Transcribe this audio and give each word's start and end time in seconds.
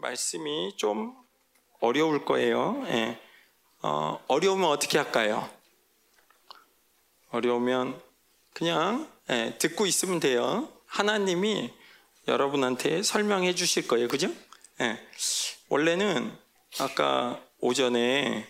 말씀이 0.00 0.74
좀 0.76 1.14
어려울 1.80 2.24
거예요. 2.24 2.82
예. 2.88 3.18
어, 3.82 4.22
어려우면 4.28 4.68
어떻게 4.68 4.98
할까요? 4.98 5.48
어려우면 7.30 8.00
그냥 8.52 9.10
예, 9.30 9.56
듣고 9.58 9.86
있으면 9.86 10.20
돼요. 10.20 10.68
하나님이 10.86 11.72
여러분한테 12.28 13.02
설명해 13.02 13.54
주실 13.54 13.86
거예요. 13.86 14.08
그죠? 14.08 14.28
예. 14.80 14.98
원래는 15.68 16.36
아까 16.78 17.40
오전에 17.60 18.46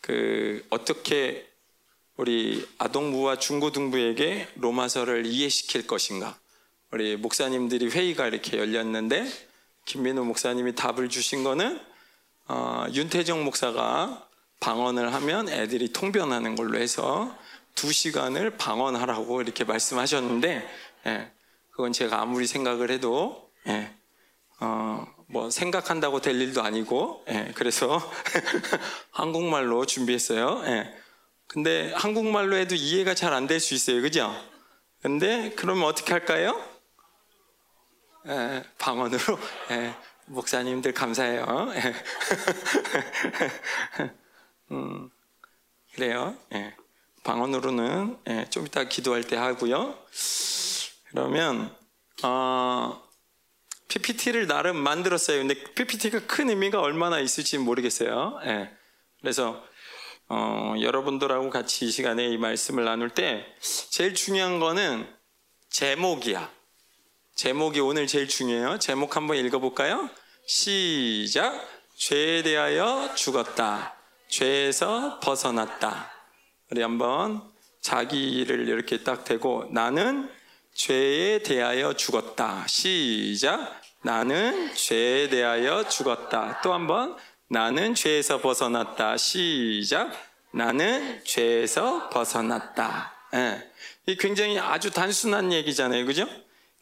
그 0.00 0.64
어떻게 0.70 1.48
우리 2.16 2.66
아동부와 2.78 3.38
중고등부에게 3.38 4.48
로마서를 4.56 5.26
이해시킬 5.26 5.86
것인가. 5.86 6.38
우리 6.90 7.16
목사님들이 7.16 7.88
회의가 7.88 8.28
이렇게 8.28 8.56
열렸는데 8.58 9.26
김민우 9.84 10.24
목사님이 10.24 10.74
답을 10.74 11.08
주신 11.08 11.44
거는 11.44 11.80
어, 12.48 12.86
윤태정 12.92 13.44
목사가 13.44 14.28
방언을 14.60 15.12
하면 15.14 15.48
애들이 15.48 15.92
통변하는 15.92 16.54
걸로 16.56 16.78
해서 16.78 17.36
두 17.74 17.92
시간을 17.92 18.56
방언하라고 18.56 19.42
이렇게 19.42 19.64
말씀하셨는데 19.64 20.68
예, 21.06 21.32
그건 21.70 21.92
제가 21.92 22.20
아무리 22.20 22.46
생각을 22.46 22.90
해도 22.90 23.50
예, 23.66 23.94
어, 24.60 25.06
뭐 25.26 25.50
생각한다고 25.50 26.20
될 26.20 26.40
일도 26.40 26.62
아니고 26.62 27.24
예, 27.28 27.52
그래서 27.54 28.00
한국말로 29.10 29.84
준비했어요. 29.84 30.62
예. 30.66 30.94
근데 31.46 31.92
한국말로 31.94 32.56
해도 32.56 32.74
이해가 32.74 33.14
잘 33.14 33.32
안 33.34 33.46
될 33.46 33.60
수 33.60 33.74
있어요, 33.74 34.00
그죠? 34.00 34.34
근데 35.02 35.52
그러면 35.56 35.84
어떻게 35.84 36.12
할까요? 36.12 36.58
예, 38.26 38.64
방언으로 38.78 39.38
예, 39.70 39.94
목사님들 40.26 40.94
감사해요. 40.94 41.72
예. 41.74 41.94
음, 44.72 45.10
그래요. 45.94 46.36
예. 46.54 46.74
방언으로는 47.22 48.18
예, 48.28 48.46
좀 48.50 48.66
이따 48.66 48.84
기도할 48.84 49.24
때 49.24 49.36
하고요. 49.36 49.98
그러면 51.10 51.74
어, 52.22 53.02
PPT를 53.88 54.46
나름 54.46 54.76
만들었어요. 54.76 55.38
근데 55.38 55.54
PPT가 55.74 56.26
큰 56.26 56.48
의미가 56.48 56.80
얼마나 56.80 57.20
있을지 57.20 57.58
모르겠어요. 57.58 58.40
예. 58.44 58.70
그래서 59.20 59.62
어, 60.28 60.74
여러분들하고 60.80 61.50
같이 61.50 61.86
이 61.86 61.90
시간에 61.90 62.26
이 62.28 62.38
말씀을 62.38 62.84
나눌 62.84 63.10
때 63.10 63.44
제일 63.90 64.14
중요한 64.14 64.58
거는 64.58 65.06
제목이야. 65.68 66.50
제목이 67.34 67.80
오늘 67.80 68.06
제일 68.06 68.28
중요해요. 68.28 68.78
제목 68.78 69.16
한번 69.16 69.36
읽어볼까요? 69.38 70.08
시작. 70.46 71.68
죄에 71.96 72.44
대하여 72.44 73.12
죽었다. 73.16 73.94
죄에서 74.28 75.18
벗어났다. 75.18 76.12
우리 76.70 76.80
한번 76.80 77.42
자기를 77.80 78.68
이렇게 78.68 79.02
딱 79.02 79.24
대고 79.24 79.66
나는 79.72 80.30
죄에 80.74 81.42
대하여 81.42 81.94
죽었다. 81.94 82.66
시작. 82.68 83.80
나는 84.02 84.72
죄에 84.74 85.28
대하여 85.28 85.88
죽었다. 85.88 86.60
또 86.62 86.72
한번 86.72 87.16
나는 87.48 87.96
죄에서 87.96 88.40
벗어났다. 88.40 89.16
시작. 89.16 90.12
나는 90.52 91.20
죄에서 91.24 92.10
벗어났다. 92.10 93.12
예. 93.34 93.70
이 94.06 94.16
굉장히 94.16 94.56
아주 94.60 94.92
단순한 94.92 95.52
얘기잖아요. 95.52 96.06
그죠? 96.06 96.28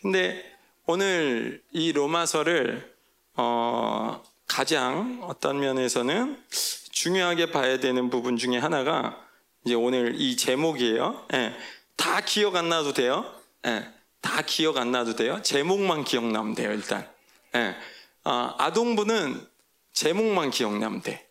근데 0.03 0.45
오늘 0.86 1.62
이 1.70 1.92
로마서를 1.92 2.92
어, 3.34 4.20
가장 4.48 5.20
어떤 5.22 5.61
면에서는 5.61 6.42
중요하게 6.91 7.53
봐야 7.53 7.78
되는 7.78 8.11
부분 8.11 8.36
중에 8.36 8.58
하나가 8.58 9.17
이제 9.64 9.75
오늘 9.75 10.20
이 10.20 10.36
제목이에요. 10.36 11.27
예. 11.34 11.55
다 11.96 12.20
기억 12.20 12.57
안 12.57 12.68
나도 12.68 12.92
돼요. 12.95 13.24
예. 13.64 13.89
다 14.20 14.42
기억 14.42 14.77
안 14.77 14.90
나도 14.90 15.14
돼요. 15.14 15.40
제목만 15.42 16.02
기억나면 16.02 16.57
돼요. 16.57 16.73
일단. 16.73 17.08
예. 17.55 17.77
어, 18.24 18.55
아동부는 18.58 19.46
제목만 19.92 20.51
기억나면 20.51 21.02
돼. 21.02 21.29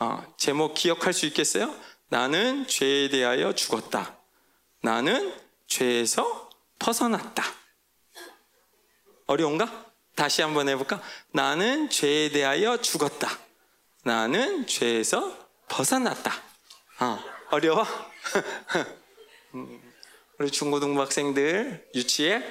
어, 0.00 0.24
제목 0.36 0.74
기억할 0.74 1.12
수 1.12 1.26
있겠어요? 1.26 1.74
나는 2.08 2.68
죄에 2.68 3.08
대하여 3.08 3.52
죽었다. 3.52 4.16
나는 4.80 5.34
죄에서 5.66 6.50
벗어났다. 6.78 7.61
어려운가? 9.32 9.86
다시 10.14 10.42
한번 10.42 10.68
해볼까? 10.68 11.02
나는 11.32 11.88
죄에 11.88 12.30
대하여 12.30 12.76
죽었다. 12.76 13.28
나는 14.04 14.66
죄에서 14.66 15.36
벗어났다. 15.68 16.32
어, 17.00 17.18
어려워? 17.50 17.84
음, 19.54 19.80
우리 20.38 20.50
중고등부 20.50 21.00
학생들 21.00 21.88
유치해? 21.94 22.42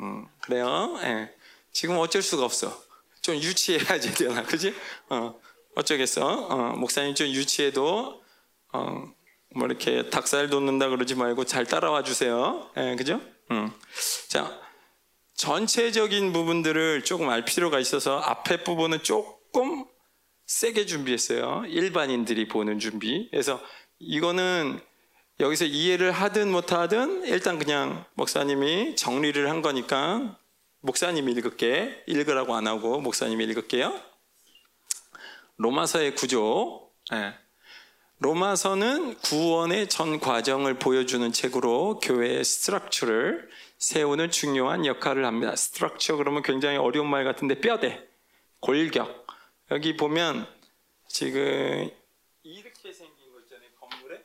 음, 0.00 0.26
그래요? 0.40 0.96
예. 1.02 1.34
지금 1.72 1.98
어쩔 1.98 2.22
수가 2.22 2.44
없어. 2.44 2.80
좀 3.22 3.34
유치해야지 3.34 4.14
되나, 4.14 4.42
그지? 4.44 4.74
어, 5.08 5.38
어쩌겠어? 5.74 6.24
어, 6.24 6.56
목사님 6.76 7.14
좀 7.14 7.26
유치해도 7.26 8.22
어, 8.72 9.04
뭐 9.54 9.66
이렇게 9.66 10.08
닭살 10.10 10.48
돋는다 10.48 10.88
그러지 10.88 11.16
말고 11.16 11.44
잘 11.44 11.66
따라와 11.66 12.04
주세요. 12.04 12.70
예, 12.76 12.94
그죠? 12.96 13.20
음. 13.50 13.70
자, 14.28 14.60
전체적인 15.40 16.34
부분들을 16.34 17.02
조금 17.04 17.30
알 17.30 17.46
필요가 17.46 17.78
있어서 17.80 18.18
앞에 18.18 18.62
부분은 18.62 19.02
조금 19.02 19.86
세게 20.44 20.84
준비했어요. 20.84 21.64
일반인들이 21.66 22.46
보는 22.46 22.78
준비. 22.78 23.26
그래서 23.30 23.58
이거는 23.98 24.78
여기서 25.38 25.64
이해를 25.64 26.12
하든 26.12 26.52
못하든 26.52 27.24
일단 27.24 27.58
그냥 27.58 28.04
목사님이 28.16 28.96
정리를 28.96 29.48
한 29.48 29.62
거니까 29.62 30.38
목사님이 30.82 31.32
읽을게. 31.32 32.04
읽으라고 32.06 32.54
안 32.54 32.66
하고 32.66 33.00
목사님이 33.00 33.44
읽을게요. 33.44 33.98
로마서의 35.56 36.16
구조. 36.16 36.90
네. 37.10 37.32
로마서는 38.22 39.16
구원의 39.16 39.88
전 39.88 40.20
과정을 40.20 40.78
보여주는 40.78 41.32
책으로 41.32 42.00
교회의 42.00 42.44
structure를 42.44 43.48
세우는 43.78 44.30
중요한 44.30 44.84
역할을 44.84 45.24
합니다. 45.24 45.56
structure 45.56 46.16
그러면 46.16 46.42
굉장히 46.42 46.76
어려운 46.76 47.08
말 47.08 47.24
같은데 47.24 47.62
뼈대, 47.62 48.06
골격. 48.60 49.26
여기 49.70 49.96
보면 49.96 50.46
지금 51.08 51.90
이렇게 52.42 52.92
생긴 52.92 53.32
거 53.32 53.40
있잖아요. 53.40 53.70
건물에 53.80 54.22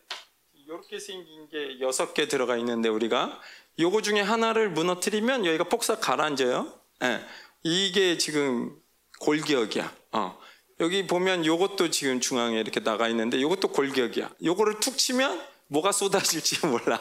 이렇게 0.55 0.99
생긴 0.99 1.47
게 1.47 1.79
여섯 1.79 2.13
개 2.13 2.27
들어가 2.27 2.57
있는데 2.57 2.89
우리가 2.89 3.39
요거 3.79 4.01
중에 4.01 4.19
하나를 4.19 4.71
무너뜨리면 4.71 5.45
여기가 5.45 5.69
폭삭 5.69 6.01
가라앉아요. 6.01 6.69
네. 6.99 7.25
이게 7.63 8.17
지금 8.17 8.77
골격이야. 9.21 9.89
어. 10.11 10.44
여기 10.79 11.07
보면 11.07 11.45
요것도 11.45 11.89
지금 11.89 12.19
중앙에 12.19 12.59
이렇게 12.59 12.81
나가 12.81 13.07
있는데 13.07 13.41
요것도 13.41 13.69
골격이야. 13.69 14.31
요거를 14.43 14.79
툭 14.79 14.97
치면 14.97 15.41
뭐가 15.67 15.91
쏟아질지 15.91 16.65
몰라. 16.67 16.99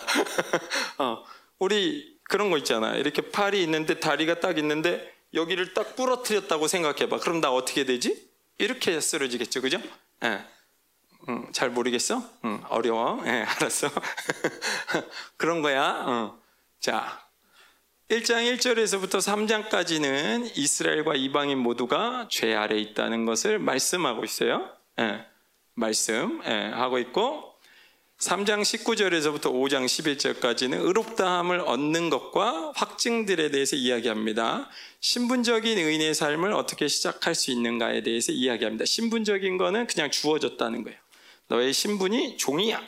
어. 0.99 1.25
우리 1.59 2.19
그런 2.25 2.51
거 2.51 2.59
있잖아. 2.59 2.95
이렇게 2.95 3.31
팔이 3.31 3.63
있는데 3.63 4.01
다리가 4.01 4.41
딱 4.41 4.59
있는데 4.59 5.13
여기를 5.35 5.75
딱 5.75 5.97
부러뜨렸다고 5.97 6.69
생각해봐. 6.69 7.19
그럼 7.19 7.41
나 7.41 7.51
어떻게 7.53 7.85
되지? 7.85 8.29
이렇게 8.59 9.01
쓰러지겠죠, 9.01 9.61
그죠? 9.61 9.79
예. 10.25 10.45
음, 11.29 11.47
잘 11.53 11.71
모르겠어? 11.71 12.23
음, 12.45 12.63
어려워. 12.69 13.21
예, 13.27 13.31
알았어. 13.43 13.89
그런 15.37 15.63
거야. 15.63 16.05
어. 16.07 16.39
자, 16.81 17.25
1장 18.11 18.45
1절에서부터 18.59 19.17
3장까지는 19.17 20.59
이스라엘과 20.59 21.15
이방인 21.15 21.57
모두가 21.57 22.29
죄 22.31 22.55
아래 22.55 22.77
있다는 22.77 23.25
것을 23.25 23.59
말씀하고 23.59 24.25
있어요. 24.25 24.69
예, 25.01 25.25
말씀 25.73 26.43
예, 26.45 26.71
하고 26.75 26.99
있고 26.99 27.55
3장 28.19 28.61
19절에서부터 28.61 29.45
5장 29.53 29.87
11절까지는 29.87 30.85
의롭다함을 30.85 31.61
얻는 31.61 32.11
것과 32.11 32.73
확증들에 32.77 33.51
대해서 33.51 33.75
이야기합니다. 33.75 34.69
신분적인 35.01 35.79
의인의 35.79 36.15
삶을 36.15 36.53
어떻게 36.53 36.89
시작할 36.89 37.35
수 37.35 37.51
있는가에 37.53 38.03
대해서 38.03 38.33
이야기합니다. 38.33 38.85
신분적인 38.85 39.57
거는 39.57 39.87
그냥 39.87 40.11
주어졌다는 40.11 40.85
거예요. 40.85 40.99
너의 41.49 41.73
신분이 41.73 42.37
종이야. 42.37 42.83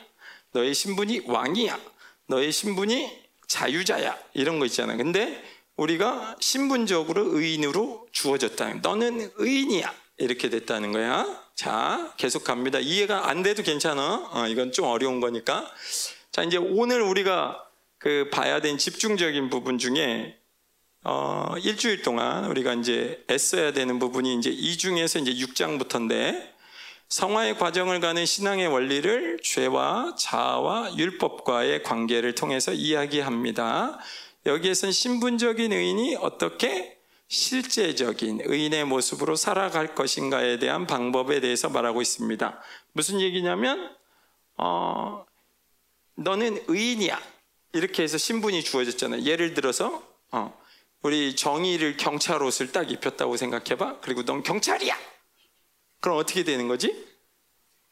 너의 0.53 0.75
신분이 0.75 1.23
왕이야. 1.25 1.79
너의 2.27 2.51
신분이 2.51 3.26
자유자야. 3.47 4.17
이런 4.33 4.59
거 4.59 4.65
있잖아. 4.65 4.95
근데 4.95 5.43
우리가 5.77 6.35
신분적으로 6.39 7.37
의인으로 7.37 8.07
주어졌다. 8.11 8.75
너는 8.75 9.31
의인이야. 9.35 9.93
이렇게 10.17 10.49
됐다는 10.49 10.91
거야. 10.91 11.25
자, 11.55 12.13
계속 12.17 12.43
갑니다. 12.43 12.79
이해가 12.79 13.29
안 13.29 13.43
돼도 13.43 13.63
괜찮아. 13.63 14.29
어, 14.31 14.47
이건 14.47 14.71
좀 14.71 14.85
어려운 14.85 15.19
거니까. 15.19 15.71
자, 16.31 16.43
이제 16.43 16.57
오늘 16.57 17.01
우리가 17.01 17.63
그 17.99 18.29
봐야 18.31 18.59
된 18.61 18.77
집중적인 18.77 19.49
부분 19.49 19.77
중에 19.77 20.37
어, 21.03 21.55
일주일 21.63 22.01
동안 22.01 22.45
우리가 22.45 22.73
이제 22.73 23.23
애써야 23.29 23.71
되는 23.71 23.97
부분이 23.97 24.35
이제 24.35 24.49
이 24.49 24.77
중에서 24.77 25.19
이제 25.19 25.33
6장부터인데 25.33 26.56
성화의 27.09 27.57
과정을 27.57 28.01
가는 28.01 28.25
신앙의 28.25 28.67
원리를 28.67 29.39
죄와 29.41 30.15
자아와 30.17 30.97
율법과의 30.97 31.83
관계를 31.83 32.35
통해서 32.35 32.73
이야기합니다. 32.73 33.97
여기에선 34.45 34.91
신분적인 34.91 35.71
의인이 35.71 36.17
어떻게 36.17 36.97
실제적인 37.29 38.41
의인의 38.43 38.85
모습으로 38.85 39.35
살아갈 39.35 39.95
것인가에 39.95 40.59
대한 40.59 40.85
방법에 40.87 41.39
대해서 41.39 41.69
말하고 41.69 42.01
있습니다. 42.01 42.61
무슨 42.93 43.21
얘기냐면, 43.21 43.93
어, 44.57 45.25
너는 46.15 46.63
의인이야. 46.67 47.19
이렇게 47.73 48.03
해서 48.03 48.17
신분이 48.17 48.63
주어졌잖아요. 48.63 49.23
예를 49.23 49.53
들어서, 49.53 50.03
어, 50.31 50.57
우리 51.01 51.35
정의를 51.35 51.97
경찰 51.97 52.41
옷을 52.41 52.71
딱 52.71 52.89
입혔다고 52.91 53.37
생각해봐. 53.37 53.99
그리고 54.01 54.23
넌 54.23 54.41
경찰이야. 54.43 54.97
그럼 55.99 56.17
어떻게 56.17 56.43
되는 56.43 56.67
거지? 56.67 57.05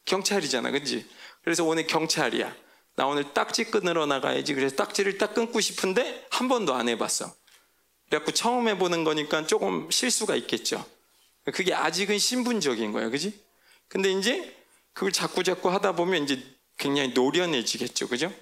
경찰이잖아, 0.05 0.71
그지? 0.71 1.05
그래서 1.43 1.63
오늘 1.63 1.87
경찰이야. 1.87 2.55
나 2.95 3.07
오늘 3.07 3.33
딱지 3.33 3.65
끊으러 3.65 4.05
나가야지. 4.05 4.53
그래서 4.53 4.75
딱지를 4.75 5.17
딱 5.17 5.33
끊고 5.33 5.59
싶은데 5.59 6.25
한 6.29 6.47
번도 6.47 6.73
안 6.73 6.87
해봤어. 6.87 7.33
그래갖고 8.07 8.31
처음 8.31 8.67
해보는 8.67 9.03
거니까 9.03 9.45
조금 9.47 9.89
실수가 9.91 10.35
있겠죠. 10.35 10.85
그게 11.53 11.73
아직은 11.73 12.17
신분적인 12.17 12.91
거야, 12.91 13.09
그지? 13.09 13.39
근데 13.87 14.11
이제 14.11 14.55
그걸 14.93 15.11
자꾸 15.11 15.43
자꾸 15.43 15.69
하다 15.71 15.93
보면 15.95 16.23
이제 16.23 16.41
굉장히 16.77 17.09
노련해지겠죠, 17.09 18.07
그죠? 18.07 18.33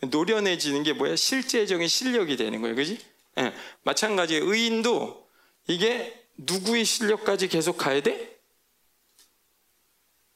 노련해지는 0.00 0.82
게 0.82 0.92
뭐야? 0.92 1.16
실제적인 1.16 1.88
실력이 1.88 2.36
되는 2.36 2.60
거예요, 2.60 2.76
그지? 2.76 2.98
예, 3.38 3.52
마찬가지 3.82 4.36
의인도 4.36 5.26
이게 5.66 6.22
누구의 6.36 6.84
실력까지 6.84 7.48
계속 7.48 7.78
가야 7.78 8.02
돼? 8.02 8.35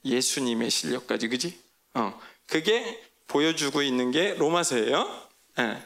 예수님의 0.03 0.69
실력까지, 0.69 1.27
그지? 1.27 1.59
어, 1.93 2.19
그게 2.47 3.01
보여주고 3.27 3.81
있는 3.81 4.11
게 4.11 4.35
로마서예요. 4.35 5.21
예. 5.59 5.77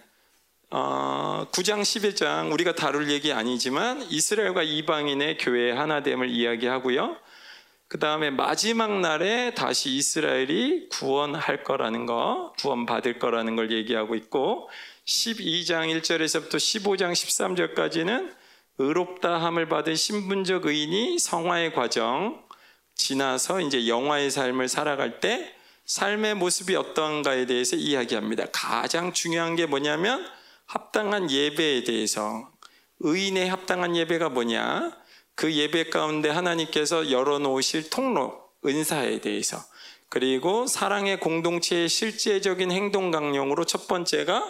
어, 0.71 1.47
9장 1.51 1.81
11장 1.81 2.51
우리가 2.51 2.73
다룰 2.73 3.09
얘기 3.09 3.31
아니지만 3.31 4.01
이스라엘과 4.09 4.63
이방인의 4.63 5.37
교회의 5.37 5.75
하나됨을 5.75 6.29
이야기하고요. 6.29 7.17
그 7.87 7.99
다음에 7.99 8.31
마지막 8.31 8.99
날에 8.99 9.53
다시 9.53 9.91
이스라엘이 9.91 10.89
구원할 10.89 11.63
거라는 11.63 12.07
거, 12.07 12.53
구원받을 12.59 13.19
거라는 13.19 13.55
걸 13.55 13.71
얘기하고 13.71 14.15
있고 14.15 14.69
12장 15.05 15.95
1절에서부터 15.95 16.55
15장 16.55 17.11
13절까지는 17.11 18.33
의롭다함을 18.79 19.69
받은 19.69 19.95
신분적 19.95 20.65
의인이 20.65 21.19
성화의 21.19 21.73
과정 21.73 22.43
지나서 22.95 23.61
이제 23.61 23.87
영화의 23.87 24.31
삶을 24.31 24.67
살아갈 24.67 25.19
때 25.19 25.53
삶의 25.85 26.35
모습이 26.35 26.75
어떤가에 26.75 27.45
대해서 27.45 27.75
이야기합니다. 27.75 28.45
가장 28.51 29.13
중요한 29.13 29.55
게 29.55 29.65
뭐냐면 29.65 30.25
합당한 30.65 31.29
예배에 31.29 31.83
대해서 31.83 32.49
의인의 32.99 33.49
합당한 33.49 33.95
예배가 33.95 34.29
뭐냐? 34.29 34.97
그 35.35 35.53
예배 35.53 35.89
가운데 35.89 36.29
하나님께서 36.29 37.11
열어놓으실 37.11 37.89
통로, 37.89 38.49
은사에 38.65 39.19
대해서 39.21 39.63
그리고 40.09 40.65
사랑의 40.65 41.19
공동체의 41.19 41.89
실제적인 41.89 42.71
행동 42.71 43.11
강령으로 43.11 43.65
첫 43.65 43.87
번째가 43.87 44.43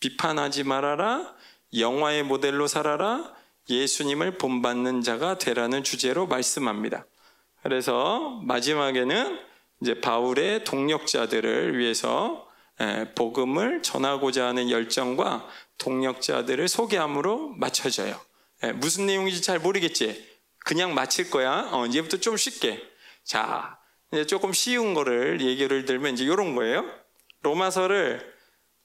비판하지 0.00 0.64
말아라, 0.64 1.32
영화의 1.78 2.24
모델로 2.24 2.66
살아라, 2.66 3.32
예수님을 3.70 4.36
본받는 4.38 5.02
자가 5.02 5.38
되라는 5.38 5.84
주제로 5.84 6.26
말씀합니다. 6.26 7.06
그래서 7.62 8.40
마지막에는 8.44 9.38
이제 9.80 10.00
바울의 10.00 10.64
동력자들을 10.64 11.78
위해서 11.78 12.46
복음을 13.14 13.82
전하고자 13.82 14.46
하는 14.46 14.70
열정과 14.70 15.48
동력자들을 15.78 16.68
소개함으로 16.68 17.50
맞춰져요. 17.56 18.20
무슨 18.74 19.06
내용인지 19.06 19.42
잘 19.42 19.58
모르겠지? 19.58 20.32
그냥 20.64 20.94
마칠 20.94 21.30
거야. 21.30 21.68
어, 21.72 21.86
이제부터 21.86 22.18
좀 22.18 22.36
쉽게. 22.36 22.80
자, 23.24 23.78
이제 24.12 24.26
조금 24.26 24.52
쉬운 24.52 24.94
거를 24.94 25.40
얘기를 25.40 25.84
들면 25.84 26.14
이제 26.14 26.24
이런 26.24 26.54
거예요. 26.54 26.84
로마서를 27.42 28.32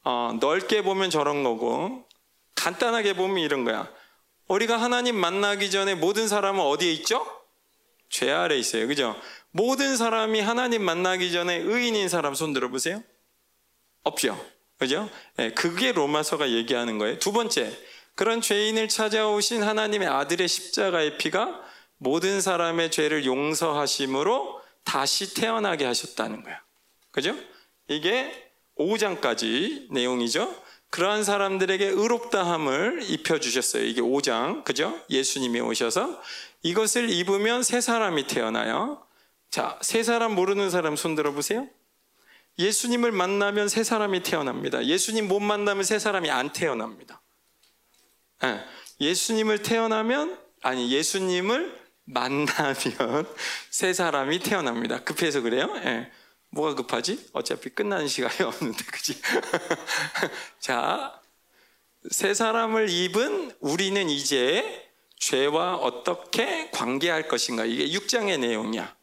어, 0.04 0.36
넓게 0.40 0.82
보면 0.82 1.10
저런 1.10 1.44
거고 1.44 2.08
간단하게 2.56 3.14
보면 3.14 3.40
이런 3.40 3.64
거야. 3.64 3.88
우리가 4.48 4.78
하나님 4.78 5.16
만나기 5.16 5.70
전에 5.70 5.94
모든 5.94 6.28
사람은 6.28 6.62
어디에 6.62 6.92
있죠? 6.94 7.26
죄 8.10 8.32
아래 8.32 8.58
있어요. 8.58 8.88
그죠? 8.88 9.20
모든 9.52 9.98
사람이 9.98 10.40
하나님 10.42 10.84
만나기 10.84 11.32
전에 11.32 11.58
의인인 11.58 12.10
사람 12.10 12.36
손 12.36 12.54
들어보세요. 12.54 13.04
없죠. 14.04 14.44
그죠? 14.78 15.10
네, 15.38 15.52
그게 15.54 15.92
로마서가 15.92 16.52
얘기하는 16.52 16.98
거예요. 16.98 17.20
두 17.20 17.32
번째, 17.32 17.76
그런 18.16 18.42
죄인을 18.42 18.88
찾아오신 18.88 19.64
하나님의 19.64 20.08
아들의 20.08 20.48
십자가의 20.48 21.18
피가 21.18 21.62
모든 21.98 22.42
사람의 22.42 22.92
죄를 22.92 23.26
용서하심으로 23.26 24.62
다시 24.84 25.34
태어나게 25.34 25.86
하셨다는 25.86 26.44
거야. 26.44 26.62
그죠? 27.12 27.36
이게 27.88 28.52
5장까지 28.78 29.92
내용이죠. 29.92 30.54
그러한 30.90 31.24
사람들에게 31.24 31.86
의롭다함을 31.86 33.02
입혀주셨어요. 33.04 33.84
이게 33.84 34.02
5장. 34.02 34.64
그죠? 34.64 34.98
예수님이 35.10 35.60
오셔서 35.60 36.22
이것을 36.64 37.10
입으면 37.10 37.64
새 37.64 37.82
사람이 37.82 38.28
태어나요. 38.28 39.06
자, 39.50 39.78
새 39.82 40.04
사람 40.04 40.36
모르는 40.36 40.70
사람 40.70 40.96
손 40.96 41.16
들어보세요. 41.16 41.68
예수님을 42.60 43.12
만나면 43.12 43.70
새 43.70 43.84
사람이 43.84 44.24
태어납니다. 44.24 44.86
예수님 44.86 45.28
못 45.28 45.40
만나면 45.40 45.84
새 45.84 46.00
사람이 46.00 46.30
안 46.30 46.52
태어납니다. 46.52 47.22
예, 48.44 48.64
예수님을 49.00 49.62
태어나면, 49.62 50.40
아니, 50.64 50.92
예수님을 50.92 51.80
만나면 52.06 52.76
새 53.70 53.94
사람이 53.94 54.40
태어납니다. 54.40 55.04
급해서 55.04 55.42
그래요? 55.42 55.72
예. 55.86 56.12
뭐가 56.50 56.76
급하지? 56.76 57.30
어차피 57.34 57.70
끝나는 57.70 58.08
시간이 58.08 58.42
없는데, 58.48 58.84
그지? 58.86 59.22
자, 60.60 61.20
새 62.10 62.34
사람을 62.34 62.90
입은 62.90 63.52
우리는 63.60 64.10
이제 64.10 64.87
죄와 65.20 65.76
어떻게 65.76 66.70
관계할 66.72 67.28
것인가. 67.28 67.66
이게 67.66 67.88
6장의 67.88 68.40
내용이야. 68.40 68.96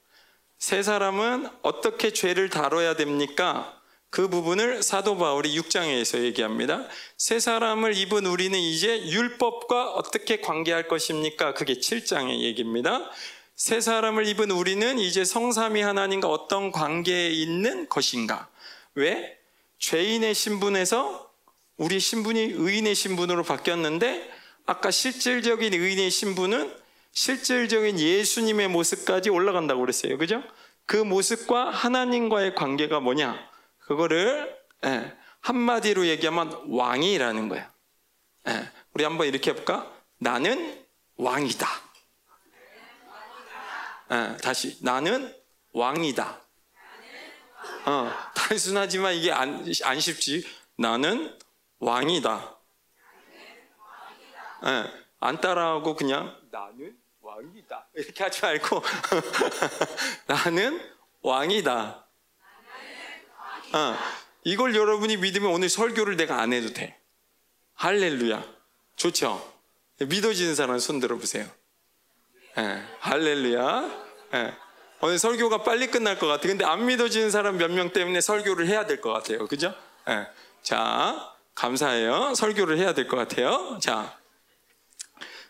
세 0.59 0.83
사람은 0.83 1.49
어떻게 1.63 2.13
죄를 2.13 2.49
다뤄야 2.49 2.97
됩니까? 2.97 3.81
그 4.11 4.29
부분을 4.29 4.83
사도 4.83 5.19
바울이 5.19 5.59
6장에서 5.59 6.23
얘기합니다. 6.23 6.87
세 7.17 7.41
사람을 7.41 7.97
입은 7.97 8.27
우리는 8.27 8.57
이제 8.59 9.09
율법과 9.09 9.91
어떻게 9.95 10.41
관계할 10.41 10.87
것입니까? 10.87 11.55
그게 11.55 11.75
7장의 11.75 12.43
얘기입니다. 12.43 13.11
세 13.57 13.81
사람을 13.81 14.27
입은 14.29 14.53
우리는 14.53 14.99
이제 14.99 15.25
성삼위 15.25 15.81
하나님과 15.81 16.29
어떤 16.29 16.71
관계에 16.71 17.31
있는 17.31 17.89
것인가? 17.89 18.49
왜? 18.95 19.37
죄인의 19.81 20.35
신분에서 20.35 21.31
우리 21.77 21.99
신분이 21.99 22.53
의인의 22.55 22.95
신분으로 22.95 23.43
바뀌었는데 23.43 24.31
아까 24.67 24.91
실질적인 24.91 25.75
의인의 25.75 26.11
신분은 26.11 26.75
실질적인 27.13 27.99
예수님의 27.99 28.69
모습까지 28.69 29.31
올라간다고 29.31 29.81
그랬어요. 29.81 30.19
그죠? 30.19 30.43
그 30.87 30.97
모습과 30.97 31.71
하나님과의 31.71 32.55
관계가 32.55 33.01
뭐냐? 33.01 33.39
그거를 33.79 34.57
예, 34.85 35.17
한마디로 35.41 36.07
얘기하면 36.07 36.65
왕이라는 36.69 37.49
거야. 37.49 37.73
예, 38.49 38.71
우리 38.93 39.05
한번 39.05 39.27
이렇게 39.27 39.51
해볼까? 39.51 39.91
나는 40.19 40.85
왕이다. 41.17 41.69
예, 44.13 44.37
다시 44.43 44.79
나는 44.83 45.35
왕이다. 45.73 46.41
어, 47.87 48.11
단순하지만 48.35 49.15
이게 49.15 49.31
안, 49.31 49.65
안 49.85 50.01
쉽지. 50.01 50.47
나는 50.77 51.39
왕이다. 51.79 52.54
예, 54.67 54.85
안 55.21 55.41
따라하고 55.41 55.95
그냥 55.95 56.37
나는 56.51 56.97
왕이다. 57.21 57.89
이렇게 57.95 58.25
하지 58.25 58.43
말고 58.43 58.83
나는 60.27 60.81
왕이다. 61.23 62.07
어, 63.73 63.97
이걸 64.45 64.75
여러분이 64.75 65.17
믿으면 65.17 65.51
오늘 65.51 65.69
설교를 65.69 66.17
내가 66.17 66.41
안 66.41 66.53
해도 66.53 66.73
돼. 66.73 66.99
할렐루야. 67.75 68.45
좋죠? 68.97 69.53
믿어지는 70.01 70.55
사람 70.55 70.79
손 70.79 71.01
들어보세요. 71.01 71.47
예, 72.59 72.83
할렐루야. 73.01 74.05
예. 74.35 74.55
오늘 75.01 75.19
설교가 75.19 75.63
빨리 75.65 75.89
끝날 75.89 76.19
것 76.19 76.27
같아. 76.27 76.47
근데 76.49 76.65
안 76.65 76.87
믿어지는 76.87 77.31
사람 77.31 77.59
몇 77.59 77.71
명 77.71 77.93
때문에 77.93 78.21
설교를 78.21 78.67
해야 78.69 78.87
될 78.87 79.01
것 79.01 79.13
같아요. 79.13 79.47
그죠? 79.49 79.75
예. 80.09 80.27
자, 80.63 81.35
감사해요. 81.55 82.35
설교를 82.35 82.79
해야 82.79 82.95
될 82.95 83.09
것 83.09 83.17
같아요. 83.17 83.79
자, 83.83 84.17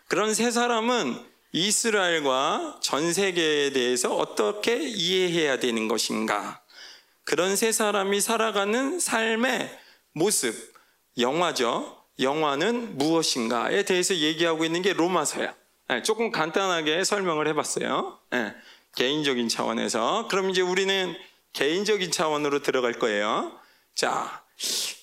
그런 0.07 0.33
세 0.33 0.51
사람은 0.51 1.19
이스라엘과 1.51 2.79
전 2.81 3.13
세계에 3.13 3.71
대해서 3.71 4.15
어떻게 4.15 4.77
이해해야 4.77 5.57
되는 5.59 5.87
것인가? 5.87 6.61
그런 7.23 7.55
세 7.55 7.71
사람이 7.71 8.21
살아가는 8.21 8.99
삶의 8.99 9.79
모습, 10.11 10.53
영화죠. 11.17 12.03
영화는 12.19 12.97
무엇인가에 12.97 13.83
대해서 13.83 14.15
얘기하고 14.15 14.63
있는 14.63 14.81
게 14.81 14.93
로마서야. 14.93 15.53
네, 15.89 16.03
조금 16.03 16.31
간단하게 16.31 17.03
설명을 17.03 17.47
해봤어요. 17.49 18.19
네, 18.31 18.53
개인적인 18.95 19.49
차원에서. 19.49 20.27
그럼 20.29 20.49
이제 20.49 20.61
우리는 20.61 21.15
개인적인 21.53 22.11
차원으로 22.11 22.61
들어갈 22.61 22.93
거예요. 22.93 23.57
자, 23.95 24.43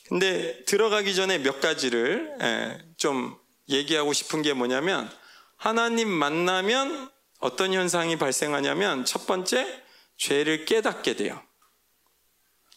근데 0.08 0.64
들어가기 0.64 1.14
전에 1.14 1.38
몇 1.38 1.60
가지를 1.60 2.36
네, 2.38 2.78
좀 2.96 3.36
얘기하고 3.68 4.12
싶은 4.12 4.42
게 4.42 4.52
뭐냐면 4.52 5.10
하나님 5.56 6.08
만나면 6.08 7.10
어떤 7.38 7.72
현상이 7.72 8.16
발생하냐면 8.16 9.04
첫 9.04 9.26
번째 9.26 9.82
죄를 10.16 10.64
깨닫게 10.64 11.16
돼요. 11.16 11.42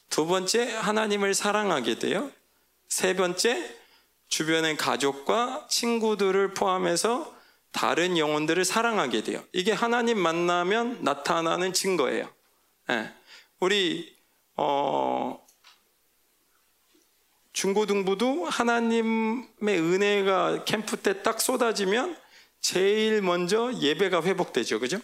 두 0.10 0.26
번째 0.26 0.72
하나님을 0.72 1.34
사랑하게 1.34 2.00
돼요. 2.00 2.32
세 2.88 3.16
번째 3.16 3.76
주변의 4.28 4.78
가족과 4.78 5.68
친구들을 5.70 6.54
포함해서 6.54 7.36
다른 7.72 8.18
영혼들을 8.18 8.64
사랑하게 8.64 9.24
돼요. 9.24 9.44
이게 9.52 9.72
하나님 9.72 10.18
만나면 10.18 11.04
나타나는 11.04 11.74
증거예요. 11.74 12.32
네. 12.88 13.14
우리 13.60 14.16
어, 14.56 15.45
중고등부도 17.56 18.46
하나님의 18.46 19.80
은혜가 19.80 20.66
캠프 20.66 20.98
때 20.98 21.24
딱 21.24 21.40
쏟아지면 21.40 22.18
제일 22.60 23.22
먼저 23.22 23.72
예배가 23.74 24.24
회복되죠. 24.24 24.80
그죠? 24.82 25.00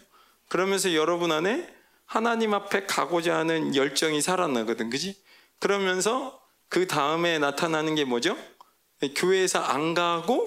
그러면서 0.50 0.94
여러분 0.94 1.32
안에 1.32 1.74
하나님 2.06 2.54
앞에 2.54 2.86
가고자 2.86 3.38
하는 3.38 3.74
열정이 3.74 4.22
살아나거든. 4.22 4.90
그지? 4.90 5.16
그러면서 5.60 6.42
그 6.68 6.88
다음에 6.88 7.40
나타나는 7.40 7.96
게 7.96 8.04
뭐죠? 8.04 8.38
교회에서 9.16 9.60
안 9.60 9.94
가고 9.94 10.46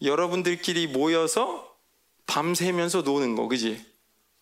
여러분들끼리 0.00 0.86
모여서 0.86 1.70
밤새면서 2.26 3.02
노는 3.02 3.36
거, 3.36 3.46
그지? 3.46 3.84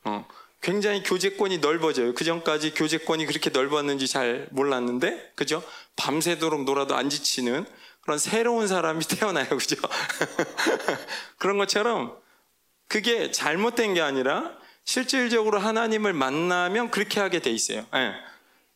어. 0.05 0.27
굉장히 0.63 1.03
교제권이 1.03 1.59
넓어져요. 1.59 2.15
그 2.15 2.25
전까지 2.25 2.73
교제권이 2.75 3.27
그렇게 3.27 3.51
넓었는지 3.51 4.07
잘 4.07 4.49
몰랐는데, 4.53 5.33
그죠? 5.35 5.63
밤새도록 5.97 6.65
놀아도 6.65 6.97
안 6.97 7.09
지치는 7.11 7.67
그런 8.01 8.19
새로운 8.19 8.69
사람이 8.69 9.05
태어나요. 9.09 9.49
그죠? 9.49 9.77
그런 11.39 11.59
것처럼 11.59 12.17
그게 12.89 13.31
잘못된 13.31 13.95
게 13.95 14.01
아니라 14.01 14.53
실질적으로 14.85 15.59
하나님을 15.59 16.13
만나면 16.13 16.91
그렇게 16.91 17.21
하게 17.21 17.41
돼 17.41 17.51
있어요. 17.51 17.87
네. 17.93 18.15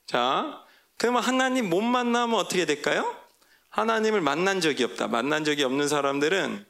자, 0.07 0.65
그러면 0.97 1.23
하나님 1.23 1.69
못 1.69 1.83
만나면 1.83 2.39
어떻게 2.39 2.65
될까요? 2.65 3.15
하나님을 3.69 4.21
만난 4.21 4.61
적이 4.61 4.85
없다. 4.85 5.09
만난 5.09 5.45
적이 5.45 5.65
없는 5.65 5.87
사람들은 5.87 6.67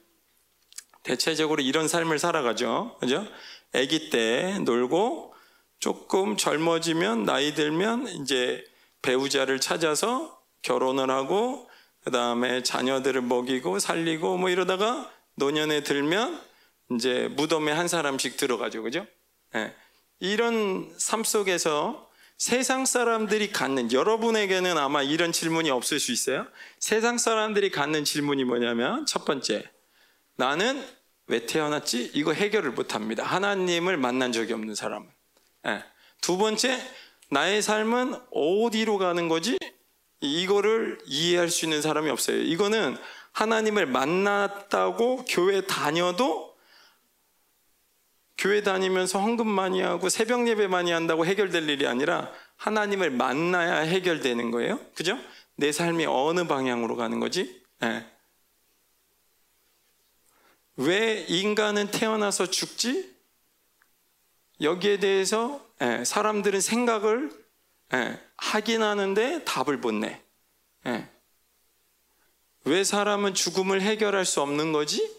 대체적으로 1.05 1.62
이런 1.62 1.88
삶을 1.88 2.19
살아가죠. 2.19 2.97
그죠? 3.00 3.26
아기 3.73 4.11
때 4.11 4.59
놀고 4.64 5.35
조금 5.78 6.37
젊어지면 6.37 7.25
나이 7.25 7.55
들면 7.55 8.09
이제 8.09 8.64
배우자를 9.02 9.61
찾아서 9.61 10.38
결혼을 10.62 11.10
하고 11.10 11.68
그 12.04 12.10
다음에 12.10 12.62
자녀들을 12.62 13.20
먹이고 13.22 13.78
살리고 13.78 14.36
뭐 14.38 14.50
이러다가 14.50 15.10
노년에 15.34 15.82
들면 15.82 16.40
이제 16.92 17.28
무덤에 17.32 17.72
한 17.72 17.88
사람씩 17.88 18.36
들어가죠. 18.36 18.82
그죠? 18.82 19.06
네. 19.52 19.74
이런 20.20 20.92
삶 20.96 21.22
속에서 21.24 22.08
세상 22.38 22.86
사람들이 22.86 23.50
갖는 23.50 23.92
여러분에게는 23.92 24.78
아마 24.78 25.02
이런 25.02 25.32
질문이 25.32 25.70
없을 25.70 25.98
수 25.98 26.12
있어요. 26.12 26.46
세상 26.78 27.18
사람들이 27.18 27.70
갖는 27.70 28.04
질문이 28.04 28.44
뭐냐면 28.44 29.06
첫 29.06 29.24
번째 29.24 29.68
나는 30.36 30.84
왜 31.26 31.46
태어났지? 31.46 32.12
이거 32.14 32.32
해결을 32.32 32.70
못 32.70 32.94
합니다. 32.94 33.22
하나님을 33.24 33.96
만난 33.96 34.32
적이 34.32 34.54
없는 34.54 34.74
사람은. 34.74 35.08
네. 35.64 35.84
두 36.22 36.38
번째, 36.38 36.80
나의 37.30 37.60
삶은 37.60 38.14
어디로 38.32 38.98
가는 38.98 39.28
거지? 39.28 39.58
이거를 40.20 40.98
이해할 41.06 41.48
수 41.48 41.64
있는 41.64 41.82
사람이 41.82 42.10
없어요. 42.10 42.38
이거는 42.38 42.96
하나님을 43.32 43.87
만났다고 43.87 45.25
교회 45.28 45.60
다녀도 45.60 46.56
교회 48.37 48.62
다니면서 48.62 49.20
헌금 49.20 49.48
많이 49.48 49.80
하고 49.80 50.08
새벽 50.08 50.46
예배 50.48 50.68
많이 50.68 50.92
한다고 50.92 51.26
해결될 51.26 51.68
일이 51.68 51.87
아니라 51.87 52.32
하나님을 52.56 53.10
만나야 53.10 53.80
해결되는 53.80 54.50
거예요. 54.50 54.80
그죠? 54.94 55.18
내 55.56 55.72
삶이 55.72 56.06
어느 56.06 56.46
방향으로 56.46 56.96
가는 56.96 57.18
거지? 57.18 57.62
네. 57.80 58.06
왜 60.76 61.25
인간은 61.28 61.90
태어나서 61.90 62.46
죽지? 62.46 63.16
여기에 64.60 64.98
대해서 64.98 65.64
예, 65.80 66.04
사람들은 66.04 66.60
생각을 66.60 67.30
예, 67.95 68.21
하긴 68.37 68.83
하는데 68.83 69.45
답을 69.45 69.78
못 69.78 69.92
내. 69.92 70.23
예. 70.87 71.09
왜 72.64 72.85
사람은 72.85 73.35
죽음을 73.35 73.80
해결할 73.80 74.25
수 74.26 74.42
없는 74.42 74.73
거지? 74.73 75.16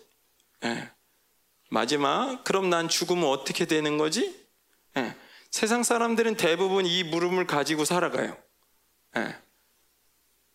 마지막, 1.69 2.43
그럼 2.43 2.69
난 2.69 2.89
죽으면 2.89 3.25
어떻게 3.25 3.65
되는 3.65 3.97
거지? 3.97 4.37
세상 5.49 5.81
사람들은 5.81 6.35
대부분 6.35 6.85
이 6.85 7.03
물음을 7.03 7.47
가지고 7.47 7.85
살아가요. 7.85 8.37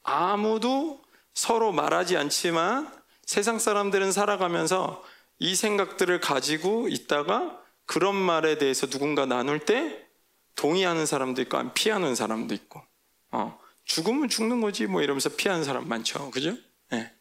아무도 0.04 1.02
서로 1.32 1.72
말하지 1.72 2.16
않지만 2.16 2.92
세상 3.26 3.58
사람들은 3.58 4.12
살아가면서 4.12 5.02
이 5.40 5.56
생각들을 5.56 6.20
가지고 6.20 6.88
있다가 6.88 7.60
그런 7.86 8.14
말에 8.14 8.56
대해서 8.58 8.86
누군가 8.86 9.26
나눌 9.26 9.58
때 9.58 10.03
동의하는 10.56 11.06
사람도 11.06 11.42
있고 11.42 11.56
안 11.58 11.74
피하는 11.74 12.14
사람도 12.14 12.54
있고 12.54 12.82
어, 13.30 13.58
죽으면 13.84 14.28
죽는 14.28 14.60
거지 14.60 14.86
뭐 14.86 15.02
이러면서 15.02 15.30
피하는 15.30 15.64
사람 15.64 15.88
많죠 15.88 16.30
그죠? 16.30 16.56
네. 16.90 17.12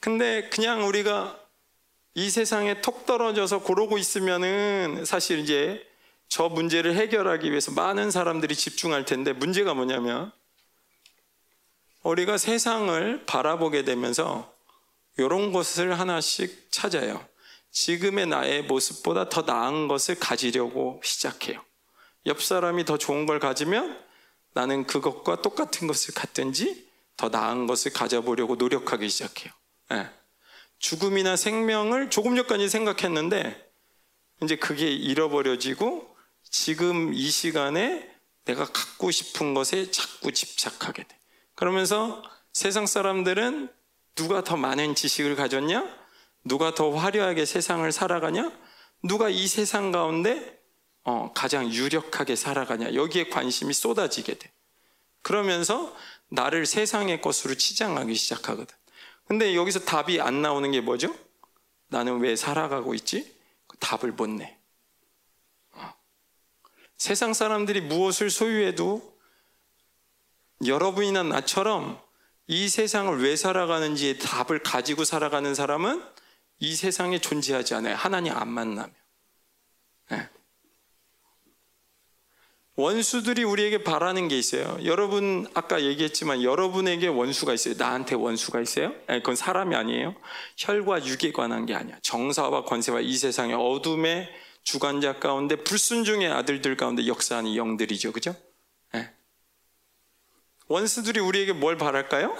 근데 0.00 0.48
그냥 0.50 0.86
우리가 0.86 1.40
이 2.14 2.30
세상에 2.30 2.80
톡 2.80 3.06
떨어져서 3.06 3.60
고르고 3.62 3.98
있으면은 3.98 5.04
사실 5.04 5.38
이제 5.40 5.86
저 6.28 6.48
문제를 6.48 6.94
해결하기 6.94 7.50
위해서 7.50 7.72
많은 7.72 8.10
사람들이 8.10 8.54
집중할 8.54 9.04
텐데 9.04 9.32
문제가 9.32 9.74
뭐냐면 9.74 10.32
우리가 12.02 12.38
세상을 12.38 13.26
바라보게 13.26 13.84
되면서 13.84 14.54
이런 15.18 15.52
것을 15.52 15.98
하나씩 15.98 16.70
찾아요. 16.70 17.26
지금의 17.76 18.26
나의 18.28 18.62
모습보다 18.62 19.28
더 19.28 19.42
나은 19.42 19.86
것을 19.86 20.14
가지려고 20.14 20.98
시작해요. 21.04 21.62
옆 22.24 22.42
사람이 22.42 22.86
더 22.86 22.96
좋은 22.96 23.26
걸 23.26 23.38
가지면 23.38 24.02
나는 24.54 24.86
그것과 24.86 25.42
똑같은 25.42 25.86
것을 25.86 26.14
갖든지 26.14 26.88
더 27.18 27.28
나은 27.28 27.66
것을 27.66 27.92
가져보려고 27.92 28.56
노력하기 28.56 29.06
시작해요. 29.10 29.52
네. 29.90 30.08
죽음이나 30.78 31.36
생명을 31.36 32.08
조금 32.08 32.34
전까지 32.34 32.70
생각했는데 32.70 33.70
이제 34.42 34.56
그게 34.56 34.90
잃어버려지고 34.90 36.16
지금 36.48 37.12
이 37.12 37.28
시간에 37.28 38.10
내가 38.46 38.64
갖고 38.64 39.10
싶은 39.10 39.52
것에 39.52 39.90
자꾸 39.90 40.32
집착하게 40.32 41.02
돼. 41.06 41.18
그러면서 41.54 42.22
세상 42.54 42.86
사람들은 42.86 43.70
누가 44.14 44.42
더 44.42 44.56
많은 44.56 44.94
지식을 44.94 45.36
가졌냐? 45.36 46.05
누가 46.46 46.74
더 46.74 46.90
화려하게 46.90 47.44
세상을 47.44 47.90
살아가냐? 47.90 48.52
누가 49.02 49.28
이 49.28 49.48
세상 49.48 49.90
가운데 49.90 50.56
어, 51.02 51.32
가장 51.34 51.72
유력하게 51.72 52.36
살아가냐? 52.36 52.94
여기에 52.94 53.28
관심이 53.28 53.74
쏟아지게 53.74 54.38
돼. 54.38 54.52
그러면서 55.22 55.94
나를 56.28 56.64
세상의 56.64 57.20
것으로 57.20 57.54
치장하기 57.54 58.14
시작하거든. 58.14 58.76
근데 59.26 59.56
여기서 59.56 59.80
답이 59.80 60.20
안 60.20 60.40
나오는 60.40 60.70
게 60.70 60.80
뭐죠? 60.80 61.14
나는 61.88 62.20
왜 62.20 62.36
살아가고 62.36 62.94
있지? 62.94 63.34
그 63.66 63.76
답을 63.78 64.12
못 64.12 64.28
내. 64.28 64.56
어. 65.72 65.94
세상 66.96 67.34
사람들이 67.34 67.80
무엇을 67.80 68.30
소유해도 68.30 69.16
여러분이나 70.64 71.24
나처럼 71.24 72.00
이 72.46 72.68
세상을 72.68 73.20
왜 73.20 73.34
살아가는지의 73.34 74.20
답을 74.20 74.60
가지고 74.62 75.04
살아가는 75.04 75.52
사람은 75.52 76.15
이 76.58 76.74
세상에 76.74 77.18
존재하지 77.18 77.74
않아요. 77.74 77.94
하나님 77.96 78.32
안 78.36 78.48
만나면. 78.48 78.94
네. 80.10 80.28
원수들이 82.76 83.42
우리에게 83.42 83.84
바라는 83.84 84.28
게 84.28 84.38
있어요. 84.38 84.78
여러분 84.84 85.46
아까 85.54 85.82
얘기했지만 85.82 86.42
여러분에게 86.42 87.08
원수가 87.08 87.54
있어요. 87.54 87.74
나한테 87.78 88.14
원수가 88.14 88.60
있어요? 88.60 88.92
아니, 89.06 89.20
그건 89.20 89.34
사람이 89.34 89.74
아니에요. 89.74 90.14
혈과 90.58 91.06
육에 91.06 91.32
관한 91.32 91.64
게 91.64 91.74
아니야. 91.74 91.98
정사와 92.02 92.64
권세와 92.64 93.00
이 93.00 93.16
세상의 93.16 93.54
어둠의 93.54 94.28
주관자 94.62 95.18
가운데 95.18 95.56
불순종의 95.56 96.28
아들들 96.28 96.76
가운데 96.76 97.06
역사하는 97.06 97.54
영들이죠. 97.54 98.12
그죠? 98.12 98.36
네. 98.92 99.10
원수들이 100.68 101.20
우리에게 101.20 101.54
뭘 101.54 101.78
바랄까요? 101.78 102.36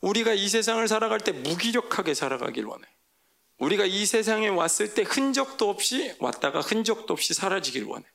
우리가 0.00 0.32
이 0.32 0.48
세상을 0.48 0.86
살아갈 0.86 1.20
때 1.20 1.32
무기력하게 1.32 2.14
살아가길 2.14 2.64
원해. 2.64 2.86
우리가 3.58 3.84
이 3.84 4.06
세상에 4.06 4.48
왔을 4.48 4.94
때 4.94 5.02
흔적도 5.02 5.68
없이 5.68 6.14
왔다가 6.20 6.60
흔적도 6.60 7.12
없이 7.12 7.34
사라지길 7.34 7.84
원해. 7.84 8.06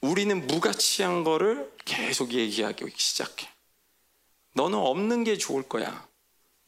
우리는 0.00 0.46
무가치한 0.46 1.24
거를 1.24 1.72
계속 1.84 2.32
얘기하기 2.32 2.84
시작해. 2.96 3.48
너는 4.54 4.78
없는 4.78 5.24
게 5.24 5.38
좋을 5.38 5.62
거야. 5.62 6.06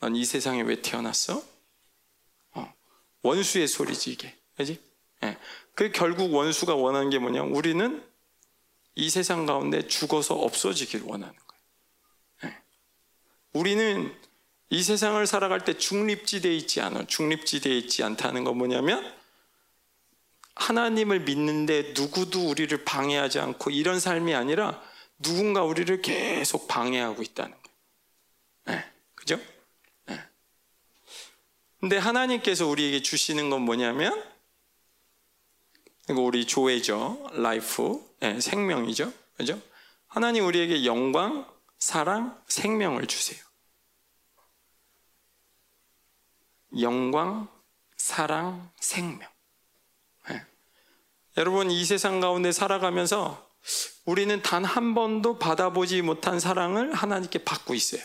넌 0.00 0.14
이 0.14 0.24
세상에 0.24 0.62
왜 0.62 0.80
태어났어? 0.80 1.42
어. 2.52 2.74
원수의 3.22 3.66
소리지 3.68 4.12
이게. 4.12 4.34
그지? 4.56 4.80
예. 5.24 5.36
그 5.74 5.90
결국 5.90 6.32
원수가 6.32 6.74
원하는 6.74 7.10
게 7.10 7.18
뭐냐? 7.18 7.42
우리는 7.42 8.02
이 8.94 9.10
세상 9.10 9.44
가운데 9.46 9.86
죽어서 9.86 10.34
없어지길 10.34 11.02
원하는. 11.02 11.34
예. 11.34 11.45
우리는 13.52 14.14
이 14.68 14.82
세상을 14.82 15.24
살아갈 15.26 15.64
때 15.64 15.74
중립지대에 15.74 16.54
있지 16.54 16.80
않아. 16.80 17.06
중립지대에 17.06 17.76
있지 17.78 18.02
않다는 18.02 18.44
건 18.44 18.58
뭐냐면 18.58 19.14
하나님을 20.56 21.20
믿는데 21.20 21.92
누구도 21.96 22.48
우리를 22.48 22.84
방해하지 22.84 23.38
않고 23.38 23.70
이런 23.70 24.00
삶이 24.00 24.34
아니라 24.34 24.82
누군가 25.18 25.62
우리를 25.62 26.02
계속 26.02 26.66
방해하고 26.66 27.22
있다는 27.22 27.52
거예요. 27.52 27.76
네, 28.66 28.92
그죠? 29.14 29.40
네. 30.06 30.20
근데 31.80 31.96
하나님께서 31.98 32.66
우리에게 32.66 33.02
주시는 33.02 33.50
건 33.50 33.62
뭐냐면 33.62 34.24
이거 36.08 36.20
우리 36.20 36.46
조회죠. 36.46 37.30
라이프, 37.32 38.00
네, 38.20 38.40
생명이죠. 38.40 39.12
그죠? 39.36 39.60
하나님 40.06 40.46
우리에게 40.46 40.84
영광, 40.84 41.46
사랑, 41.78 42.42
생명을 42.48 43.06
주세요. 43.06 43.42
영광, 46.80 47.48
사랑, 47.96 48.70
생명. 48.80 49.28
여러분 51.36 51.70
이 51.70 51.84
세상 51.84 52.20
가운데 52.20 52.50
살아가면서 52.50 53.46
우리는 54.06 54.40
단 54.42 54.64
한 54.64 54.94
번도 54.94 55.38
받아보지 55.38 56.00
못한 56.00 56.40
사랑을 56.40 56.94
하나님께 56.94 57.44
받고 57.44 57.74
있어요. 57.74 58.02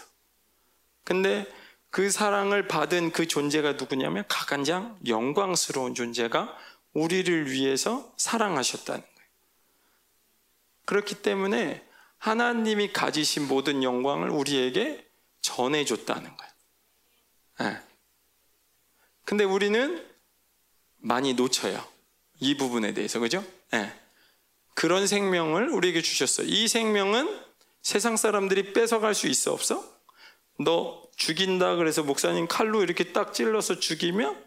근데 1.04 1.46
그 1.90 2.10
사랑을 2.10 2.68
받은 2.68 3.12
그 3.12 3.28
존재가 3.28 3.74
누구냐면 3.74 4.26
가간장 4.28 5.00
영광스러운 5.08 5.94
존재가 5.94 6.58
우리를 6.94 7.52
위해서 7.52 8.14
사랑하셨다는 8.18 9.02
거예요. 9.02 9.30
그렇기 10.86 11.22
때문에 11.22 11.86
하나님이 12.22 12.94
가지신 12.94 13.48
모든 13.48 13.82
영광을 13.82 14.30
우리에게 14.30 15.04
전해줬다는 15.42 16.38
거예요. 16.38 16.54
네. 17.60 17.82
근데 19.26 19.44
우리는 19.44 20.08
많이 20.98 21.34
놓쳐요. 21.34 21.84
이 22.40 22.58
부분에 22.58 22.94
대해서 22.94 23.20
그죠? 23.20 23.44
네. 23.72 23.92
그런 24.76 25.08
생명을 25.08 25.70
우리에게 25.70 26.04
주셨어요. 26.04 26.46
이 26.48 26.68
생명은 26.68 27.44
세상 27.82 28.18
사람들이 28.18 28.74
뺏어갈 28.74 29.16
수 29.16 29.26
있어 29.26 29.52
없어? 29.52 29.84
너 30.60 31.02
죽인다 31.16 31.76
그래서 31.76 32.04
목사님 32.04 32.48
칼로 32.48 32.84
이렇게 32.84 33.14
딱 33.14 33.34
찔러서 33.34 33.80
죽이면 33.80 34.46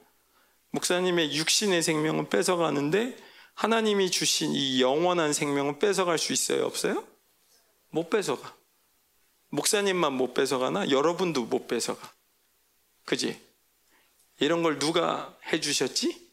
목사님의 0.70 1.36
육신의 1.36 1.82
생명은 1.82 2.28
뺏어가는데 2.28 3.16
하나님이 3.54 4.12
주신 4.12 4.52
이 4.52 4.80
영원한 4.80 5.32
생명은 5.32 5.80
뺏어갈 5.80 6.18
수 6.18 6.32
있어요 6.32 6.66
없어요? 6.66 7.13
못 7.94 8.10
뺏어가. 8.10 8.56
목사님만 9.50 10.14
못 10.14 10.34
뺏어가나 10.34 10.90
여러분도 10.90 11.44
못 11.44 11.68
뺏어가. 11.68 12.12
그지? 13.04 13.40
이런 14.40 14.64
걸 14.64 14.80
누가 14.80 15.38
해주셨지? 15.52 16.28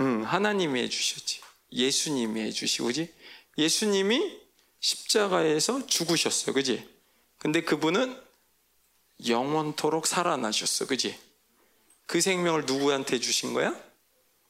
응, 0.00 0.22
하나님이 0.22 0.80
해주셨지. 0.82 1.40
예수님이 1.72 2.42
해주시고 2.42 2.92
지. 2.92 3.12
예수님이 3.58 4.40
십자가에서 4.78 5.84
죽으셨어. 5.86 6.52
그지? 6.52 6.88
근데 7.38 7.60
그분은 7.62 8.16
영원토록 9.26 10.06
살아나셨어. 10.06 10.86
그지? 10.86 11.18
그 12.06 12.20
생명을 12.20 12.64
누구한테 12.64 13.18
주신 13.18 13.54
거야? 13.54 13.74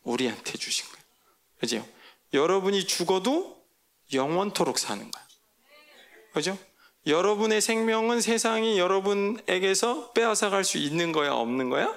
우리한테 0.03 0.59
주신 0.59 0.87
거야. 0.91 1.03
그죠? 1.61 1.89
여러분이 2.35 2.87
죽어도 2.87 3.64
영원토록 4.15 4.79
사는 4.79 5.11
거야. 5.11 5.25
그죠? 6.33 6.59
여러분의 7.07 7.61
생명은 7.61 8.21
세상이 8.21 8.79
여러분에게서 8.79 10.13
빼앗아 10.13 10.51
갈 10.51 10.65
수 10.65 10.79
있는 10.79 11.13
거야? 11.13 11.33
없는 11.33 11.71
거야? 11.71 11.95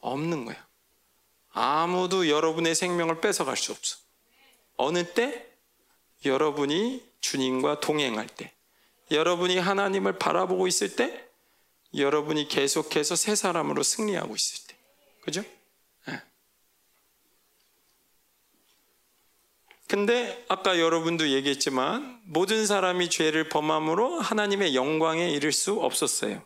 없는 0.00 0.44
거야. 0.44 0.66
아무도 1.50 2.28
여러분의 2.28 2.74
생명을 2.74 3.20
뺏어갈 3.20 3.56
수 3.56 3.72
없어. 3.72 3.96
어느 4.76 5.12
때? 5.12 5.46
여러분이 6.24 7.04
주님과 7.20 7.80
동행할 7.80 8.26
때. 8.28 8.52
여러분이 9.10 9.58
하나님을 9.58 10.18
바라보고 10.18 10.66
있을 10.68 10.94
때. 10.94 11.28
여러분이 11.96 12.48
계속해서 12.48 13.16
새 13.16 13.34
사람으로 13.34 13.82
승리하고 13.82 14.36
있을 14.36 14.66
때. 14.68 14.76
그죠? 15.22 15.42
근데 19.88 20.44
아까 20.48 20.78
여러분도 20.78 21.30
얘기했지만 21.30 22.20
모든 22.24 22.66
사람이 22.66 23.08
죄를 23.08 23.48
범함으로 23.48 24.20
하나님의 24.20 24.74
영광에 24.74 25.30
이를 25.30 25.50
수 25.50 25.80
없었어요. 25.80 26.42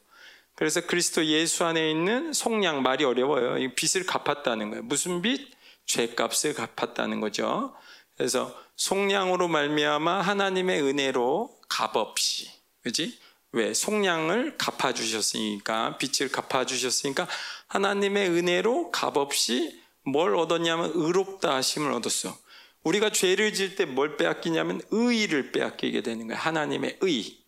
그래서 0.55 0.83
그리스도 0.83 1.26
예수 1.26 1.64
안에 1.64 1.90
있는 1.90 2.33
속량 2.33 2.83
말이 2.83 3.05
어려워요. 3.05 3.59
이 3.59 3.74
빚을 3.74 4.07
갚았다는 4.07 4.70
거예요. 4.70 4.83
무슨 4.85 5.22
빚? 5.22 5.50
죄값을 5.87 6.55
갚았다는 6.55 7.20
거죠. 7.20 7.74
그래서 8.16 8.57
속량으로 8.76 9.48
말미암아 9.48 10.20
하나님의 10.20 10.81
은혜로 10.83 11.59
값없이, 11.68 12.48
그지? 12.83 13.18
왜 13.50 13.74
속량을 13.74 14.57
갚아 14.57 14.94
주셨으니까 14.94 15.98
빚을 15.98 16.31
갚아 16.31 16.64
주셨으니까 16.64 17.26
하나님의 17.66 18.31
은혜로 18.31 18.92
값없이 18.92 19.83
뭘 20.05 20.37
얻었냐면 20.37 20.92
의롭다 20.94 21.55
하심을 21.57 21.92
얻었어. 21.92 22.37
우리가 22.84 23.10
죄를 23.10 23.52
지을 23.54 23.76
때 23.76 23.84
뭘 23.84 24.16
빼앗기냐면 24.16 24.80
의의를 24.90 25.52
빼앗기게 25.52 26.02
되는 26.02 26.26
거예요. 26.26 26.40
하나님의 26.40 26.98
의. 27.00 27.38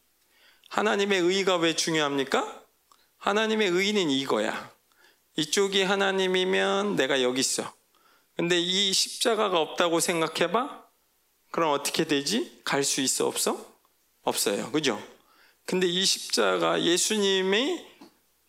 하나님의 0.69 1.21
의가 1.21 1.57
왜 1.57 1.75
중요합니까? 1.75 2.63
하나님의 3.19 3.69
의는 3.69 4.11
이거야. 4.11 4.73
이쪽이 5.37 5.83
하나님이면 5.83 6.97
내가 6.97 7.23
여기 7.23 7.41
있어. 7.41 7.75
근데 8.37 8.59
이 8.61 8.93
십자가가 8.93 9.61
없다고 9.61 10.01
생각해봐? 10.01 10.85
그럼 11.51 11.73
어떻게 11.73 12.05
되지? 12.05 12.61
갈 12.65 12.83
수 12.83 13.01
있어? 13.01 13.27
없어? 13.27 13.75
없어요. 14.23 14.71
그죠? 14.73 15.01
근데 15.67 15.87
이 15.87 16.05
십자가 16.05 16.83
예수님이 16.83 17.85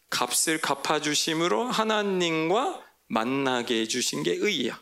값을 0.09 0.59
갚아주심으로 0.59 1.63
하나님과 1.65 2.83
만나게 3.07 3.81
해주신 3.81 4.23
게 4.23 4.31
의야. 4.33 4.79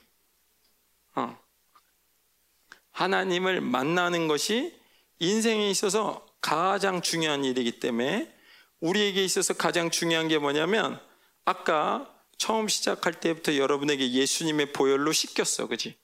어. 2.93 3.03
하나님을 3.03 3.62
만나는 3.62 4.27
것이 4.27 4.73
인생에 5.19 5.69
있어서 5.69 6.25
가장 6.41 7.01
중요한 7.01 7.43
일이기 7.45 7.79
때문에 7.79 8.32
우리에게 8.79 9.23
있어서 9.23 9.53
가장 9.53 9.89
중요한 9.89 10.27
게 10.27 10.38
뭐냐면 10.38 10.99
아까 11.45 12.10
처음 12.38 12.67
시작할 12.67 13.19
때부터 13.19 13.56
여러분에게 13.56 14.12
예수님의 14.12 14.73
보혈로 14.73 15.13
씻겼어. 15.13 15.67
그지? 15.67 15.95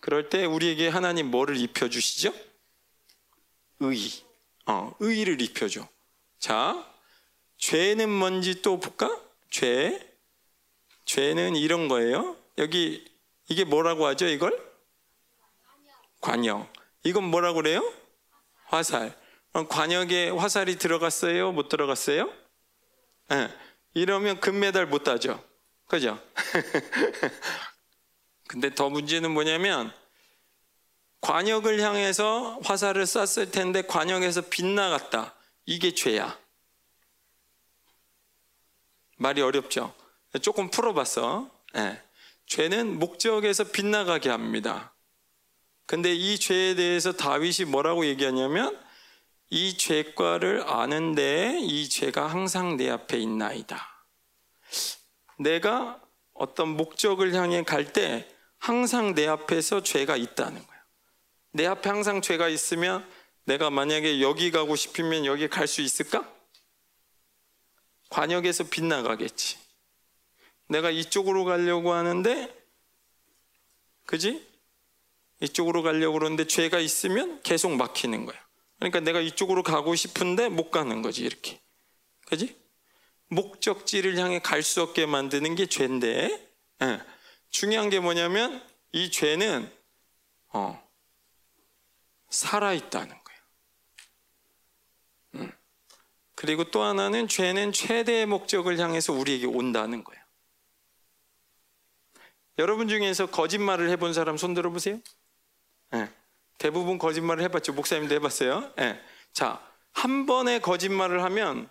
그럴 0.00 0.28
때 0.28 0.44
우리에게 0.44 0.88
하나님 0.88 1.30
뭐를 1.30 1.56
입혀 1.56 1.88
주시죠? 1.88 2.34
의. 3.80 3.98
어, 4.66 4.94
의를 5.00 5.40
입혀 5.40 5.68
줘. 5.68 5.88
자, 6.38 6.86
죄는 7.56 8.10
뭔지 8.10 8.60
또 8.62 8.78
볼까? 8.78 9.18
죄. 9.50 9.98
죄는 11.06 11.56
이런 11.56 11.88
거예요. 11.88 12.36
여기, 12.58 13.04
이게 13.48 13.64
뭐라고 13.64 14.06
하죠, 14.06 14.26
이걸? 14.26 14.65
관역. 16.26 16.68
이건 17.04 17.22
뭐라고 17.22 17.62
그래요? 17.62 17.80
화살. 18.64 19.16
관역에 19.68 20.30
화살이 20.30 20.76
들어갔어요? 20.76 21.52
못 21.52 21.68
들어갔어요? 21.68 22.28
네. 23.28 23.48
이러면 23.94 24.40
금메달 24.40 24.86
못 24.86 25.04
따죠. 25.04 25.40
그죠? 25.86 26.20
근데 28.48 28.74
더 28.74 28.90
문제는 28.90 29.30
뭐냐면 29.30 29.92
관역을 31.20 31.80
향해서 31.80 32.58
화살을 32.64 33.06
쐈을 33.06 33.52
텐데 33.52 33.82
관역에서 33.82 34.42
빗나갔다. 34.50 35.32
이게 35.64 35.94
죄야. 35.94 36.36
말이 39.16 39.42
어렵죠? 39.42 39.94
조금 40.42 40.70
풀어봤어. 40.70 41.48
네. 41.74 42.02
죄는 42.46 42.98
목적에서 42.98 43.70
빗나가게 43.70 44.28
합니다. 44.28 44.92
근데 45.86 46.12
이 46.12 46.38
죄에 46.38 46.74
대해서 46.74 47.12
다윗이 47.12 47.68
뭐라고 47.68 48.06
얘기하냐면 48.06 48.78
이 49.50 49.76
죄과를 49.76 50.68
아는데 50.68 51.60
이 51.60 51.88
죄가 51.88 52.26
항상 52.26 52.76
내 52.76 52.90
앞에 52.90 53.18
있나이다. 53.18 54.04
내가 55.38 56.02
어떤 56.32 56.70
목적을 56.70 57.34
향해 57.34 57.62
갈 57.62 57.92
때 57.92 58.28
항상 58.58 59.14
내 59.14 59.28
앞에서 59.28 59.82
죄가 59.82 60.16
있다는 60.16 60.66
거야. 60.66 60.84
내 61.52 61.66
앞에 61.66 61.88
항상 61.88 62.20
죄가 62.20 62.48
있으면 62.48 63.08
내가 63.44 63.70
만약에 63.70 64.20
여기 64.20 64.50
가고 64.50 64.74
싶으면 64.74 65.24
여기 65.24 65.48
갈 65.48 65.68
수 65.68 65.80
있을까? 65.82 66.28
관역에서 68.10 68.64
빗나가겠지. 68.64 69.58
내가 70.68 70.90
이쪽으로 70.90 71.44
가려고 71.44 71.92
하는데, 71.92 72.52
그지? 74.04 74.55
이쪽으로 75.40 75.82
가려고 75.82 76.18
그러는데 76.18 76.46
죄가 76.46 76.78
있으면 76.78 77.42
계속 77.42 77.74
막히는 77.76 78.24
거야. 78.26 78.38
그러니까 78.78 79.00
내가 79.00 79.20
이쪽으로 79.20 79.62
가고 79.62 79.94
싶은데 79.94 80.48
못 80.48 80.70
가는 80.70 81.02
거지, 81.02 81.22
이렇게. 81.24 81.60
그지? 82.26 82.56
목적지를 83.28 84.18
향해 84.18 84.38
갈 84.38 84.62
수 84.62 84.82
없게 84.82 85.06
만드는 85.06 85.54
게 85.54 85.66
죄인데, 85.66 86.50
예. 86.82 87.00
중요한 87.50 87.90
게 87.90 88.00
뭐냐면 88.00 88.62
이 88.92 89.10
죄는, 89.10 89.70
어, 90.52 90.82
살아있다는 92.30 93.08
거예요. 93.08 93.40
음. 95.36 95.52
그리고 96.34 96.70
또 96.70 96.82
하나는 96.82 97.28
죄는 97.28 97.72
최대의 97.72 98.26
목적을 98.26 98.78
향해서 98.78 99.12
우리에게 99.12 99.46
온다는 99.46 100.04
거예요. 100.04 100.22
여러분 102.58 102.88
중에서 102.88 103.26
거짓말을 103.26 103.90
해본 103.90 104.14
사람 104.14 104.36
손 104.36 104.54
들어보세요. 104.54 105.00
네. 105.90 106.10
대부분 106.58 106.98
거짓말을 106.98 107.42
해봤죠. 107.44 107.72
목사님도 107.74 108.14
해봤어요. 108.16 108.72
네. 108.76 109.00
자, 109.32 109.60
한 109.92 110.26
번의 110.26 110.60
거짓말을 110.62 111.22
하면 111.24 111.68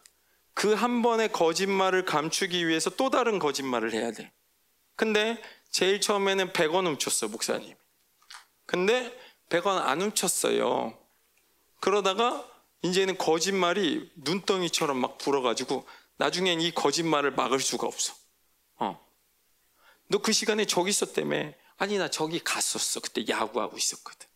그 0.54 0.73
한 0.73 1.01
번의 1.01 1.32
거짓말을 1.32 2.06
감추기 2.06 2.67
위해서 2.67 2.89
또 2.91 3.10
다른 3.10 3.39
거짓말을 3.39 3.93
해야 3.93 4.12
돼. 4.12 4.32
근데 4.95 5.41
제일 5.69 5.99
처음에는 5.99 6.54
100원 6.54 6.86
훔쳤어, 6.86 7.28
목사님. 7.28 7.75
근데 8.65 9.13
100원 9.49 9.82
안 9.82 10.01
훔쳤어요. 10.01 10.97
그러다가 11.82 12.49
이제는 12.84 13.17
거짓말이 13.17 14.10
눈덩이처럼 14.15 14.97
막 14.97 15.17
불어가지고 15.17 15.86
나중엔 16.17 16.62
이 16.62 16.71
거짓말을 16.71 17.32
막을 17.32 17.60
수가 17.60 17.86
없어. 17.88 18.13
어. 18.78 19.06
너 20.08 20.19
그 20.19 20.32
시간에 20.32 20.65
저기 20.65 20.89
있었다며. 20.91 21.51
아니, 21.78 21.98
나 21.98 22.10
저기 22.10 22.40
갔었어. 22.40 23.00
그때 23.00 23.26
야구하고 23.28 23.78
있었거든. 23.78 24.28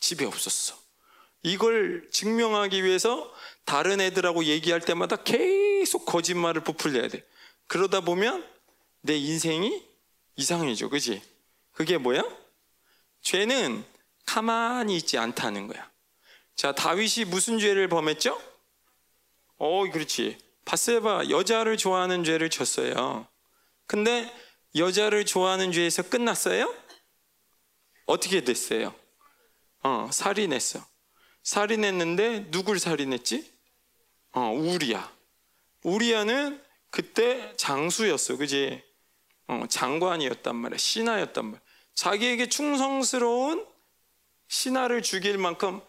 집에 0.00 0.24
없었어. 0.24 0.76
이걸 1.42 2.08
증명하기 2.10 2.82
위해서 2.84 3.32
다른 3.64 4.00
애들하고 4.00 4.44
얘기할 4.44 4.80
때마다 4.80 5.16
계속 5.16 6.04
거짓말을 6.04 6.62
부풀려야 6.64 7.08
돼. 7.08 7.24
그러다 7.66 8.00
보면 8.00 8.46
내 9.00 9.16
인생이 9.16 9.84
이상해져. 10.36 10.88
그지? 10.88 11.22
그게 11.72 11.98
뭐야? 11.98 12.22
죄는 13.22 13.84
가만히 14.24 14.96
있지 14.96 15.18
않다는 15.18 15.68
거야. 15.68 15.90
자, 16.54 16.72
다윗이 16.72 17.26
무슨 17.26 17.58
죄를 17.58 17.88
범했죠? 17.88 18.40
어, 19.58 19.90
그렇지. 19.90 20.38
바세바 20.64 21.28
여자를 21.30 21.76
좋아하는 21.76 22.24
죄를 22.24 22.50
졌어요. 22.50 23.26
근데 23.86 24.32
여자를 24.76 25.24
좋아하는 25.24 25.72
죄에서 25.72 26.02
끝났어요? 26.02 26.74
어떻게 28.06 28.42
됐어요? 28.42 28.94
어, 29.82 30.08
살인했어. 30.12 30.84
살인했는데 31.42 32.50
누굴 32.50 32.78
살인했지? 32.78 33.52
어, 34.32 34.50
우리야. 34.50 35.12
우리야는 35.82 36.62
그때 36.90 37.54
장수였어. 37.56 38.36
그지? 38.36 38.82
어, 39.48 39.64
장관이었단 39.68 40.56
말이야. 40.56 40.78
신하였단 40.78 41.44
말이야. 41.44 41.60
자기에게 41.94 42.48
충성스러운 42.48 43.66
신하를 44.48 45.02
죽일 45.02 45.38
만큼 45.38 45.80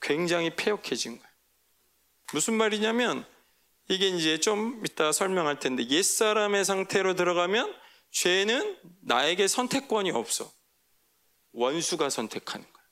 굉장히 0.00 0.54
폐역해진 0.54 1.18
거예요. 1.18 1.32
무슨 2.32 2.54
말이냐면 2.54 3.26
이게 3.88 4.08
이제 4.08 4.38
좀 4.38 4.82
이따 4.84 5.12
설명할 5.12 5.58
텐데 5.58 5.88
옛사람의 5.88 6.64
상태로 6.64 7.14
들어가면 7.14 7.74
죄는 8.16 8.78
나에게 9.02 9.46
선택권이 9.46 10.10
없어. 10.10 10.50
원수가 11.52 12.08
선택하는 12.08 12.64
거야. 12.72 12.84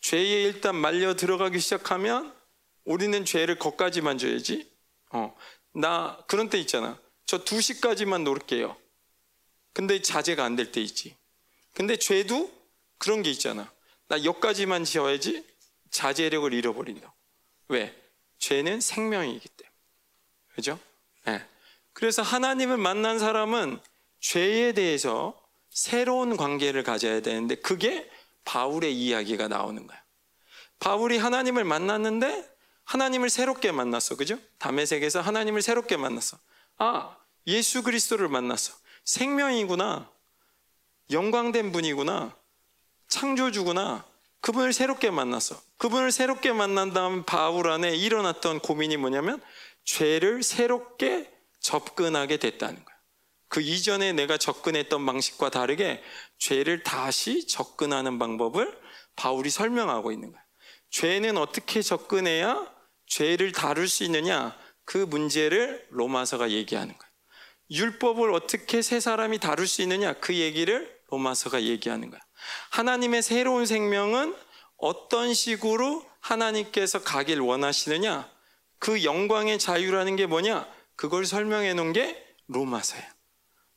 죄에 0.00 0.42
일단 0.44 0.76
말려 0.76 1.14
들어가기 1.14 1.60
시작하면 1.60 2.34
우리는 2.84 3.22
죄를 3.26 3.58
거까지 3.58 4.00
만져야지. 4.00 4.72
어, 5.10 5.36
나 5.74 6.24
그런 6.26 6.48
때 6.48 6.58
있잖아. 6.58 6.98
저 7.26 7.44
2시까지만 7.44 8.22
놀게요. 8.22 8.74
근데 9.74 10.00
자제가 10.00 10.42
안 10.42 10.56
될 10.56 10.72
때 10.72 10.80
있지. 10.80 11.14
근데 11.74 11.98
죄도 11.98 12.50
그런 12.96 13.20
게 13.22 13.30
있잖아. 13.30 13.70
나 14.08 14.24
여기까지만 14.24 14.84
지어야지 14.84 15.44
자제력을 15.90 16.50
잃어버린다. 16.54 17.14
왜? 17.68 17.94
죄는 18.38 18.80
생명이기 18.80 19.48
때문에. 19.50 19.74
그죠? 20.54 20.78
네. 21.26 21.46
그래서 21.92 22.22
하나님을 22.22 22.78
만난 22.78 23.18
사람은 23.18 23.80
죄에 24.24 24.72
대해서 24.72 25.38
새로운 25.68 26.38
관계를 26.38 26.82
가져야 26.82 27.20
되는데 27.20 27.56
그게 27.56 28.10
바울의 28.46 28.94
이야기가 28.94 29.48
나오는 29.48 29.86
거야. 29.86 30.02
바울이 30.78 31.18
하나님을 31.18 31.64
만났는데 31.64 32.48
하나님을 32.84 33.28
새롭게 33.28 33.70
만났어. 33.70 34.16
그죠? 34.16 34.38
담에색에서 34.58 35.20
하나님을 35.20 35.60
새롭게 35.60 35.98
만났어. 35.98 36.38
아, 36.78 37.18
예수 37.46 37.82
그리스도를 37.82 38.28
만났어. 38.28 38.72
생명이구나. 39.04 40.10
영광된 41.10 41.72
분이구나. 41.72 42.34
창조주구나. 43.08 44.06
그분을 44.40 44.72
새롭게 44.72 45.10
만났어. 45.10 45.60
그분을 45.76 46.12
새롭게 46.12 46.54
만난 46.54 46.94
다음 46.94 47.24
바울 47.24 47.68
안에 47.68 47.94
일어났던 47.94 48.60
고민이 48.60 48.96
뭐냐면 48.96 49.42
죄를 49.84 50.42
새롭게 50.42 51.30
접근하게 51.60 52.38
됐다는 52.38 52.82
거야. 52.82 52.93
그 53.48 53.60
이전에 53.60 54.12
내가 54.12 54.36
접근했던 54.36 55.04
방식과 55.06 55.50
다르게 55.50 56.02
죄를 56.38 56.82
다시 56.82 57.46
접근하는 57.46 58.18
방법을 58.18 58.76
바울이 59.16 59.50
설명하고 59.50 60.12
있는 60.12 60.32
거야. 60.32 60.42
죄는 60.90 61.36
어떻게 61.36 61.82
접근해야 61.82 62.72
죄를 63.06 63.52
다룰 63.52 63.88
수 63.88 64.04
있느냐? 64.04 64.56
그 64.84 64.98
문제를 64.98 65.86
로마서가 65.90 66.50
얘기하는 66.50 66.96
거야. 66.96 67.10
율법을 67.70 68.32
어떻게 68.32 68.82
세 68.82 69.00
사람이 69.00 69.38
다룰 69.38 69.66
수 69.66 69.82
있느냐? 69.82 70.14
그 70.14 70.34
얘기를 70.34 70.94
로마서가 71.10 71.62
얘기하는 71.62 72.10
거야. 72.10 72.20
하나님의 72.70 73.22
새로운 73.22 73.66
생명은 73.66 74.34
어떤 74.76 75.32
식으로 75.32 76.04
하나님께서 76.20 77.02
가길 77.02 77.40
원하시느냐? 77.40 78.30
그 78.78 79.04
영광의 79.04 79.58
자유라는 79.58 80.16
게 80.16 80.26
뭐냐? 80.26 80.68
그걸 80.96 81.24
설명해 81.24 81.74
놓은 81.74 81.92
게 81.92 82.22
로마서야. 82.48 83.13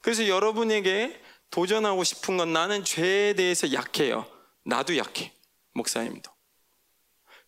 그래서 0.02 0.28
여러분에게 0.28 1.22
도전하고 1.50 2.04
싶은 2.04 2.38
건 2.38 2.54
나는 2.54 2.84
죄에 2.84 3.34
대해서 3.34 3.72
약해요. 3.74 4.26
나도 4.66 4.98
약해. 4.98 5.34
목사님도. 5.74 6.32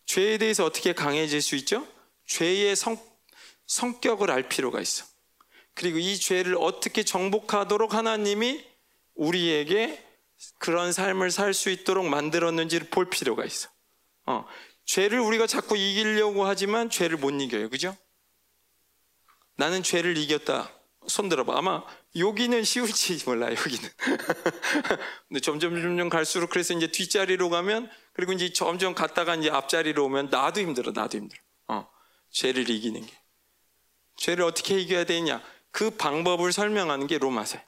죄에 0.06 0.38
대해서 0.38 0.64
어떻게 0.64 0.92
강해질 0.92 1.42
수 1.42 1.54
있죠? 1.56 1.86
죄의 2.26 2.76
성, 2.76 2.98
성격을 3.66 4.30
알 4.30 4.48
필요가 4.48 4.80
있어. 4.80 5.04
그리고 5.74 5.98
이 5.98 6.18
죄를 6.18 6.56
어떻게 6.58 7.04
정복하도록 7.04 7.94
하나님이 7.94 8.64
우리에게 9.14 10.04
그런 10.58 10.92
삶을 10.92 11.30
살 11.30 11.54
수 11.54 11.70
있도록 11.70 12.06
만들었는지를 12.06 12.88
볼 12.88 13.10
필요가 13.10 13.44
있어. 13.44 13.68
어, 14.26 14.46
죄를 14.84 15.20
우리가 15.20 15.46
자꾸 15.46 15.76
이기려고 15.76 16.44
하지만 16.46 16.90
죄를 16.90 17.16
못 17.18 17.30
이겨요. 17.30 17.68
그죠? 17.68 17.96
나는 19.56 19.82
죄를 19.82 20.16
이겼다. 20.16 20.72
손 21.06 21.28
들어봐. 21.28 21.56
아마 21.56 21.82
여기는 22.16 22.62
쉬울지 22.64 23.22
몰라, 23.26 23.50
여기는. 23.50 23.88
근데 25.28 25.40
점점 25.40 25.80
점점 25.80 26.08
갈수록 26.08 26.50
그래서 26.50 26.74
이제 26.74 26.90
뒷자리로 26.90 27.50
가면 27.50 27.90
그리고 28.12 28.32
이제 28.32 28.52
점점 28.52 28.94
갔다가 28.94 29.34
이제 29.36 29.50
앞자리로 29.50 30.04
오면 30.04 30.28
나도 30.30 30.60
힘들어, 30.60 30.92
나도 30.92 31.18
힘들어. 31.18 31.40
어, 31.68 31.88
죄를 32.30 32.68
이기는 32.68 33.04
게. 33.04 33.12
죄를 34.16 34.44
어떻게 34.44 34.78
이겨야 34.78 35.04
되냐? 35.04 35.42
그 35.70 35.90
방법을 35.90 36.52
설명하는 36.52 37.06
게 37.06 37.18
로마서예요. 37.18 37.64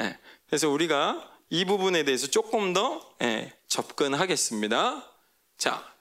네. 0.00 0.18
그래서 0.46 0.68
우리가 0.68 1.30
이 1.48 1.64
부분에 1.64 2.04
대해서 2.04 2.26
조금 2.26 2.72
더 2.72 3.14
예, 3.22 3.52
접근하겠습니다. 3.68 5.04
자, 5.56 5.94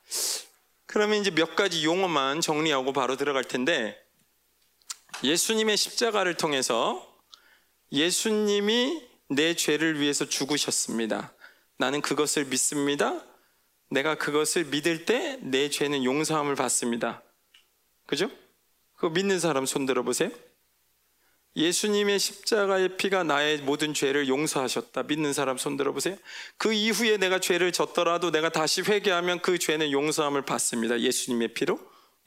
그러면 0.85 1.19
이제 1.19 1.31
몇 1.31 1.55
가지 1.55 1.85
용어만 1.85 2.41
정리하고 2.41 2.93
바로 2.93 3.15
들어갈 3.15 3.43
텐데 3.43 3.97
예수님의 5.23 5.77
십자가를 5.77 6.35
통해서 6.35 7.05
예수님이 7.91 9.07
내 9.29 9.53
죄를 9.55 9.99
위해서 9.99 10.25
죽으셨습니다. 10.27 11.33
나는 11.77 12.01
그것을 12.01 12.45
믿습니다. 12.45 13.23
내가 13.89 14.15
그것을 14.15 14.65
믿을 14.65 15.05
때 15.05 15.39
내 15.41 15.69
죄는 15.69 16.03
용서함을 16.03 16.55
받습니다. 16.55 17.23
그죠? 18.05 18.29
그거 18.95 19.09
믿는 19.09 19.39
사람 19.39 19.65
손 19.65 19.85
들어 19.85 20.03
보세요. 20.03 20.29
예수님의 21.55 22.19
십자가의 22.19 22.97
피가 22.97 23.23
나의 23.23 23.59
모든 23.59 23.93
죄를 23.93 24.27
용서하셨다. 24.27 25.03
믿는 25.03 25.33
사람 25.33 25.57
손 25.57 25.77
들어 25.77 25.91
보세요. 25.91 26.17
그 26.57 26.73
이후에 26.73 27.17
내가 27.17 27.39
죄를 27.39 27.71
졌더라도 27.71 28.31
내가 28.31 28.49
다시 28.49 28.81
회개하면 28.81 29.41
그 29.41 29.57
죄는 29.57 29.91
용서함을 29.91 30.43
받습니다. 30.43 30.99
예수님의 30.99 31.53
피로. 31.53 31.79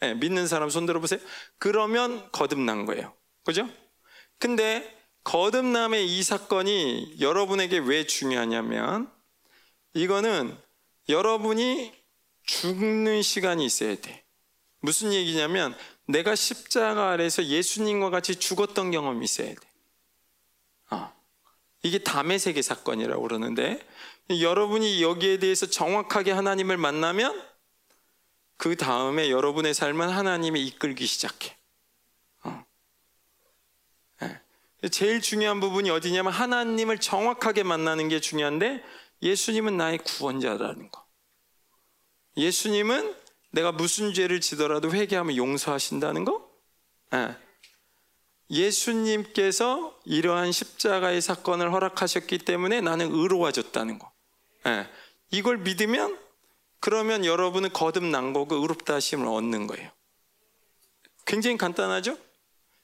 네, 0.03 0.15
믿는 0.15 0.49
사람 0.49 0.69
손 0.69 0.85
들어 0.85 0.99
보세요. 0.99 1.21
그러면 1.59 2.29
거듭난 2.33 2.87
거예요. 2.87 3.15
그죠? 3.45 3.69
근데 4.41 4.99
거듭남의 5.23 6.05
이 6.09 6.23
사건이 6.25 7.19
여러분에게 7.21 7.79
왜 7.79 8.05
중요하냐면 8.05 9.09
이거는 9.95 10.59
여러분이 11.09 11.93
죽는 12.43 13.23
시간이 13.23 13.65
있어야 13.65 13.95
돼. 13.95 14.25
무슨 14.81 15.13
얘기냐면 15.13 15.73
내가 16.09 16.35
십자가 16.35 17.13
아래서 17.13 17.45
예수님과 17.45 18.11
같이 18.11 18.35
죽었던 18.35 18.91
경험이 18.91 19.25
있어야 19.25 19.51
돼. 19.51 19.57
어. 20.91 21.13
이게 21.85 21.99
담의 21.99 22.41
세계 22.41 22.61
사건이라고 22.61 23.23
그러는데 23.23 23.79
여러분이 24.31 25.01
여기에 25.01 25.39
대해서 25.39 25.67
정확하게 25.67 26.33
하나님을 26.33 26.77
만나면 26.77 27.52
그 28.63 28.77
다음에 28.77 29.29
여러분의 29.29 29.75
삶은 29.75 30.09
하나님이 30.09 30.65
이끌기 30.65 31.05
시작해. 31.05 31.57
어. 32.45 32.65
네. 34.21 34.41
제일 34.89 35.21
중요한 35.21 35.59
부분이 35.59 35.91
어디냐면 35.91 36.33
하나님을 36.33 36.99
정확하게 36.99 37.65
만나는 37.65 38.09
게 38.09 38.21
중요한데 38.21 38.81
예수님은 39.21 39.77
나의 39.77 39.99
구원자라는 39.99 40.93
거. 40.93 41.05
예수님은 42.37 43.17
내가 43.51 43.73
무슨 43.73 44.15
죄를 44.15 44.41
지더라도 44.41 44.93
회개하면 44.93 45.35
용서하신다는 45.35 46.25
거? 46.25 46.49
네. 47.11 47.35
예수님께서 48.49 49.99
이러한 50.05 50.53
십자가의 50.53 51.21
사건을 51.21 51.73
허락하셨기 51.73 52.39
때문에 52.39 52.81
나는 52.81 53.11
의로워졌다는 53.11 53.99
거. 53.99 54.13
네. 54.67 54.89
이걸 55.33 55.59
믿으면 55.59 56.17
그러면 56.83 57.25
여러분은 57.25 57.73
거듭난 57.73 58.33
거고 58.33 58.57
의롭다 58.57 58.95
하심을 58.95 59.29
얻는 59.29 59.69
거예요. 59.69 59.89
굉장히 61.25 61.57
간단하죠? 61.57 62.19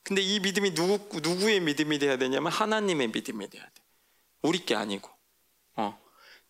근데 0.05 0.23
이 0.23 0.39
믿음이 0.39 0.75
누구, 0.75 1.21
누구의 1.21 1.59
믿음이 1.59 1.99
돼야 1.99 2.17
되냐면 2.17 2.53
하나님의 2.53 3.09
믿음이 3.09 3.51
돼야 3.51 3.65
돼. 3.65 3.73
우리 4.43 4.65
게 4.65 4.77
아니고. 4.77 5.11
어. 5.75 6.01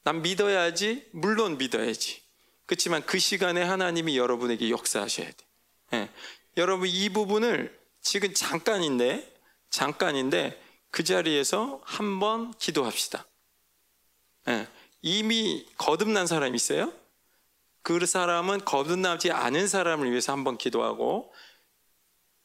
난 0.02 0.20
믿어야지, 0.20 1.08
물론 1.12 1.56
믿어야지. 1.56 2.20
그렇지만 2.66 3.04
그 3.06 3.18
시간에 3.18 3.62
하나님이 3.62 4.18
여러분에게 4.18 4.68
역사하셔야 4.68 5.30
돼. 5.30 5.46
예. 5.94 6.10
여러분 6.58 6.86
이 6.86 7.08
부분을 7.08 7.80
지금 8.02 8.34
잠깐인데 8.34 9.34
잠깐인데 9.70 10.62
그 10.90 11.02
자리에서 11.02 11.80
한번 11.82 12.52
기도합시다. 12.58 13.26
예. 14.48 14.68
이미 15.00 15.66
거듭난 15.78 16.26
사람 16.26 16.54
있어요? 16.54 16.92
그 17.82 18.04
사람은 18.04 18.64
거듭나지 18.64 19.30
않은 19.30 19.68
사람을 19.68 20.10
위해서 20.10 20.32
한번 20.32 20.58
기도하고 20.58 21.32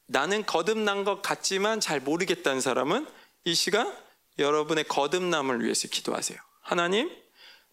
나는 0.08 0.46
거듭난 0.46 1.04
것 1.04 1.22
같지만 1.22 1.80
잘 1.80 2.00
모르겠다는 2.00 2.62
사람은 2.62 3.08
이 3.46 3.56
시간 3.56 3.94
여러분의 4.40 4.86
거듭남을 4.86 5.64
위해서 5.64 5.88
기도하세요. 5.88 6.38
하나님, 6.62 7.12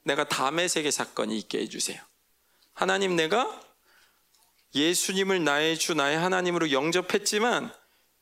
내가 0.05 0.25
담의 0.25 0.69
세계 0.69 0.91
사건이 0.91 1.37
있게 1.39 1.61
해주세요. 1.61 2.01
하나님 2.73 3.17
내가 3.17 3.61
예수님을 4.75 5.45
나의 5.45 5.79
주, 5.79 5.95
나의 5.95 6.17
하나님으로 6.19 6.71
영접했지만 6.73 7.73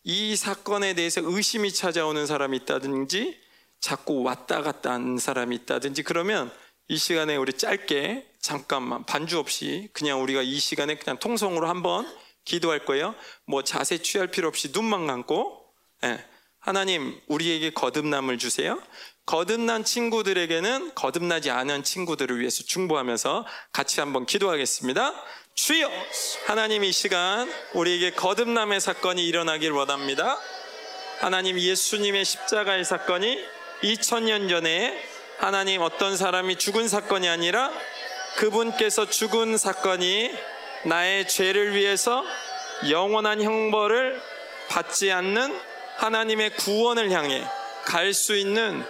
이 0.04 0.36
사건에 0.36 0.94
대해서 0.94 1.20
의심이 1.22 1.72
찾아오는 1.72 2.26
사람이 2.26 2.56
있다든지 2.58 3.40
자꾸 3.80 4.22
왔다 4.22 4.62
갔다 4.62 4.92
하는 4.92 5.18
사람이 5.18 5.54
있다든지 5.56 6.02
그러면 6.02 6.52
이 6.88 6.96
시간에 6.96 7.36
우리 7.36 7.52
짧게 7.52 8.27
잠깐만 8.40 9.04
반주 9.04 9.38
없이 9.38 9.88
그냥 9.92 10.22
우리가 10.22 10.42
이 10.42 10.58
시간에 10.58 10.96
그냥 10.96 11.18
통성으로 11.18 11.68
한번 11.68 12.06
기도할 12.44 12.84
거예요. 12.84 13.14
뭐 13.46 13.62
자세 13.62 13.98
취할 13.98 14.28
필요 14.28 14.48
없이 14.48 14.70
눈만 14.72 15.06
감고 15.06 15.64
예. 16.04 16.24
하나님 16.58 17.20
우리에게 17.28 17.70
거듭남을 17.70 18.38
주세요. 18.38 18.80
거듭난 19.26 19.84
친구들에게는 19.84 20.94
거듭나지 20.94 21.50
않은 21.50 21.84
친구들을 21.84 22.40
위해서 22.40 22.62
중보하면서 22.64 23.46
같이 23.72 24.00
한번 24.00 24.26
기도하겠습니다. 24.26 25.14
주여 25.54 25.90
하나님 26.46 26.84
이 26.84 26.92
시간 26.92 27.52
우리에게 27.74 28.12
거듭남의 28.12 28.80
사건이 28.80 29.26
일어나길 29.26 29.72
원합니다. 29.72 30.38
하나님 31.20 31.58
예수님의 31.58 32.24
십자가의 32.24 32.84
사건이 32.84 33.44
2000년 33.82 34.48
전에 34.48 34.98
하나님 35.38 35.82
어떤 35.82 36.16
사람이 36.16 36.56
죽은 36.56 36.88
사건이 36.88 37.28
아니라 37.28 37.70
그분께서 38.38 39.06
죽은 39.06 39.58
사건이 39.58 40.32
나의 40.84 41.26
죄를 41.26 41.74
위해서 41.74 42.24
영원한 42.88 43.42
형벌을 43.42 44.20
받지 44.68 45.10
않는 45.10 45.58
하나님의 45.96 46.50
구원을 46.50 47.10
향해 47.10 47.44
갈 47.84 48.14
수 48.14 48.36
있는 48.36 48.84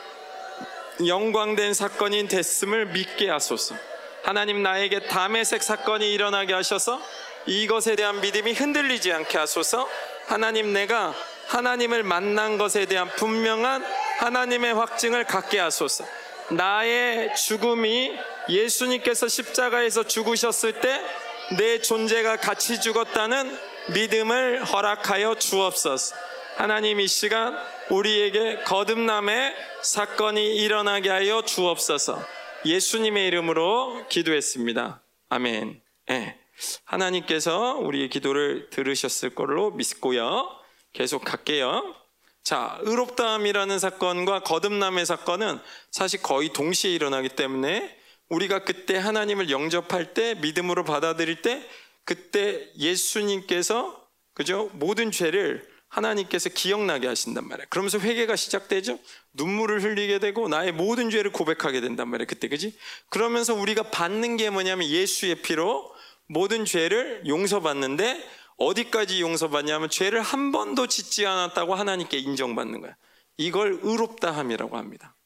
영광된 1.06 1.72
사건이 1.72 2.28
됐음을 2.28 2.86
믿게 2.86 3.30
하소서. 3.30 3.74
하나님 4.22 4.62
나에게 4.62 5.06
담의색 5.06 5.62
사건이 5.62 6.12
일어나게 6.12 6.52
하셔서 6.52 7.00
이것에 7.46 7.96
대한 7.96 8.20
믿음이 8.20 8.52
흔들리지 8.52 9.12
않게 9.14 9.38
하소서. 9.38 9.88
하나님 10.26 10.74
내가 10.74 11.14
하나님을 11.46 12.02
만난 12.02 12.58
것에 12.58 12.84
대한 12.84 13.08
분명한 13.16 13.82
하나님의 14.18 14.74
확증을 14.74 15.24
갖게 15.24 15.58
하소서. 15.58 16.04
나의 16.50 17.34
죽음이 17.34 18.12
예수님께서 18.48 19.28
십자가에서 19.28 20.02
죽으셨을 20.04 20.80
때 20.80 21.28
내 21.56 21.80
존재가 21.80 22.36
같이 22.36 22.80
죽었다는 22.80 23.56
믿음을 23.94 24.64
허락하여 24.64 25.36
주옵소서. 25.36 26.14
하나님 26.56 27.00
이 27.00 27.06
시간 27.06 27.56
우리에게 27.88 28.64
거듭남의 28.64 29.54
사건이 29.82 30.56
일어나게 30.56 31.08
하여 31.08 31.42
주옵소서. 31.42 32.22
예수님의 32.66 33.28
이름으로 33.28 34.06
기도했습니다. 34.08 35.02
아멘. 35.30 35.80
네. 36.08 36.38
하나님께서 36.84 37.76
우리의 37.76 38.10
기도를 38.10 38.68
들으셨을 38.70 39.34
걸로 39.34 39.70
믿고요. 39.70 40.50
계속 40.92 41.24
갈게요. 41.24 41.94
자, 42.42 42.78
의롭다함이라는 42.82 43.78
사건과 43.78 44.40
거듭남의 44.40 45.06
사건은 45.06 45.60
사실 45.90 46.20
거의 46.20 46.52
동시에 46.52 46.90
일어나기 46.92 47.28
때문에 47.28 47.97
우리가 48.28 48.64
그때 48.64 48.96
하나님을 48.96 49.50
영접할 49.50 50.14
때 50.14 50.34
믿음으로 50.34 50.84
받아들일 50.84 51.42
때 51.42 51.66
그때 52.04 52.70
예수님께서 52.76 54.06
그죠? 54.34 54.70
모든 54.74 55.10
죄를 55.10 55.66
하나님께서 55.88 56.50
기억나게 56.50 57.06
하신단 57.06 57.48
말이에요. 57.48 57.66
그러면서 57.70 57.98
회개가 57.98 58.36
시작되죠. 58.36 58.98
눈물을 59.32 59.82
흘리게 59.82 60.18
되고 60.18 60.48
나의 60.48 60.72
모든 60.72 61.10
죄를 61.10 61.32
고백하게 61.32 61.80
된단 61.80 62.08
말이에요. 62.08 62.26
그때 62.26 62.48
그지? 62.48 62.76
그러면서 63.08 63.54
우리가 63.54 63.90
받는 63.90 64.36
게 64.36 64.50
뭐냐면 64.50 64.88
예수의 64.88 65.42
피로 65.42 65.94
모든 66.26 66.64
죄를 66.64 67.22
용서받는데 67.26 68.22
어디까지 68.58 69.20
용서받냐면 69.22 69.88
죄를 69.88 70.20
한 70.20 70.52
번도 70.52 70.88
짓지 70.88 71.26
않았다고 71.26 71.74
하나님께 71.74 72.18
인정받는 72.18 72.80
거야. 72.80 72.96
이걸 73.36 73.78
의롭다함이라고 73.82 74.76
합니다. 74.76 75.16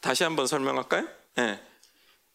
다시 0.00 0.24
한번 0.24 0.46
설명할까요? 0.46 1.08
네. 1.36 1.60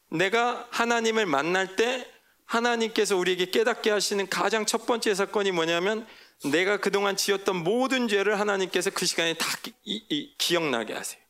내가 0.10 0.68
하나님을 0.72 1.26
만날 1.26 1.76
때 1.76 2.10
하나님께서 2.46 3.18
우리에게 3.18 3.46
깨닫게 3.46 3.90
하시는 3.90 4.28
가장 4.30 4.66
첫 4.66 4.86
번째 4.86 5.14
사건이 5.16 5.52
뭐냐면 5.52 6.06
내가 6.52 6.78
그동안 6.78 7.16
지었던 7.16 7.56
모든 7.64 8.08
죄를 8.08 8.40
하나님께서 8.40 8.92
그 8.92 9.06
시간에 9.06 9.34
다 9.34 9.48
기, 9.62 9.74
이, 9.84 10.36
기억나게 10.38 10.94
하세요. 10.94 11.22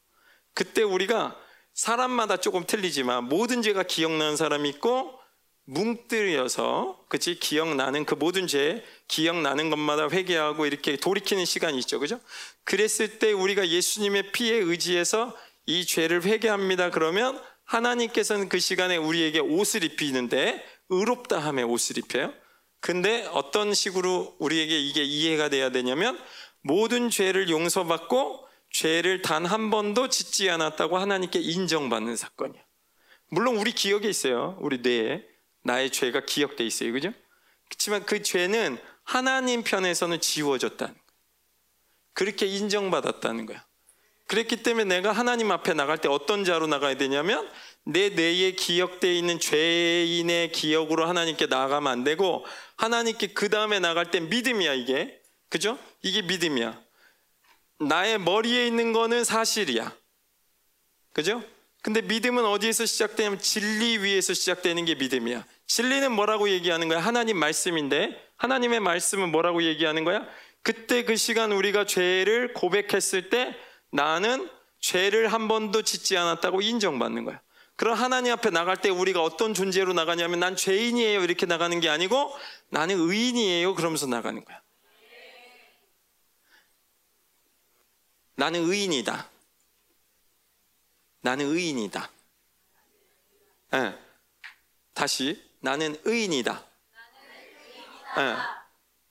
그때 0.54 0.84
우리가 0.84 1.38
사람마다 1.74 2.38
조금 2.38 2.66
틀리지만 2.66 3.26
모든 3.26 3.62
죄가 3.62 3.84
기억나는 3.84 4.36
사람이 4.36 4.70
있고 4.70 5.20
뭉뜨려서 5.66 7.06
그치 7.10 7.40
기억나는 7.40 8.06
그 8.06 8.14
모든 8.14 8.48
죄 8.48 8.84
기억나는 9.08 9.70
것마다 9.70 10.08
회개하고 10.10 10.68
이렇게 10.68 10.96
돌이키는 10.96 11.44
시간이 11.44 11.80
있죠 11.80 12.00
그죠 12.00 12.20
그랬을 12.64 13.18
때 13.18 13.32
우리가 13.32 13.68
예수님의 13.68 14.32
피에 14.32 14.56
의지해서 14.58 15.36
이 15.66 15.86
죄를 15.86 16.24
회개합니다. 16.24 16.92
그러면 16.92 17.42
하나님께서는 17.66 18.50
그 18.50 18.60
시간에 18.60 18.98
우리에게 18.98 19.40
옷을 19.40 19.84
입히는데 19.84 20.64
의롭다 20.90 21.40
함에 21.40 21.64
옷을 21.64 21.98
입혀요. 21.98 22.34
근데 22.80 23.26
어떤 23.32 23.74
식으로 23.74 24.36
우리에게 24.40 24.80
이게 24.80 25.04
이해가 25.04 25.50
돼야 25.50 25.72
되냐면 25.72 26.20
모든 26.62 27.10
죄를 27.10 27.50
용서받고 27.50 28.48
죄를 28.72 29.22
단 29.22 29.46
한 29.46 29.70
번도 29.72 30.10
짓지 30.10 30.50
않았다고 30.50 30.98
하나님께 30.98 31.40
인정받는 31.40 32.16
사건이야. 32.16 32.62
물론 33.30 33.58
우리 33.58 33.72
기억에 33.72 34.08
있어요. 34.08 34.58
우리 34.62 34.80
뇌에 34.80 35.24
나의 35.64 35.90
죄가 35.92 36.26
기억돼 36.26 36.64
있어요. 36.66 36.94
그죠? 36.94 37.12
그렇지만 37.68 38.06
그 38.06 38.22
죄는 38.22 38.78
하나님 39.04 39.64
편에서는 39.64 40.22
지워졌다는 40.22 40.94
거야. 40.94 41.04
그렇게 42.14 42.46
인정받았다는 42.46 43.46
거야. 43.46 43.66
그랬기 44.28 44.58
때문에 44.64 44.86
내가 44.86 45.12
하나님 45.12 45.52
앞에 45.52 45.74
나갈 45.74 46.00
때 46.00 46.08
어떤 46.08 46.44
자로 46.44 46.68
나가야 46.68 46.98
되냐면 46.98 47.48
내 47.84 48.10
뇌에 48.10 48.54
기억되어 48.54 49.12
있는 49.12 49.40
죄인의 49.40 50.52
기억으로 50.52 51.08
하나님께 51.08 51.46
나가면 51.46 51.92
안 51.92 52.04
되고 52.04 52.44
하나님께 52.78 53.28
그 53.28 53.50
다음에 53.50 53.80
나갈 53.80 54.10
때 54.10 54.20
믿음이야 54.20 54.74
이게 54.74 55.20
그죠? 55.50 55.78
이게 56.02 56.22
믿음이야. 56.24 56.82
나의 57.80 58.20
머리에 58.20 58.66
있는 58.68 58.94
거는 58.94 59.24
사실이야. 59.24 59.96
그죠? 61.14 61.44
근데 61.82 62.02
믿음은 62.02 62.44
어디에서 62.46 62.86
시작되냐면 62.86 63.40
진리 63.40 64.00
위에서 64.00 64.34
시작되는 64.34 64.86
게 64.86 64.96
믿음이야. 64.96 65.46
진리는 65.68 66.12
뭐라고 66.12 66.50
얘기하는 66.50 66.88
거야? 66.88 67.00
하나님 67.00 67.38
말씀인데 67.38 68.20
하나님의 68.38 68.80
말씀은 68.80 69.32
뭐라고 69.32 69.64
얘기하는 69.64 70.04
거야? 70.04 70.28
그때 70.64 71.04
그 71.04 71.16
시간 71.16 71.52
우리가 71.52 71.86
죄를 71.86 72.54
고백했을 72.54 73.30
때 73.30 73.56
나는 73.96 74.50
죄를 74.82 75.32
한 75.32 75.48
번도 75.48 75.82
짓지 75.82 76.18
않았다고 76.18 76.62
인정받는 76.62 77.24
거야. 77.24 77.42
그럼 77.78 77.96
하나님 77.98 78.34
앞에 78.34 78.50
나갈 78.50 78.78
때 78.78 78.90
우리가 78.90 79.24
어떤 79.24 79.54
존재로 79.54 79.94
나가냐면 79.94 80.40
난 80.40 80.56
죄인이에요 80.56 81.24
이렇게 81.24 81.46
나가는 81.46 81.78
게 81.80 81.90
아니고 81.90 82.34
나는 82.70 83.00
의인이에요 83.00 83.74
그러면서 83.74 84.06
나가는 84.06 84.44
거야. 84.44 84.62
나는 88.36 88.70
의인이다. 88.70 89.30
나는 91.22 91.46
의인이다. 91.48 92.12
네. 93.72 93.98
다시 94.94 95.42
나는 95.62 95.98
의인이다. 96.04 96.66
네. 98.18 98.36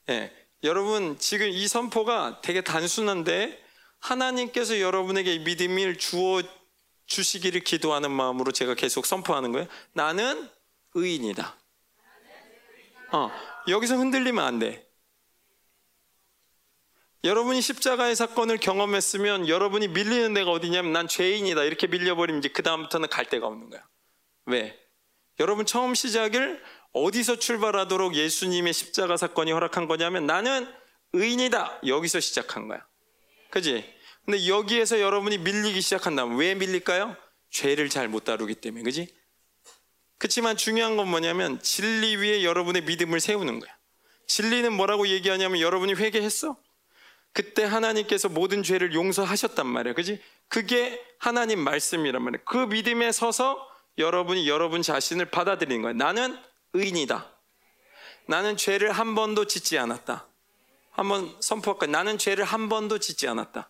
네. 0.05 0.47
여러분 0.63 1.17
지금 1.17 1.47
이 1.49 1.67
선포가 1.67 2.41
되게 2.41 2.61
단순한데 2.61 3.64
하나님께서 4.05 4.79
여러분에게 4.79 5.39
믿음을 5.39 5.97
주어 5.97 6.41
주시기를 7.07 7.61
기도하는 7.61 8.11
마음으로 8.11 8.51
제가 8.51 8.75
계속 8.75 9.05
선포하는 9.05 9.51
거예요. 9.51 9.67
나는 9.93 10.49
의인이다. 10.93 11.55
어, 13.11 13.31
여기서 13.67 13.95
흔들리면 13.97 14.43
안 14.43 14.59
돼. 14.59 14.85
여러분이 17.23 17.61
십자가의 17.61 18.15
사건을 18.15 18.57
경험했으면 18.59 19.47
여러분이 19.47 19.87
밀리는 19.87 20.33
데가 20.33 20.51
어디냐면 20.51 20.93
난 20.93 21.07
죄인이다 21.07 21.63
이렇게 21.63 21.87
밀려버리면 21.87 22.39
이제 22.39 22.49
그 22.49 22.61
다음부터는 22.61 23.09
갈 23.09 23.25
데가 23.25 23.47
없는 23.47 23.71
거야. 23.71 23.83
왜? 24.45 24.79
여러분 25.39 25.65
처음 25.65 25.95
시작을 25.95 26.63
어디서 26.93 27.39
출발하도록 27.39 28.15
예수님의 28.15 28.73
십자가 28.73 29.17
사건이 29.17 29.51
허락한 29.51 29.87
거냐면 29.87 30.27
나는 30.27 30.71
의인이다 31.13 31.81
여기서 31.87 32.19
시작한 32.19 32.67
거야. 32.67 32.85
그지? 33.49 33.94
근데 34.25 34.47
여기에서 34.47 34.99
여러분이 34.99 35.37
밀리기 35.39 35.81
시작한다면 35.81 36.37
왜 36.37 36.55
밀릴까요? 36.55 37.15
죄를 37.51 37.89
잘 37.89 38.07
못 38.07 38.23
다루기 38.23 38.55
때문에, 38.55 38.83
그지? 38.83 39.07
그렇지만 40.17 40.57
중요한 40.57 40.97
건 40.97 41.09
뭐냐면 41.09 41.61
진리 41.61 42.15
위에 42.15 42.43
여러분의 42.43 42.83
믿음을 42.83 43.19
세우는 43.19 43.59
거야. 43.59 43.71
진리는 44.27 44.73
뭐라고 44.73 45.07
얘기하냐면 45.07 45.61
여러분이 45.61 45.93
회개했어? 45.93 46.57
그때 47.33 47.63
하나님께서 47.63 48.29
모든 48.29 48.63
죄를 48.63 48.93
용서하셨단 48.93 49.67
말이야. 49.67 49.93
그지? 49.93 50.21
그게 50.47 51.03
하나님 51.19 51.59
말씀이란 51.59 52.23
말이야. 52.23 52.41
그 52.45 52.57
믿음에 52.57 53.11
서서 53.11 53.59
여러분이 53.97 54.47
여러분 54.47 54.81
자신을 54.81 55.29
받아들이는 55.31 55.81
거야. 55.81 55.93
나는 55.93 56.37
의인이다. 56.73 57.29
나는 58.27 58.57
죄를 58.57 58.91
한 58.91 59.15
번도 59.15 59.45
짓지 59.45 59.77
않았다. 59.77 60.27
한번 60.91 61.35
선포할까? 61.41 61.87
나는 61.87 62.17
죄를 62.17 62.45
한 62.45 62.69
번도 62.69 62.99
짓지 62.99 63.27
않았다. 63.27 63.69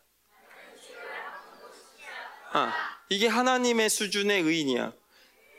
어, 2.56 2.72
이게 3.10 3.28
하나님의 3.28 3.90
수준의 3.90 4.42
의인이야. 4.44 4.94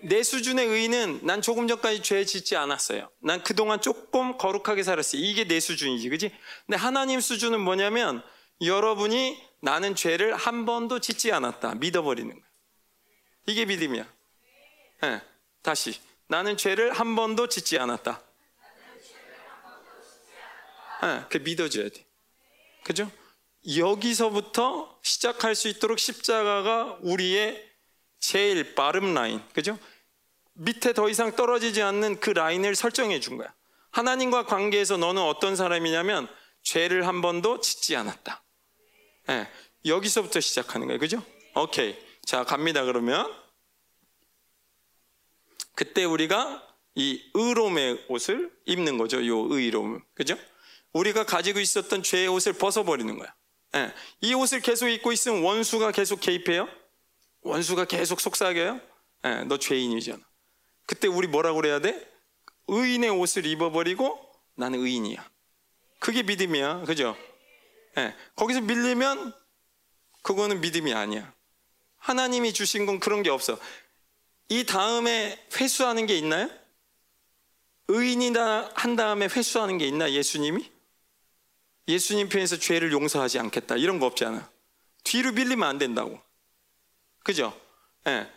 내 0.04 0.22
수준의 0.22 0.66
의인은 0.66 1.20
난 1.24 1.42
조금 1.42 1.68
전까지 1.68 2.02
죄 2.02 2.24
짓지 2.24 2.56
않았어요. 2.56 3.10
난 3.20 3.42
그동안 3.42 3.82
조금 3.82 4.38
거룩하게 4.38 4.82
살았어요. 4.82 5.20
이게 5.20 5.44
내 5.44 5.60
수준이지, 5.60 6.08
그지? 6.08 6.32
근데 6.64 6.78
하나님 6.78 7.20
수준은 7.20 7.60
뭐냐면 7.60 8.22
여러분이 8.62 9.42
나는 9.60 9.94
죄를 9.94 10.34
한 10.34 10.64
번도 10.64 11.00
짓지 11.00 11.32
않았다. 11.32 11.74
믿어버리는 11.74 12.30
거야. 12.30 12.46
이게 13.46 13.66
믿음이야. 13.66 14.06
네, 15.02 15.22
다시. 15.62 16.00
나는 16.28 16.56
죄를 16.56 16.92
한 16.92 17.14
번도 17.14 17.48
짓지 17.48 17.78
않았다. 17.78 18.22
네, 21.02 21.24
그 21.28 21.38
믿어줘야 21.38 21.90
돼. 21.90 22.06
그죠? 22.84 23.10
여기서부터 23.74 24.98
시작할 25.02 25.54
수 25.54 25.68
있도록 25.68 25.98
십자가가 25.98 26.98
우리의 27.00 27.64
제일 28.20 28.74
빠름 28.74 29.14
라인, 29.14 29.42
그죠? 29.52 29.78
밑에 30.54 30.92
더 30.92 31.08
이상 31.08 31.34
떨어지지 31.34 31.82
않는 31.82 32.20
그 32.20 32.30
라인을 32.30 32.74
설정해 32.74 33.20
준 33.20 33.36
거야. 33.36 33.52
하나님과 33.90 34.46
관계에서 34.46 34.96
너는 34.96 35.22
어떤 35.22 35.56
사람이냐면 35.56 36.28
죄를 36.62 37.06
한 37.06 37.20
번도 37.22 37.60
짓지 37.60 37.96
않았다. 37.96 38.42
네, 39.28 39.48
여기서부터 39.84 40.40
시작하는 40.40 40.86
거예요, 40.86 40.98
그죠? 40.98 41.22
오케이. 41.54 41.96
자, 42.24 42.44
갑니다, 42.44 42.84
그러면. 42.84 43.32
그때 45.74 46.04
우리가 46.04 46.66
이 46.94 47.30
의로움의 47.34 48.06
옷을 48.08 48.50
입는 48.64 48.96
거죠, 48.98 49.24
요 49.26 49.46
의로움. 49.50 50.02
그죠? 50.14 50.36
우리가 50.92 51.24
가지고 51.24 51.60
있었던 51.60 52.02
죄의 52.02 52.28
옷을 52.28 52.54
벗어버리는 52.54 53.18
거야. 53.18 53.34
예, 53.76 53.92
이 54.22 54.34
옷을 54.34 54.60
계속 54.60 54.88
입고 54.88 55.12
있으면 55.12 55.42
원수가 55.42 55.92
계속 55.92 56.20
개입해요? 56.20 56.68
원수가 57.42 57.84
계속 57.84 58.20
속삭여요? 58.20 58.80
예, 59.26 59.44
너 59.44 59.58
죄인이잖아. 59.58 60.22
그때 60.86 61.08
우리 61.08 61.28
뭐라고 61.28 61.56
그래야 61.60 61.78
돼? 61.78 62.10
의인의 62.68 63.10
옷을 63.10 63.46
입어버리고 63.46 64.18
나는 64.54 64.80
의인이야. 64.80 65.28
그게 65.98 66.22
믿음이야. 66.22 66.84
그죠? 66.84 67.16
예, 67.98 68.14
거기서 68.34 68.62
밀리면 68.62 69.32
그거는 70.22 70.60
믿음이 70.60 70.92
아니야. 70.92 71.32
하나님이 71.98 72.52
주신 72.52 72.86
건 72.86 72.98
그런 72.98 73.22
게 73.22 73.30
없어. 73.30 73.58
이 74.48 74.64
다음에 74.64 75.38
회수하는 75.56 76.06
게 76.06 76.16
있나요? 76.16 76.48
의인이다 77.88 78.72
한 78.74 78.96
다음에 78.96 79.26
회수하는 79.26 79.78
게 79.78 79.86
있나 79.86 80.10
예수님이? 80.10 80.70
예수님 81.88 82.28
편에서 82.28 82.58
죄를 82.58 82.92
용서하지 82.92 83.38
않겠다. 83.38 83.76
이런 83.76 83.98
거 83.98 84.06
없잖아. 84.06 84.50
뒤로 85.04 85.32
밀리면 85.32 85.66
안 85.68 85.78
된다고. 85.78 86.20
그죠? 87.22 87.58
예. 88.06 88.30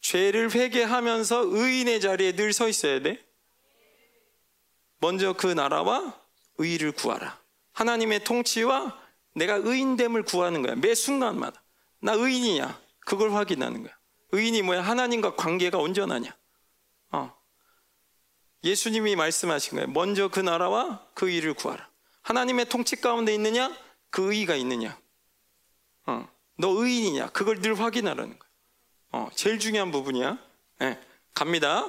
죄를 0.00 0.50
회개하면서 0.52 1.44
의인의 1.46 2.00
자리에 2.00 2.32
늘 2.32 2.52
서 2.52 2.68
있어야 2.68 3.00
돼. 3.00 3.24
먼저 4.98 5.32
그 5.34 5.46
나라와 5.46 6.18
의를 6.58 6.92
구하라. 6.92 7.40
하나님의 7.72 8.24
통치와 8.24 9.00
내가 9.34 9.54
의인됨을 9.56 10.22
구하는 10.24 10.62
거야. 10.62 10.74
매 10.76 10.94
순간마다. 10.94 11.62
나 12.00 12.12
의인이냐? 12.12 12.80
그걸 13.00 13.32
확인하는 13.32 13.82
거야. 13.82 13.96
의인이 14.32 14.62
뭐야? 14.62 14.82
하나님과 14.82 15.36
관계가 15.36 15.78
온전하냐? 15.78 16.36
어. 17.12 17.34
예수님이 18.62 19.16
말씀하신 19.16 19.76
거예요. 19.76 19.88
먼저 19.88 20.28
그 20.28 20.40
나라와 20.40 21.06
그 21.14 21.30
의를 21.30 21.54
구하라. 21.54 21.88
하나님의 22.24 22.66
통치 22.66 22.96
가운데 22.96 23.32
있느냐? 23.34 23.74
그 24.10 24.32
의의가 24.32 24.56
있느냐? 24.56 24.98
어, 26.06 26.28
너 26.56 26.68
의인이냐? 26.70 27.28
그걸 27.28 27.60
늘 27.60 27.78
확인하라는 27.78 28.38
거야. 28.38 28.50
어, 29.12 29.28
제일 29.34 29.58
중요한 29.58 29.92
부분이야. 29.92 30.38
네, 30.80 30.98
갑니다. 31.34 31.86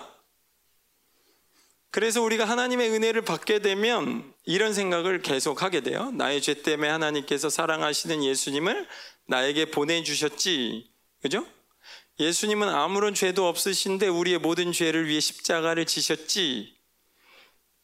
그래서 1.89 2.21
우리가 2.21 2.43
하나님의 2.43 2.89
은혜를 2.91 3.21
받게 3.21 3.59
되면 3.59 4.33
이런 4.43 4.73
생각을 4.73 5.21
계속 5.21 5.63
하게 5.63 5.79
돼요. 5.79 6.11
나의 6.11 6.41
죄 6.41 6.61
때문에 6.61 6.89
하나님께서 6.89 7.49
사랑하시는 7.49 8.21
예수님을 8.21 8.87
나에게 9.27 9.71
보내주셨지. 9.71 10.91
그죠? 11.21 11.47
예수님은 12.19 12.67
아무런 12.67 13.13
죄도 13.13 13.47
없으신데 13.47 14.09
우리의 14.09 14.39
모든 14.39 14.73
죄를 14.73 15.07
위해 15.07 15.21
십자가를 15.21 15.85
지셨지. 15.85 16.74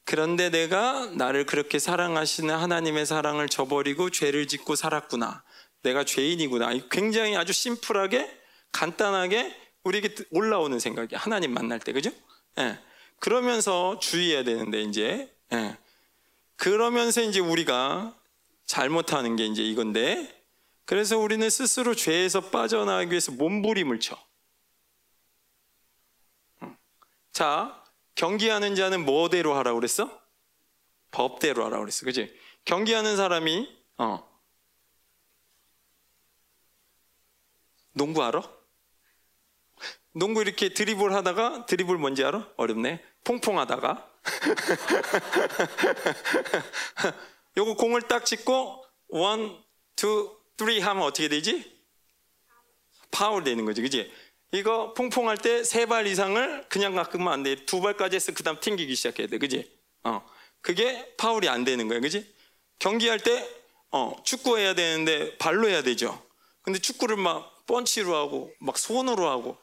그런데 0.04 0.50
내가 0.50 1.06
나를 1.16 1.46
그렇게 1.46 1.80
사랑하시는 1.80 2.54
하나님의 2.54 3.06
사랑을 3.06 3.48
저버리고 3.48 4.10
죄를 4.10 4.48
짓고 4.48 4.76
살았구나. 4.76 5.44
내가 5.84 6.04
죄인이구나. 6.04 6.72
굉장히 6.90 7.36
아주 7.36 7.54
심플하게 7.54 8.40
간단하게 8.72 9.56
우리에게 9.84 10.16
올라오는 10.32 10.78
생각이 10.80 11.16
하나님 11.16 11.54
만날 11.54 11.80
때 11.80 11.92
그죠? 11.92 12.12
예. 12.60 12.80
그러면서 13.20 14.00
주의해야 14.00 14.44
되는데 14.44 14.82
이제 14.82 15.34
예. 15.54 15.78
그러면서 16.56 17.22
이제 17.22 17.40
우리가 17.40 18.16
잘못하는 18.66 19.36
게 19.36 19.46
이제 19.46 19.64
이건데 19.64 20.44
그래서 20.86 21.18
우리는 21.18 21.50
스스로 21.50 21.96
죄에서 21.96 22.50
빠져나가기 22.50 23.12
위해서 23.12 23.32
몸부림을 23.32 24.00
쳐. 24.00 24.18
자, 27.32 27.81
경기하는 28.16 28.76
자는 28.76 29.06
뭐대로 29.06 29.56
하라고 29.56 29.80
그랬어? 29.80 30.22
법대로 31.12 31.66
하라고 31.66 31.84
그랬어. 31.84 32.06
그지? 32.06 32.34
경기하는 32.66 33.16
사람이 33.18 33.68
어. 33.98 34.30
농구 37.94 38.24
알아? 38.24 38.42
농구 40.14 40.42
이렇게 40.42 40.74
드리블 40.74 41.14
하다가 41.14 41.66
드리블 41.66 41.98
뭔지 41.98 42.24
알아? 42.24 42.50
어렵네. 42.58 43.04
퐁퐁 43.24 43.60
하다가 43.60 44.12
요거 47.58 47.76
공을 47.76 48.04
딱 48.04 48.26
찍고 48.26 48.86
one, 49.10 49.62
two, 49.96 50.42
three 50.62 50.80
하면 50.80 51.04
어떻게 51.04 51.28
되지? 51.28 51.76
파울 53.10 53.44
되는 53.44 53.66
거지, 53.66 53.82
그지? 53.82 54.12
이거 54.54 54.94
퐁퐁 54.94 55.30
할 55.30 55.38
때 55.38 55.62
세 55.64 55.86
발 55.86 56.08
이상을 56.08 56.66
그냥 56.70 56.94
깎으면 56.96 57.28
안 57.32 57.44
돼. 57.44 57.56
두 57.66 57.80
발까지 57.82 58.16
해서 58.18 58.32
그 58.34 58.44
다음 58.44 58.60
튕기기 58.60 58.96
시작해야 58.96 59.28
돼, 59.28 59.38
그지? 59.38 59.72
어, 60.04 60.26
그게 60.62 61.14
파울이 61.18 61.48
안 61.48 61.64
되는 61.64 61.88
거야, 61.88 62.00
그지? 62.00 62.34
경기할 62.80 63.20
때 63.20 63.48
어, 63.92 64.16
축구 64.24 64.58
해야 64.58 64.74
되는데 64.74 65.38
발로 65.38 65.70
해야 65.70 65.82
되죠. 65.84 66.22
근데 66.64 66.80
축구를 66.80 67.16
막 67.18 67.66
펀치로 67.66 68.16
하고 68.16 68.52
막 68.60 68.78
손으로 68.78 69.30
하고 69.30 69.58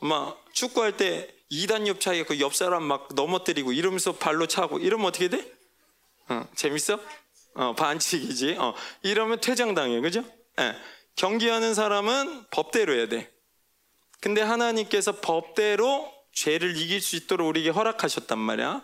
막 0.00 0.44
축구할 0.52 0.96
때 0.96 1.34
2단 1.50 1.86
옆 1.86 2.00
차이 2.00 2.22
그옆 2.24 2.54
사람 2.54 2.82
막 2.84 3.08
넘어뜨리고 3.14 3.72
이러면서 3.72 4.12
발로 4.12 4.46
차고 4.46 4.78
이러면 4.78 5.06
어떻게 5.06 5.28
돼? 5.28 5.50
어, 6.28 6.46
재밌어? 6.54 7.00
어, 7.54 7.74
반칙이지. 7.74 8.56
어, 8.58 8.74
이러면 9.02 9.40
퇴장당해. 9.40 10.00
그죠? 10.00 10.22
예. 10.60 10.74
경기하는 11.16 11.74
사람은 11.74 12.46
법대로 12.50 12.94
해야 12.94 13.08
돼. 13.08 13.32
근데 14.20 14.40
하나님께서 14.42 15.20
법대로 15.20 16.12
죄를 16.32 16.76
이길 16.76 17.00
수 17.00 17.16
있도록 17.16 17.48
우리에게 17.48 17.70
허락하셨단 17.70 18.38
말이야. 18.38 18.82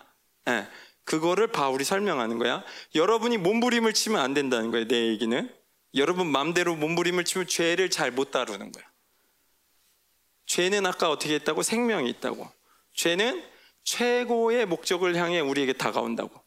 예. 0.49 0.68
그거를 1.05 1.49
바울이 1.49 1.85
설명하는 1.85 2.39
거야. 2.39 2.64
여러분이 2.95 3.39
몸부림을 3.39 3.93
치면 3.93 4.20
안 4.20 4.35
된다는 4.35 4.70
거예요. 4.70 4.89
내 4.89 5.09
얘기는. 5.09 5.55
여러분 5.95 6.26
마음대로 6.26 6.74
몸부림을 6.76 7.24
치면 7.24 7.47
죄를 7.47 7.91
잘 7.91 8.11
못 8.11 8.30
다루는 8.30 8.72
거야. 8.72 8.85
죄는 10.47 10.87
아까 10.87 11.11
어떻게 11.11 11.35
했다고? 11.35 11.62
생명이 11.62 12.09
있다고. 12.11 12.51
죄는 12.95 13.45
최고의 13.85 14.66
목적을 14.66 15.16
향해 15.16 15.41
우리에게 15.41 15.74
다가온다고. 15.74 16.43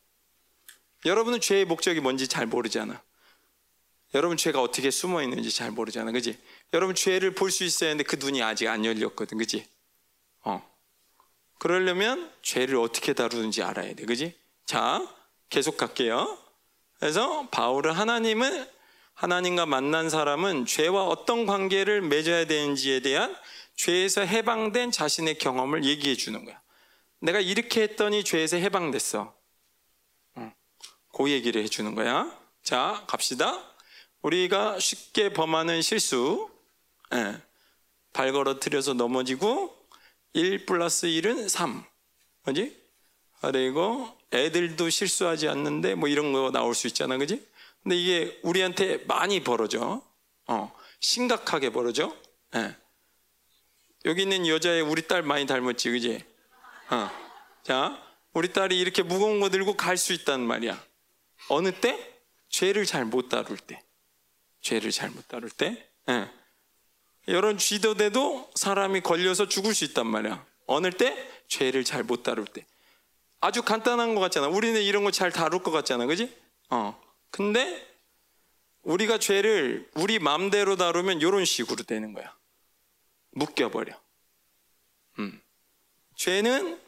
여러분은 1.05 1.39
죄의 1.39 1.65
목적이 1.65 1.99
뭔지 1.99 2.27
잘 2.27 2.45
모르잖아. 2.45 3.01
여러분 4.13 4.37
죄가 4.37 4.61
어떻게 4.61 4.89
숨어 4.89 5.21
있는지 5.21 5.51
잘 5.51 5.71
모르잖아. 5.71 6.11
그지? 6.11 6.39
여러분 6.73 6.95
죄를 6.95 7.33
볼 7.33 7.49
수 7.51 7.63
있어야 7.63 7.89
하는데 7.91 8.03
그 8.03 8.17
눈이 8.17 8.41
아직 8.43 8.67
안 8.67 8.83
열렸거든. 8.85 9.37
그지? 9.37 9.65
어. 10.43 10.61
그러려면 11.59 12.31
죄를 12.41 12.77
어떻게 12.77 13.13
다루는지 13.13 13.63
알아야 13.63 13.93
돼. 13.95 14.05
그지? 14.05 14.37
자, 14.65 15.07
계속 15.49 15.77
갈게요. 15.77 16.37
그래서 16.99 17.47
바울은 17.51 17.93
하나님은 17.93 18.67
하나님과 19.13 19.65
만난 19.65 20.09
사람은 20.09 20.65
죄와 20.65 21.05
어떤 21.05 21.45
관계를 21.45 22.01
맺어야 22.01 22.45
되는지에 22.45 22.99
대한 22.99 23.35
죄에서 23.75 24.21
해방된 24.21 24.91
자신의 24.91 25.37
경험을 25.39 25.85
얘기해 25.85 26.15
주는 26.15 26.43
거야. 26.45 26.59
내가 27.19 27.39
이렇게 27.39 27.81
했더니 27.83 28.23
죄에서 28.23 28.57
해방됐어. 28.57 29.35
그 31.13 31.31
얘기를 31.31 31.63
해주는 31.63 31.95
거야. 31.95 32.31
자, 32.61 33.03
갑시다. 33.07 33.63
우리가 34.21 34.77
쉽게 34.79 35.33
범하는 35.33 35.81
실수, 35.81 36.47
예, 37.13 37.41
발 38.13 38.31
걸어뜨려서 38.31 38.93
넘어지고 38.93 39.75
1 40.33 40.65
플러스 40.65 41.07
1은 41.07 41.49
3. 41.49 41.83
그지? 42.43 42.75
그리고 43.41 44.17
애들도 44.33 44.89
실수하지 44.89 45.47
않는데 45.47 45.95
뭐 45.95 46.09
이런 46.09 46.33
거 46.33 46.51
나올 46.51 46.73
수 46.75 46.87
있잖아. 46.87 47.17
그지? 47.17 47.45
근데 47.83 47.95
이게 47.95 48.39
우리한테 48.43 48.97
많이 49.05 49.43
벌어져. 49.43 50.01
어, 50.47 50.71
심각하게 50.99 51.69
벌어져. 51.71 52.15
예. 52.55 52.75
여기 54.05 54.23
있는 54.23 54.47
여자애 54.47 54.81
우리 54.81 55.07
딸 55.07 55.21
많이 55.21 55.45
닮았지. 55.45 55.89
그지? 55.91 56.23
어. 56.89 57.09
자, 57.63 58.01
우리 58.33 58.51
딸이 58.53 58.79
이렇게 58.79 59.03
무거운 59.03 59.39
거 59.39 59.49
들고 59.49 59.75
갈 59.75 59.97
수 59.97 60.13
있단 60.13 60.41
말이야. 60.41 60.81
어느 61.49 61.71
때? 61.79 62.15
죄를 62.49 62.85
잘 62.85 63.05
못 63.05 63.29
다룰 63.29 63.57
때. 63.57 63.81
죄를 64.61 64.91
잘 64.91 65.09
못 65.11 65.27
다룰 65.27 65.49
때. 65.49 65.89
예. 66.09 66.29
이런 67.27 67.57
쥐도돼도 67.57 68.51
사람이 68.55 69.01
걸려서 69.01 69.47
죽을 69.47 69.75
수 69.75 69.83
있단 69.85 70.07
말이야. 70.07 70.45
어느 70.65 70.89
때? 70.91 71.29
죄를 71.47 71.83
잘 71.83 72.03
못 72.03 72.23
다룰 72.23 72.45
때. 72.45 72.65
아주 73.39 73.61
간단한 73.61 74.15
것 74.15 74.21
같잖아. 74.21 74.47
우리는 74.47 74.81
이런 74.81 75.03
거 75.03 75.11
잘 75.11 75.31
다룰 75.31 75.61
것 75.61 75.71
같잖아. 75.71 76.05
그지? 76.05 76.33
어. 76.69 76.99
근데 77.29 77.85
우리가 78.83 79.19
죄를 79.19 79.89
우리 79.93 80.19
마음대로 80.19 80.75
다루면 80.77 81.19
이런 81.21 81.45
식으로 81.45 81.83
되는 81.83 82.13
거야. 82.13 82.33
묶여버려. 83.31 83.93
음. 85.19 85.41
죄는 86.15 86.79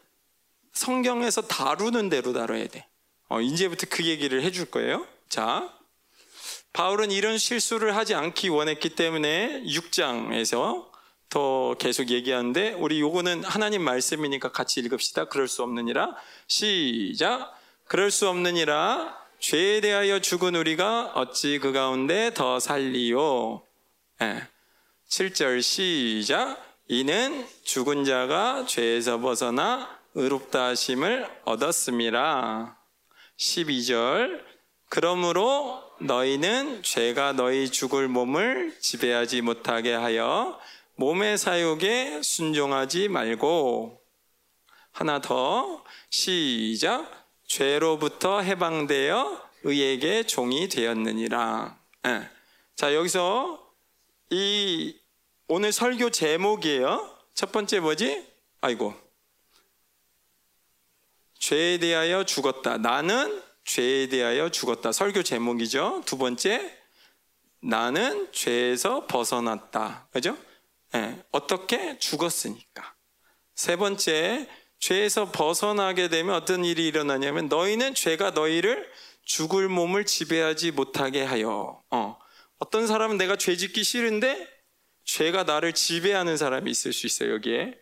성경에서 0.73 1.41
다루는 1.43 2.09
대로 2.09 2.31
다뤄야 2.33 2.67
돼. 2.67 2.87
어, 3.27 3.41
이제부터 3.41 3.87
그 3.89 4.05
얘기를 4.05 4.41
해줄 4.41 4.65
거예요. 4.65 5.05
자, 5.27 5.77
바울은 6.73 7.11
이런 7.11 7.37
실수를 7.37 7.95
하지 7.95 8.13
않기 8.13 8.49
원했기 8.49 8.89
때문에 8.89 9.63
6장에서 9.63 10.89
더 11.29 11.75
계속 11.75 12.09
얘기하는데 12.09 12.73
우리 12.73 12.99
요거는 12.99 13.43
하나님 13.43 13.83
말씀이니까 13.83 14.51
같이 14.51 14.79
읽읍시다. 14.79 15.25
그럴 15.25 15.47
수 15.47 15.63
없느니라. 15.63 16.15
시작. 16.47 17.55
그럴 17.85 18.11
수 18.11 18.27
없느니라. 18.27 19.17
죄에 19.39 19.81
대하여 19.81 20.19
죽은 20.19 20.55
우리가 20.55 21.13
어찌 21.15 21.59
그 21.59 21.71
가운데 21.71 22.33
더 22.33 22.59
살리요. 22.59 23.63
네. 24.19 24.43
7절 25.07 25.61
시작. 25.61 26.61
이는 26.87 27.47
죽은 27.63 28.03
자가 28.03 28.65
죄에서 28.65 29.19
벗어나 29.19 29.99
의롭다 30.15 30.65
하심을 30.69 31.29
얻었습니다. 31.45 32.77
12절 33.37 34.43
그러므로 34.89 35.88
너희는 36.01 36.81
죄가 36.83 37.33
너희 37.33 37.69
죽을 37.69 38.07
몸을 38.07 38.75
지배하지 38.79 39.41
못하게 39.41 39.93
하여 39.93 40.59
몸의 40.95 41.37
사욕에 41.37 42.21
순종하지 42.21 43.09
말고 43.09 44.01
하나 44.91 45.21
더 45.21 45.83
시작 46.09 47.27
죄로부터 47.47 48.41
해방되어 48.41 49.49
의에게 49.63 50.23
종이 50.23 50.69
되었느니라. 50.69 51.77
네. 52.03 52.29
자 52.75 52.93
여기서 52.93 53.65
이 54.29 54.97
오늘 55.47 55.71
설교 55.71 56.11
제목이에요. 56.11 57.17
첫 57.33 57.51
번째 57.51 57.79
뭐지? 57.79 58.27
아이고 58.61 58.93
죄에 61.39 61.77
대하여 61.79 62.23
죽었다. 62.23 62.77
나는 62.77 63.41
죄에 63.65 64.07
대하여 64.07 64.49
죽었다. 64.49 64.91
설교 64.91 65.23
제목이죠. 65.23 66.03
두 66.05 66.17
번째, 66.17 66.75
나는 67.61 68.31
죄에서 68.31 69.05
벗어났다. 69.07 70.07
그죠? 70.11 70.37
네. 70.93 71.21
어떻게 71.31 71.97
죽었으니까. 71.99 72.95
세 73.55 73.75
번째, 73.75 74.47
죄에서 74.79 75.31
벗어나게 75.31 76.07
되면 76.07 76.35
어떤 76.35 76.63
일이 76.63 76.87
일어나냐면 76.87 77.47
너희는 77.49 77.93
죄가 77.93 78.31
너희를 78.31 78.89
죽을 79.23 79.67
몸을 79.67 80.05
지배하지 80.05 80.71
못하게 80.71 81.23
하여. 81.23 81.83
어. 81.91 82.17
어떤 82.57 82.87
사람은 82.87 83.17
내가 83.17 83.35
죄 83.35 83.55
짓기 83.55 83.83
싫은데 83.83 84.47
죄가 85.03 85.43
나를 85.43 85.73
지배하는 85.73 86.37
사람이 86.37 86.71
있을 86.71 86.93
수 86.93 87.05
있어요, 87.05 87.33
여기에. 87.33 87.77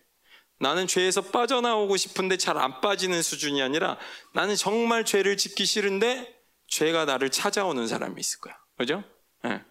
나는 0.59 0.87
죄에서 0.87 1.21
빠져나오고 1.21 1.97
싶은데 1.97 2.37
잘 2.37 2.57
안 2.57 2.81
빠지는 2.81 3.21
수준이 3.21 3.61
아니라 3.61 3.97
나는 4.33 4.55
정말 4.55 5.05
죄를 5.05 5.37
짓기 5.37 5.65
싫은데 5.65 6.35
죄가 6.67 7.05
나를 7.05 7.29
찾아오는 7.29 7.87
사람이 7.87 8.19
있을 8.19 8.39
거야. 8.39 8.57
그죠? 8.77 9.03
네. 9.43 9.61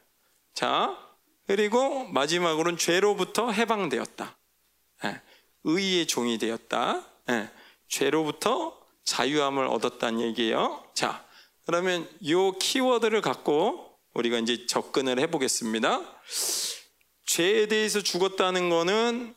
자, 0.55 0.97
그리고 1.47 2.05
마지막으로는 2.05 2.78
죄로부터 2.78 3.51
해방되었다. 3.51 4.37
네. 5.05 5.20
의의 5.64 6.07
종이 6.07 6.39
되었다. 6.39 7.05
네. 7.26 7.51
죄로부터 7.89 8.80
자유함을 9.05 9.66
얻었다는 9.66 10.20
얘기예요. 10.20 10.84
자, 10.95 11.24
그러면 11.66 12.09
이 12.20 12.53
키워드를 12.61 13.20
갖고 13.20 13.99
우리가 14.14 14.39
이제 14.39 14.66
접근을 14.66 15.18
해보겠습니다. 15.20 16.01
죄에 17.26 17.66
대해서 17.66 18.01
죽었다는 18.01 18.70
거는 18.70 19.34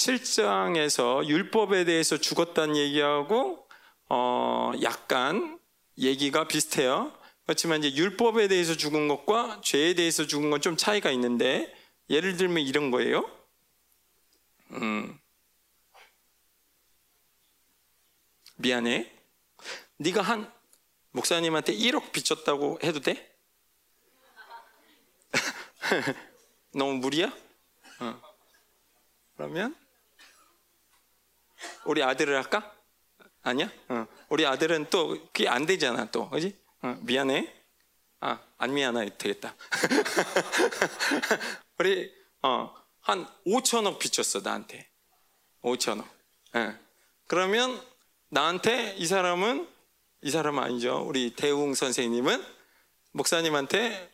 7장에서 0.00 1.26
율법에 1.26 1.84
대해서 1.84 2.16
죽었다는 2.16 2.74
얘기하고 2.76 3.68
어 4.08 4.72
약간 4.82 5.58
얘기가 5.98 6.48
비슷해요. 6.48 7.12
그렇지만 7.44 7.84
이제 7.84 7.94
율법에 7.94 8.48
대해서 8.48 8.74
죽은 8.76 9.08
것과 9.08 9.60
죄에 9.62 9.94
대해서 9.94 10.26
죽은 10.26 10.50
건 10.50 10.60
좀 10.62 10.76
차이가 10.76 11.10
있는데 11.10 11.74
예를 12.08 12.36
들면 12.38 12.64
이런 12.64 12.90
거예요. 12.90 13.30
음. 14.72 15.18
미안해. 18.56 19.12
네가 19.98 20.22
한 20.22 20.50
목사님한테 21.12 21.74
1억 21.74 22.12
빚졌다고 22.12 22.78
해도 22.84 23.00
돼? 23.00 23.34
너무 26.72 26.94
무리야? 26.94 27.26
어. 28.00 28.20
그러면 29.36 29.74
우리 31.84 32.02
아들을 32.02 32.36
할까? 32.36 32.74
아니야? 33.42 33.70
어. 33.88 34.06
우리 34.28 34.46
아들은 34.46 34.90
또 34.90 35.18
그게 35.32 35.48
안 35.48 35.66
되잖아 35.66 36.10
또 36.10 36.28
그지? 36.30 36.58
어. 36.82 36.98
미안해. 37.02 37.52
아, 38.20 38.38
안 38.58 38.74
미안해 38.74 39.16
되겠다. 39.16 39.54
우리 41.78 42.12
어, 42.42 42.74
한 43.00 43.26
5천억 43.46 43.98
빚졌어 43.98 44.40
나한테. 44.40 44.88
5천억. 45.62 46.06
예. 46.56 46.74
그러면 47.26 47.80
나한테 48.28 48.94
이 48.96 49.06
사람은 49.06 49.66
이 50.22 50.30
사람 50.30 50.58
아니죠. 50.58 51.02
우리 51.06 51.34
대웅 51.34 51.74
선생님은 51.74 52.44
목사님한테 53.12 54.10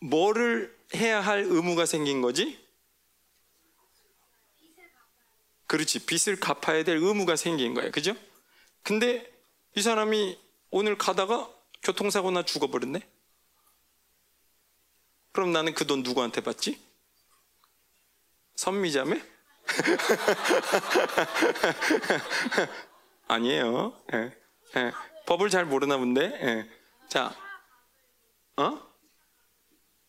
뭐를 0.00 0.76
해야 0.94 1.20
할 1.20 1.40
의무가 1.40 1.86
생긴 1.86 2.22
거지? 2.22 2.59
그렇지. 5.70 6.04
빚을 6.04 6.40
갚아야 6.40 6.82
될 6.82 6.96
의무가 6.96 7.36
생긴 7.36 7.74
거예요. 7.74 7.92
그죠? 7.92 8.16
근데 8.82 9.32
이 9.76 9.82
사람이 9.82 10.36
오늘 10.72 10.98
가다가 10.98 11.48
교통사고나 11.84 12.42
죽어버렸네? 12.42 12.98
그럼 15.30 15.52
나는 15.52 15.72
그 15.72 15.86
돈 15.86 16.02
누구한테 16.02 16.40
받지? 16.40 16.82
선미자매? 18.56 19.22
아니에요. 23.28 23.96
예, 24.12 24.36
예. 24.76 24.92
법을 25.26 25.50
잘 25.50 25.66
모르나 25.66 25.98
본데. 25.98 26.20
예. 26.42 26.68
자, 27.08 27.32
어? 28.56 28.80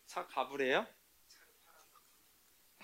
차 0.07 0.25
가부래요? 0.25 0.87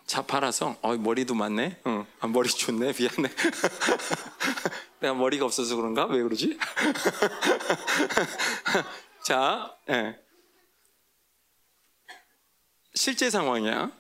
차 0.08 0.22
팔아서? 0.22 0.78
어, 0.82 0.96
머리도 0.96 1.36
많네. 1.36 1.82
응. 1.86 2.06
아, 2.22 2.28
머리 2.28 2.50
좋네. 2.50 2.94
미안해. 2.98 3.30
내가 5.02 5.14
머리가 5.14 5.46
없어서 5.46 5.76
그런가? 5.76 6.06
왜 6.06 6.24
그러지? 6.24 6.58
자, 9.24 9.78
예. 9.90 10.18
실제 12.96 13.30
상황이야. 13.30 13.92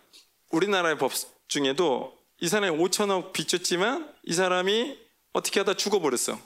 우리나라의 0.51 0.97
법 0.97 1.11
중에도 1.49 2.17
이 2.39 2.47
사람이 2.47 2.77
5천억 2.77 3.33
빚졌지만 3.33 4.11
이 4.23 4.33
사람이 4.33 4.97
어떻게 5.33 5.59
하다 5.59 5.73
죽어버렸어. 5.73 6.39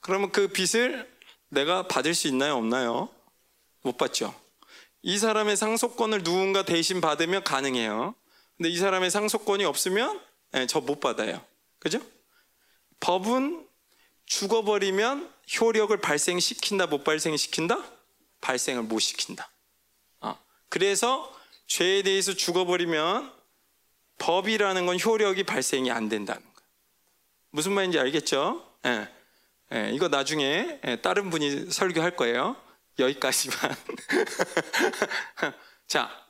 그러면 0.00 0.32
그 0.32 0.48
빚을 0.48 1.08
내가 1.50 1.86
받을 1.86 2.12
수 2.12 2.26
있나요? 2.26 2.56
없나요? 2.56 3.08
못 3.82 3.96
받죠. 3.96 4.34
이 5.02 5.16
사람의 5.16 5.56
상속권을 5.56 6.24
누군가 6.24 6.64
대신 6.64 7.00
받으면 7.00 7.44
가능해요. 7.44 8.16
근데 8.56 8.70
이 8.70 8.76
사람의 8.76 9.10
상속권이 9.10 9.64
없으면 9.64 10.20
네, 10.52 10.66
저못 10.66 11.00
받아요. 11.00 11.44
그죠? 11.78 12.00
법은 13.00 13.66
죽어버리면 14.24 15.32
효력을 15.60 15.96
발생시킨다, 15.98 16.86
못 16.86 17.04
발생시킨다? 17.04 17.84
발생을 18.40 18.82
못 18.82 19.00
시킨다. 19.00 19.50
어. 20.20 20.38
그래서 20.68 21.32
죄에 21.66 22.02
대해서 22.02 22.32
죽어버리면 22.32 23.32
법이라는 24.18 24.86
건 24.86 24.98
효력이 24.98 25.44
발생이 25.44 25.90
안 25.90 26.08
된다는 26.08 26.42
거예요. 26.42 26.56
무슨 27.50 27.72
말인지 27.72 27.98
알겠죠? 27.98 28.66
예. 28.86 29.08
예, 29.72 29.90
이거 29.92 30.08
나중에 30.08 30.80
예, 30.84 31.00
다른 31.02 31.28
분이 31.28 31.70
설교할 31.70 32.16
거예요. 32.16 32.56
여기까지만. 32.98 33.58
자, 35.86 36.25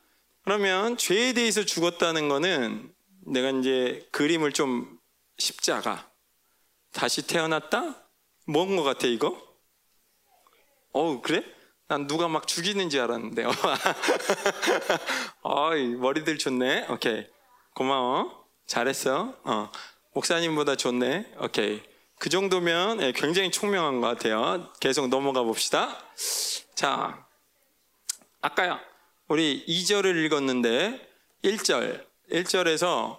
그러면 0.57 0.97
죄에 0.97 1.33
대해서 1.33 1.65
죽었다는 1.65 2.29
거는 2.29 2.95
내가 3.27 3.51
이제 3.51 4.07
그림을 4.13 4.53
좀 4.53 4.97
십자가 5.39 6.09
다시 6.93 7.27
태어났다? 7.27 7.97
뭔 8.47 8.77
것 8.77 8.85
같아 8.85 9.09
이거? 9.09 9.37
어우 10.93 11.21
그래? 11.21 11.43
난 11.89 12.07
누가 12.07 12.29
막 12.29 12.47
죽이는 12.47 12.89
줄 12.91 13.01
알았는데. 13.01 13.45
어이 15.43 15.89
머리들 15.97 16.39
좋네. 16.39 16.87
오케이 16.91 17.27
고마워. 17.75 18.47
잘했어. 18.69 19.35
어. 19.43 19.73
목사님보다 20.15 20.77
좋네. 20.77 21.33
오케이. 21.41 21.83
그 22.21 22.29
정도면 22.29 23.03
예, 23.03 23.11
굉장히 23.11 23.51
총명한 23.51 24.01
것 24.01 24.07
같아요. 24.07 24.73
계속 24.79 25.09
넘어가 25.09 25.43
봅시다. 25.43 25.99
자, 26.77 27.27
아까 28.41 28.81
우리 29.29 29.65
2절을 29.67 30.25
읽었는데 30.25 31.01
1절, 31.43 32.05
1절에서 32.31 33.19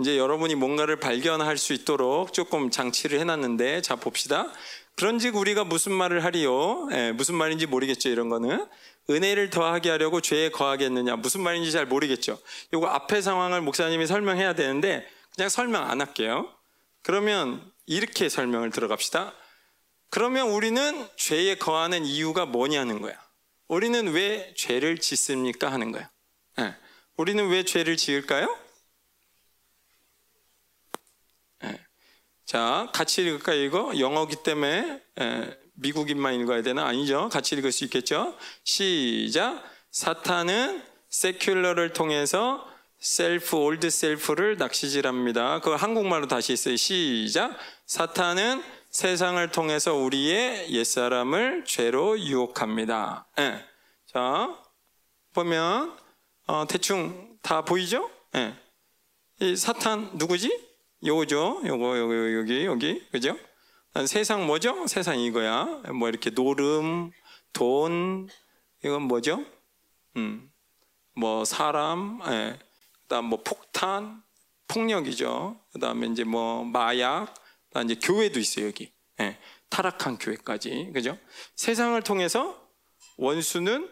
이제 0.00 0.16
여러분이 0.16 0.54
뭔가를 0.54 1.00
발견할 1.00 1.58
수 1.58 1.72
있도록 1.72 2.32
조금 2.32 2.70
장치를 2.70 3.18
해놨는데 3.18 3.82
자 3.82 3.96
봅시다. 3.96 4.52
그런즉 4.94 5.34
우리가 5.34 5.64
무슨 5.64 5.90
말을 5.92 6.22
하리요? 6.22 6.88
예, 6.92 7.10
무슨 7.10 7.34
말인지 7.34 7.66
모르겠죠 7.66 8.08
이런 8.08 8.28
거는 8.28 8.66
은혜를 9.10 9.50
더하게 9.50 9.90
하려고 9.90 10.20
죄에 10.20 10.50
거하겠느냐 10.50 11.16
무슨 11.16 11.40
말인지 11.40 11.72
잘 11.72 11.86
모르겠죠. 11.86 12.38
이거 12.72 12.86
앞에 12.86 13.20
상황을 13.20 13.60
목사님이 13.60 14.06
설명해야 14.06 14.52
되는데 14.52 15.08
그냥 15.34 15.48
설명 15.48 15.90
안 15.90 16.00
할게요. 16.00 16.48
그러면 17.02 17.68
이렇게 17.86 18.28
설명을 18.28 18.70
들어갑시다. 18.70 19.34
그러면 20.10 20.50
우리는 20.50 21.04
죄에 21.16 21.56
거하는 21.56 22.04
이유가 22.04 22.46
뭐냐는 22.46 23.02
거야. 23.02 23.27
우리는 23.68 24.08
왜 24.12 24.54
죄를 24.56 24.98
짓습니까? 24.98 25.70
하는 25.70 25.92
거야. 25.92 26.10
네. 26.56 26.74
우리는 27.16 27.46
왜 27.48 27.64
죄를 27.64 27.96
지을까요? 27.96 28.58
네. 31.60 31.78
자, 32.46 32.90
같이 32.94 33.22
읽을까요, 33.22 33.62
이거? 33.62 33.98
영어기 33.98 34.42
때문에 34.42 35.02
네. 35.16 35.58
미국인만 35.74 36.34
읽어야 36.40 36.62
되나? 36.62 36.86
아니죠. 36.86 37.28
같이 37.28 37.54
읽을 37.56 37.70
수 37.70 37.84
있겠죠? 37.84 38.36
시작. 38.64 39.62
사탄은 39.90 40.82
secular를 41.10 41.94
통해서 41.94 42.66
self, 42.98 43.56
old 43.56 43.90
self를 43.90 44.56
낚시질합니다. 44.56 45.60
그걸 45.60 45.76
한국말로 45.76 46.26
다시 46.26 46.52
했어요. 46.52 46.76
시작. 46.76 47.56
사탄은 47.86 48.62
세상을 48.90 49.50
통해서 49.52 49.94
우리의 49.94 50.72
옛사람을 50.72 51.64
죄로 51.66 52.18
유혹합니다. 52.18 53.26
네. 53.36 53.64
자, 54.06 54.56
보면, 55.34 55.96
어, 56.46 56.66
대충 56.66 57.38
다 57.42 57.62
보이죠? 57.62 58.10
네. 58.32 58.54
이 59.40 59.56
사탄 59.56 60.10
누구지? 60.14 60.68
요거죠? 61.04 61.62
요거, 61.66 61.98
요거, 61.98 62.32
여기, 62.34 62.64
여기. 62.64 63.08
그죠? 63.10 63.36
세상 64.06 64.46
뭐죠? 64.46 64.86
세상 64.86 65.18
이거야. 65.18 65.64
뭐 65.94 66.08
이렇게 66.08 66.30
노름, 66.30 67.10
돈, 67.52 68.28
이건 68.84 69.02
뭐죠? 69.02 69.44
음, 70.16 70.50
뭐 71.14 71.44
사람, 71.44 72.20
예. 72.28 72.58
그다음 73.02 73.26
뭐 73.26 73.42
폭탄, 73.42 74.22
폭력이죠. 74.66 75.60
그다음에 75.72 76.06
이제 76.08 76.24
뭐 76.24 76.64
마약, 76.64 77.34
그다음 77.68 77.90
이제 77.90 78.00
교회도 78.02 78.38
있어요 78.38 78.66
여기. 78.66 78.92
예, 79.20 79.38
타락한 79.68 80.18
교회까지, 80.18 80.90
그죠? 80.94 81.18
세상을 81.56 82.00
통해서 82.02 82.68
원수는 83.16 83.90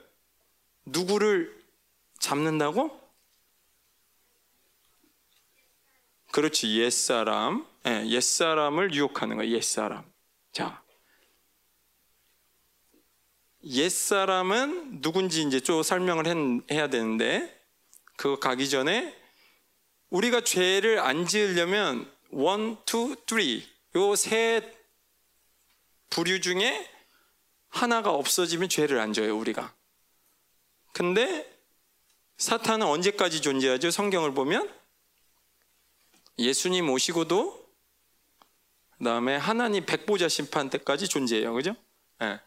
누구를 0.87 1.64
잡는다고? 2.20 3.01
그렇지, 6.33 6.79
옛사람, 6.79 7.66
예, 7.87 8.07
옛사람을 8.07 8.95
유혹하는 8.95 9.37
거야, 9.37 9.49
옛사람. 9.49 10.05
자, 10.53 10.83
옛사람은 13.64 15.01
누군지 15.01 15.43
이제 15.43 15.59
좀 15.61 15.83
설명을 15.83 16.27
해야 16.70 16.89
되는데 16.89 17.53
그거 18.16 18.39
가기 18.39 18.68
전에 18.68 19.14
우리가 20.11 20.43
죄를 20.43 21.01
안 21.01 21.27
지으려면 21.27 22.11
one, 22.37 22.77
two, 22.85 23.17
three 23.27 23.67
요 23.95 24.33
세 24.33 24.71
부류 26.11 26.43
중에 26.43 26.87
하나가 27.70 28.11
없어지면 28.11 28.68
죄를 28.68 28.99
안 28.99 29.14
져요 29.14 29.39
우리가. 29.39 29.74
근데 30.93 31.51
사탄은 32.37 32.87
언제까지 32.87 33.41
존재하죠? 33.41 33.91
성경을 33.91 34.34
보면 34.34 34.70
예수님 36.39 36.91
오시고도 36.91 37.66
그다음에 38.99 39.37
하나님 39.37 39.87
백보자 39.87 40.28
심판 40.28 40.68
때까지 40.68 41.09
존재해요. 41.09 41.55
그죠? 41.55 41.74
예. 42.20 42.39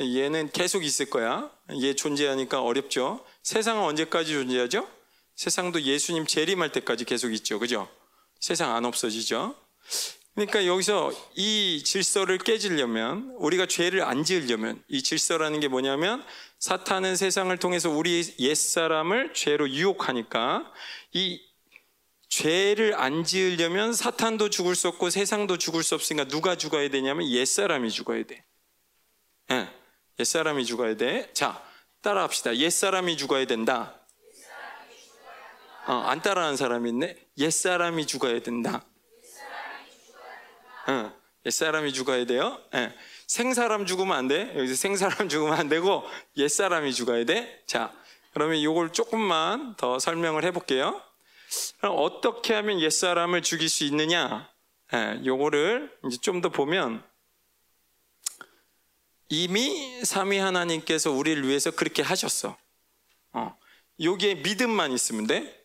얘는 0.00 0.50
계속 0.50 0.84
있을 0.84 1.10
거야. 1.10 1.48
얘 1.80 1.94
존재하니까 1.94 2.60
어렵죠. 2.60 3.24
세상은 3.44 3.84
언제까지 3.84 4.32
존재하죠? 4.32 4.90
세상도 5.36 5.82
예수님 5.82 6.26
재림할 6.26 6.72
때까지 6.72 7.04
계속 7.04 7.32
있죠. 7.32 7.60
그죠? 7.60 7.88
세상 8.40 8.74
안 8.74 8.84
없어지죠. 8.84 9.54
그러니까 10.34 10.66
여기서 10.66 11.10
이 11.34 11.82
질서를 11.84 12.38
깨지려면 12.38 13.34
우리가 13.38 13.66
죄를 13.66 14.02
안 14.02 14.22
지으려면 14.22 14.80
이 14.86 15.02
질서라는 15.02 15.58
게 15.58 15.66
뭐냐면 15.66 16.24
사탄은 16.60 17.16
세상을 17.16 17.56
통해서 17.58 17.90
우리 17.90 18.22
옛사람을 18.38 19.34
죄로 19.34 19.68
유혹하니까 19.68 20.72
이 21.12 21.40
죄를 22.28 22.94
안 22.94 23.24
지으려면 23.24 23.92
사탄도 23.92 24.50
죽을 24.50 24.76
수 24.76 24.86
없고 24.88 25.10
세상도 25.10 25.58
죽을 25.58 25.82
수 25.82 25.96
없으니까 25.96 26.28
누가 26.28 26.56
죽어야 26.56 26.88
되냐면 26.88 27.28
옛사람이 27.28 27.90
죽어야 27.90 28.24
돼. 28.24 28.44
예, 29.50 29.68
옛사람이 30.20 30.66
죽어야 30.66 30.96
돼. 30.96 31.32
자, 31.32 31.60
따라합시다. 32.02 32.56
옛사람이 32.58 33.16
죽어야 33.16 33.46
된다. 33.46 33.97
어, 35.88 35.94
안 36.02 36.20
따라하는 36.20 36.58
사람이 36.58 36.90
있네. 36.90 37.16
옛사람이 37.38 38.06
죽어야 38.06 38.40
된다. 38.42 38.84
어, 40.86 41.12
옛사람이 41.46 41.94
죽어야 41.94 42.26
돼요. 42.26 42.60
예. 42.74 42.94
생사람 43.26 43.86
죽으면 43.86 44.14
안 44.14 44.28
돼. 44.28 44.52
여기서 44.54 44.74
생사람 44.74 45.28
죽으면 45.30 45.54
안 45.54 45.70
되고 45.70 46.04
옛사람이 46.36 46.92
죽어야 46.92 47.24
돼. 47.24 47.62
자, 47.66 47.90
그러면 48.34 48.58
이걸 48.58 48.92
조금만 48.92 49.76
더 49.76 49.98
설명을 49.98 50.44
해볼게요. 50.44 51.00
어떻게 51.80 52.52
하면 52.52 52.80
옛사람을 52.80 53.40
죽일 53.40 53.70
수 53.70 53.84
있느냐? 53.84 54.50
예, 54.92 55.22
요거를 55.24 55.90
이제 56.06 56.18
좀 56.20 56.42
더 56.42 56.50
보면 56.50 57.02
이미 59.30 60.04
삼위 60.04 60.36
하나님께서 60.38 61.10
우리를 61.12 61.46
위해서 61.48 61.70
그렇게 61.70 62.02
하셨어. 62.02 62.58
어, 63.32 63.58
여기에 64.02 64.36
믿음만 64.36 64.92
있으면 64.92 65.26
돼. 65.26 65.57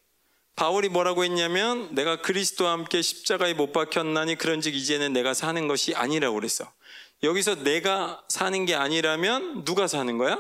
바울이 0.56 0.90
뭐라고 0.90 1.24
했냐면 1.24 1.94
내가 1.96 2.22
그리스도와 2.22 2.74
함께 2.74 3.02
십자가에 3.02 3.54
못 3.54 3.72
박혔나니 3.72 4.36
그런즉 4.36 4.76
이제는 4.76 5.14
내가 5.14 5.34
사는 5.34 5.68
것이 5.68 5.96
아니라고 5.96 6.36
그랬어. 6.36 6.72
여기서 7.24 7.64
내가 7.64 8.24
사는 8.28 8.66
게 8.66 8.76
아니라면 8.76 9.64
누가 9.64 9.88
사는 9.88 10.18
거야? 10.18 10.40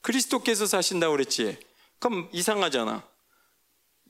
그리스도께서 0.00 0.66
사신다고 0.66 1.12
그랬지. 1.12 1.58
그럼 1.98 2.28
이상하잖아. 2.32 3.06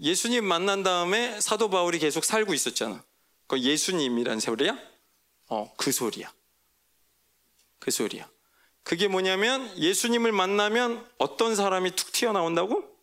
예수님 0.01 0.45
만난 0.45 0.83
다음에 0.83 1.41
사도 1.41 1.69
바울이 1.69 1.99
계속 1.99 2.25
살고 2.25 2.55
있었잖아. 2.55 3.03
그 3.47 3.59
예수님이란 3.59 4.41
소리야? 4.41 4.79
어, 5.49 5.73
그 5.77 5.91
소리야. 5.91 6.33
그 7.79 7.91
소리야. 7.91 8.29
그게 8.85 9.09
뭐냐면 9.09 9.77
예수님을 9.77 10.33
만나면 10.33 11.07
어떤 11.19 11.57
사람이 11.57 11.97
툭 11.97 12.13
튀어나온다고? 12.13 12.98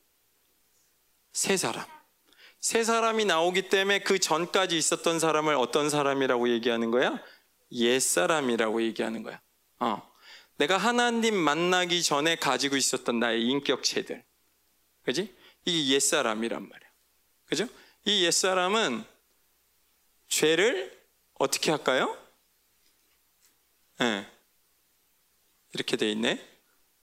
세 1.35 1.57
사람. 1.57 1.85
세 2.61 2.85
사람이 2.85 3.25
나오기 3.25 3.67
때문에 3.67 3.99
그 3.99 4.19
전까지 4.19 4.77
있었던 4.77 5.19
사람을 5.19 5.55
어떤 5.55 5.89
사람이라고 5.89 6.47
얘기하는 6.47 6.91
거야? 6.91 7.21
옛 7.73 7.99
사람이라고 7.99 8.81
얘기하는 8.83 9.21
거야. 9.21 9.41
어. 9.79 10.01
내가 10.55 10.77
하나님 10.77 11.35
만나기 11.35 12.01
전에 12.01 12.37
가지고 12.37 12.77
있었던 12.77 13.19
나의 13.19 13.43
인격체들. 13.43 14.23
그지? 15.03 15.35
이게 15.65 15.93
옛 15.93 15.99
사람이란 15.99 16.69
말이야. 16.69 16.89
그죠? 17.47 17.67
이 18.05 18.23
옛 18.23 18.31
사람은 18.31 19.03
죄를 20.29 20.97
어떻게 21.33 21.71
할까요? 21.71 22.17
예. 23.99 24.05
네. 24.05 24.31
이렇게 25.73 25.97
돼 25.97 26.09
있네. 26.11 26.39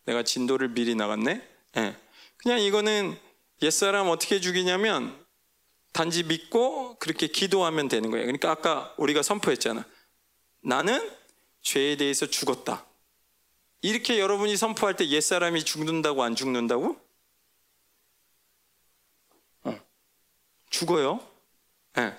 내가 0.07 0.23
진도를 0.23 0.69
미리 0.69 0.95
나갔네. 0.95 1.47
네. 1.75 1.97
그냥 2.39 2.61
이거는 2.61 3.21
옛사람 3.63 4.09
어떻게 4.09 4.41
죽이냐면 4.41 5.25
단지 5.93 6.25
믿고 6.25 6.97
그렇게 6.99 7.29
기도하면 7.29 7.89
되는 7.89 8.11
거예요. 8.11 8.27
그러니까 8.27 8.51
아까 8.51 8.95
우리가 8.99 9.23
선포했잖아. 9.23 9.85
나는 10.63 11.11
죄에 11.61 11.97
대해서 11.97 12.27
죽었다. 12.27 12.87
이렇게 13.83 14.19
여러분이 14.19 14.57
선포할 14.57 14.97
때 14.97 15.09
옛사람이 15.09 15.65
죽는다고 15.65 16.23
안 16.23 16.35
죽는다고? 16.35 16.97
어. 19.65 19.81
죽어요. 20.71 21.21
네. 21.95 22.17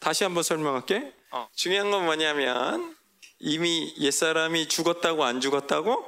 다시 0.00 0.24
한번 0.24 0.42
설명할게. 0.42 1.12
어. 1.30 1.48
중요한 1.54 1.90
건 1.90 2.04
뭐냐면 2.04 2.96
이미 3.38 3.94
옛사람이 3.98 4.68
죽었다고 4.68 5.24
안 5.24 5.40
죽었다고? 5.40 6.04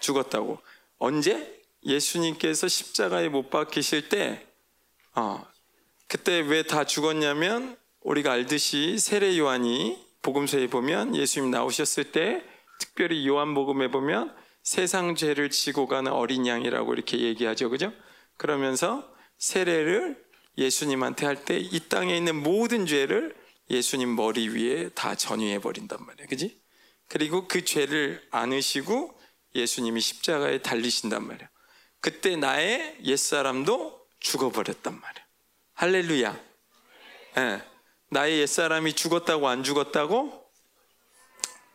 죽었다고. 0.00 0.58
언제? 0.98 1.61
예수님께서 1.84 2.68
십자가에 2.68 3.28
못 3.28 3.50
박히실 3.50 4.08
때, 4.08 4.46
어, 5.14 5.44
그때 6.08 6.40
왜 6.40 6.62
다 6.62 6.84
죽었냐면 6.84 7.76
우리가 8.02 8.32
알듯이 8.32 8.98
세례 8.98 9.36
요한이 9.38 9.98
복음서에 10.22 10.68
보면 10.68 11.16
예수님 11.16 11.50
나오셨을 11.50 12.12
때 12.12 12.42
특별히 12.78 13.26
요한복음에 13.26 13.90
보면 13.90 14.34
세상 14.62 15.14
죄를 15.14 15.50
지고 15.50 15.86
가는 15.88 16.12
어린 16.12 16.46
양이라고 16.46 16.94
이렇게 16.94 17.18
얘기하죠. 17.18 17.70
그죠? 17.70 17.92
그러면서 18.36 19.08
세례를 19.38 20.22
예수님한테 20.58 21.26
할 21.26 21.44
때 21.44 21.58
이 21.58 21.80
땅에 21.88 22.16
있는 22.16 22.36
모든 22.42 22.86
죄를 22.86 23.34
예수님 23.70 24.14
머리 24.14 24.48
위에 24.48 24.90
다 24.90 25.14
전유해 25.14 25.58
버린단 25.58 26.04
말이에요. 26.04 26.28
그지? 26.28 26.60
그리고 27.08 27.48
그 27.48 27.64
죄를 27.64 28.22
안으시고 28.30 29.18
예수님이 29.54 30.00
십자가에 30.00 30.58
달리신단 30.62 31.26
말이에요. 31.26 31.48
그때 32.02 32.34
나의 32.34 32.98
옛사람도 33.04 34.08
죽어버렸단 34.18 35.00
말이에요. 35.00 35.26
할렐루야. 35.74 36.40
네. 37.36 37.62
나의 38.10 38.40
옛사람이 38.40 38.94
죽었다고 38.94 39.48
안 39.48 39.62
죽었다고? 39.62 40.50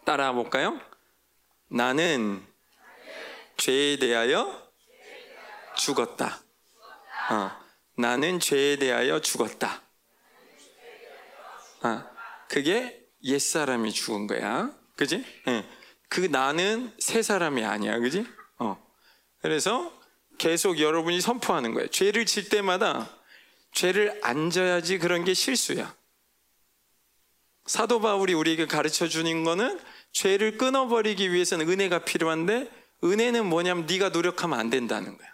따라와 0.03 0.33
볼까요? 0.33 0.79
나는 1.69 2.45
죄에 3.55 3.97
대하여 3.99 4.69
죽었다. 5.77 6.43
어. 7.31 7.51
나는 7.97 8.41
죄에 8.41 8.75
대하여 8.75 9.21
죽었다. 9.21 9.81
어. 11.83 12.03
그게 12.49 13.01
옛사람이 13.23 13.93
죽은 13.93 14.27
거야. 14.27 14.77
그지? 14.97 15.25
네. 15.45 15.69
그 16.09 16.19
나는 16.19 16.93
새 16.99 17.21
사람이 17.21 17.63
아니야. 17.63 17.97
그지? 17.99 18.27
어. 18.59 18.85
그래서 19.41 19.96
계속 20.37 20.79
여러분이 20.79 21.21
선포하는 21.21 21.73
거예요. 21.73 21.89
죄를 21.89 22.25
질 22.25 22.49
때마다 22.49 23.09
죄를 23.73 24.19
안 24.23 24.49
져야지 24.49 24.97
그런 24.97 25.23
게 25.23 25.33
실수야. 25.33 25.95
사도 27.65 27.99
바울이 27.99 28.33
우리에게 28.33 28.65
가르쳐 28.65 29.07
주는 29.07 29.43
거는 29.43 29.79
죄를 30.13 30.57
끊어버리기 30.57 31.31
위해서는 31.31 31.69
은혜가 31.69 32.05
필요한데 32.05 32.71
은혜는 33.03 33.45
뭐냐면 33.45 33.85
네가 33.85 34.09
노력하면 34.09 34.59
안 34.59 34.69
된다는 34.69 35.17
거야. 35.17 35.27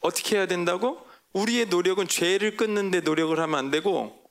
어떻게 0.00 0.36
해야 0.36 0.46
된다고? 0.46 1.06
우리의 1.32 1.66
노력은 1.66 2.08
죄를 2.08 2.56
끊는데 2.56 3.00
노력을 3.00 3.38
하면 3.38 3.58
안 3.58 3.70
되고 3.70 4.24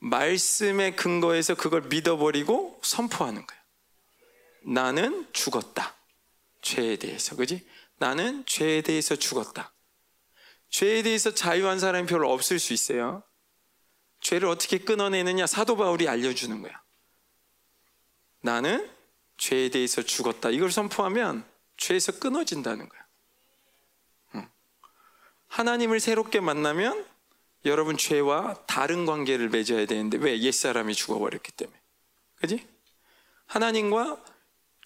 말씀의 0.00 0.96
근거에서 0.96 1.54
그걸 1.54 1.82
믿어버리고 1.82 2.80
선포하는 2.82 3.46
거야. 3.46 3.58
나는 4.64 5.28
죽었다. 5.32 5.94
죄에 6.60 6.96
대해서. 6.96 7.36
그지? 7.36 7.66
나는 8.02 8.44
죄에 8.46 8.80
대해서 8.80 9.14
죽었다. 9.14 9.72
죄에 10.70 11.04
대해서 11.04 11.32
자유한 11.32 11.78
사람이 11.78 12.08
별로 12.08 12.32
없을 12.32 12.58
수 12.58 12.72
있어요. 12.72 13.22
죄를 14.20 14.48
어떻게 14.48 14.78
끊어내느냐 14.78 15.46
사도 15.46 15.76
바울이 15.76 16.08
알려주는 16.08 16.62
거야. 16.62 16.82
나는 18.40 18.90
죄에 19.36 19.68
대해서 19.68 20.02
죽었다. 20.02 20.50
이걸 20.50 20.72
선포하면 20.72 21.48
죄에서 21.76 22.18
끊어진다는 22.18 22.88
거야. 22.88 23.02
하나님을 25.46 26.00
새롭게 26.00 26.40
만나면 26.40 27.06
여러분 27.66 27.96
죄와 27.96 28.64
다른 28.66 29.06
관계를 29.06 29.48
맺어야 29.50 29.86
되는데 29.86 30.18
왜 30.18 30.40
옛사람이 30.40 30.92
죽어버렸기 30.96 31.52
때문에. 31.52 31.80
그지? 32.34 32.66
하나님과 33.46 34.24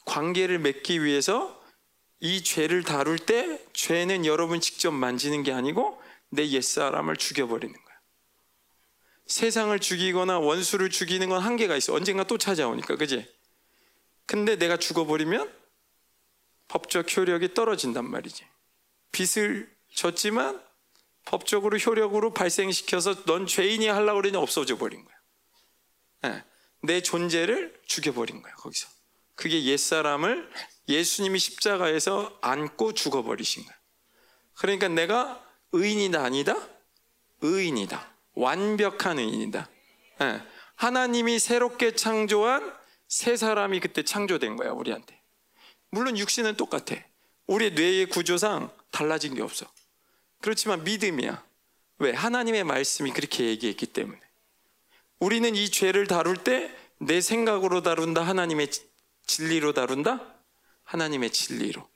관계를 0.04 0.58
맺기 0.58 1.02
위해서 1.02 1.55
이 2.26 2.42
죄를 2.42 2.82
다룰 2.82 3.20
때 3.20 3.64
죄는 3.72 4.26
여러분 4.26 4.60
직접 4.60 4.90
만지는 4.90 5.44
게 5.44 5.52
아니고 5.52 6.02
내 6.28 6.48
옛사람을 6.48 7.16
죽여버리는 7.16 7.72
거야. 7.72 7.96
세상을 9.26 9.78
죽이거나 9.78 10.40
원수를 10.40 10.90
죽이는 10.90 11.28
건 11.28 11.40
한계가 11.40 11.76
있어. 11.76 11.94
언젠가 11.94 12.24
또 12.24 12.36
찾아오니까, 12.36 12.96
그지? 12.96 13.32
근데 14.26 14.56
내가 14.56 14.76
죽어버리면 14.76 15.52
법적 16.66 17.16
효력이 17.16 17.54
떨어진단 17.54 18.10
말이지. 18.10 18.44
빚을 19.12 19.72
졌지만 19.94 20.60
법적으로 21.26 21.78
효력으로 21.78 22.34
발생시켜서 22.34 23.24
넌 23.26 23.46
죄인이 23.46 23.86
하려고 23.86 24.20
그러니 24.20 24.36
없어져 24.36 24.76
버린 24.76 25.04
거야. 25.04 25.16
네. 26.22 26.44
내 26.82 27.00
존재를 27.02 27.80
죽여버린 27.86 28.42
거야, 28.42 28.52
거기서. 28.54 28.88
그게 29.36 29.62
옛사람을 29.62 30.50
예수님이 30.89 31.39
십자가에서 31.39 32.39
안고 32.41 32.95
죽어버리신 32.95 33.64
거야. 33.64 33.74
그러니까 34.55 34.89
내가 34.89 35.45
의인이다, 35.72 36.22
아니다? 36.22 36.57
의인이다. 37.41 38.14
완벽한 38.34 39.18
의인이다. 39.18 39.68
네. 40.20 40.43
하나님이 40.76 41.39
새롭게 41.39 41.95
창조한 41.95 42.74
새 43.09 43.37
사람이 43.37 43.80
그때 43.80 44.03
창조된 44.03 44.57
거야, 44.57 44.70
우리한테. 44.72 45.20
물론 45.91 46.16
육신은 46.18 46.57
똑같아. 46.57 46.97
우리 47.47 47.72
뇌의 47.72 48.07
구조상 48.07 48.70
달라진 48.91 49.34
게 49.34 49.43
없어. 49.43 49.66
그렇지만 50.41 50.84
믿음이야. 50.84 51.45
왜? 51.99 52.12
하나님의 52.12 52.64
말씀이 52.64 53.12
그렇게 53.12 53.45
얘기했기 53.45 53.87
때문에. 53.87 54.20
우리는 55.18 55.55
이 55.55 55.70
죄를 55.70 56.07
다룰 56.07 56.37
때 56.37 56.87
내 56.99 57.20
생각으로 57.20 57.82
다룬다, 57.82 58.22
하나님의 58.22 58.70
진리로 59.26 59.74
다룬다? 59.74 60.34
하나님의 60.87 61.30
진리로. 61.30 61.87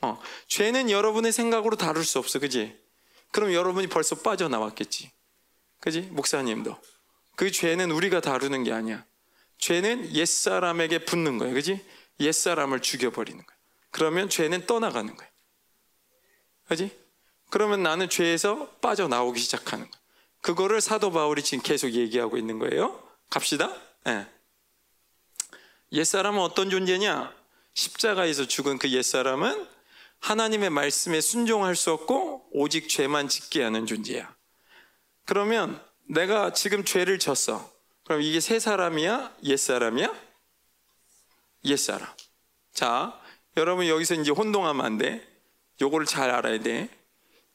어, 0.00 0.20
죄는 0.48 0.90
여러분의 0.90 1.32
생각으로 1.32 1.76
다룰 1.76 2.04
수 2.04 2.18
없어, 2.18 2.38
그지? 2.38 2.76
그럼 3.30 3.52
여러분이 3.52 3.86
벌써 3.88 4.16
빠져나왔겠지. 4.16 5.12
그지? 5.80 6.02
목사님도. 6.10 6.76
그 7.36 7.50
죄는 7.50 7.90
우리가 7.90 8.20
다루는 8.20 8.64
게 8.64 8.72
아니야. 8.72 9.04
죄는 9.58 10.14
옛사람에게 10.14 11.04
붙는 11.04 11.38
거야, 11.38 11.52
그지? 11.52 11.84
옛사람을 12.20 12.80
죽여버리는 12.80 13.44
거야. 13.44 13.56
그러면 13.90 14.28
죄는 14.28 14.66
떠나가는 14.66 15.14
거야. 15.14 15.28
그지? 16.68 16.96
그러면 17.50 17.82
나는 17.82 18.08
죄에서 18.08 18.68
빠져나오기 18.80 19.40
시작하는 19.40 19.90
거야. 19.90 20.00
그거를 20.40 20.80
사도 20.80 21.10
바울이 21.10 21.42
지금 21.42 21.62
계속 21.62 21.90
얘기하고 21.90 22.36
있는 22.36 22.58
거예요. 22.58 23.02
갑시다. 23.30 23.74
네. 24.04 24.26
옛사람은 25.92 26.40
어떤 26.40 26.70
존재냐? 26.70 27.37
십자가에서 27.78 28.48
죽은 28.48 28.78
그 28.78 28.90
옛사람은 28.90 29.66
하나님의 30.18 30.68
말씀에 30.70 31.20
순종할 31.20 31.76
수 31.76 31.92
없고 31.92 32.48
오직 32.52 32.88
죄만 32.88 33.28
짓게 33.28 33.62
하는 33.62 33.86
존재야. 33.86 34.34
그러면 35.24 35.80
내가 36.08 36.52
지금 36.52 36.84
죄를 36.84 37.20
졌어. 37.20 37.70
그럼 38.04 38.22
이게 38.22 38.40
새 38.40 38.58
사람이야? 38.58 39.36
옛사람이야? 39.44 40.12
옛사람. 41.66 42.08
자, 42.72 43.20
여러분 43.56 43.86
여기서 43.86 44.14
이제 44.14 44.32
혼동하면 44.32 44.84
안 44.84 44.98
돼. 44.98 45.24
요거를 45.80 46.04
잘 46.06 46.30
알아야 46.30 46.58
돼. 46.58 46.90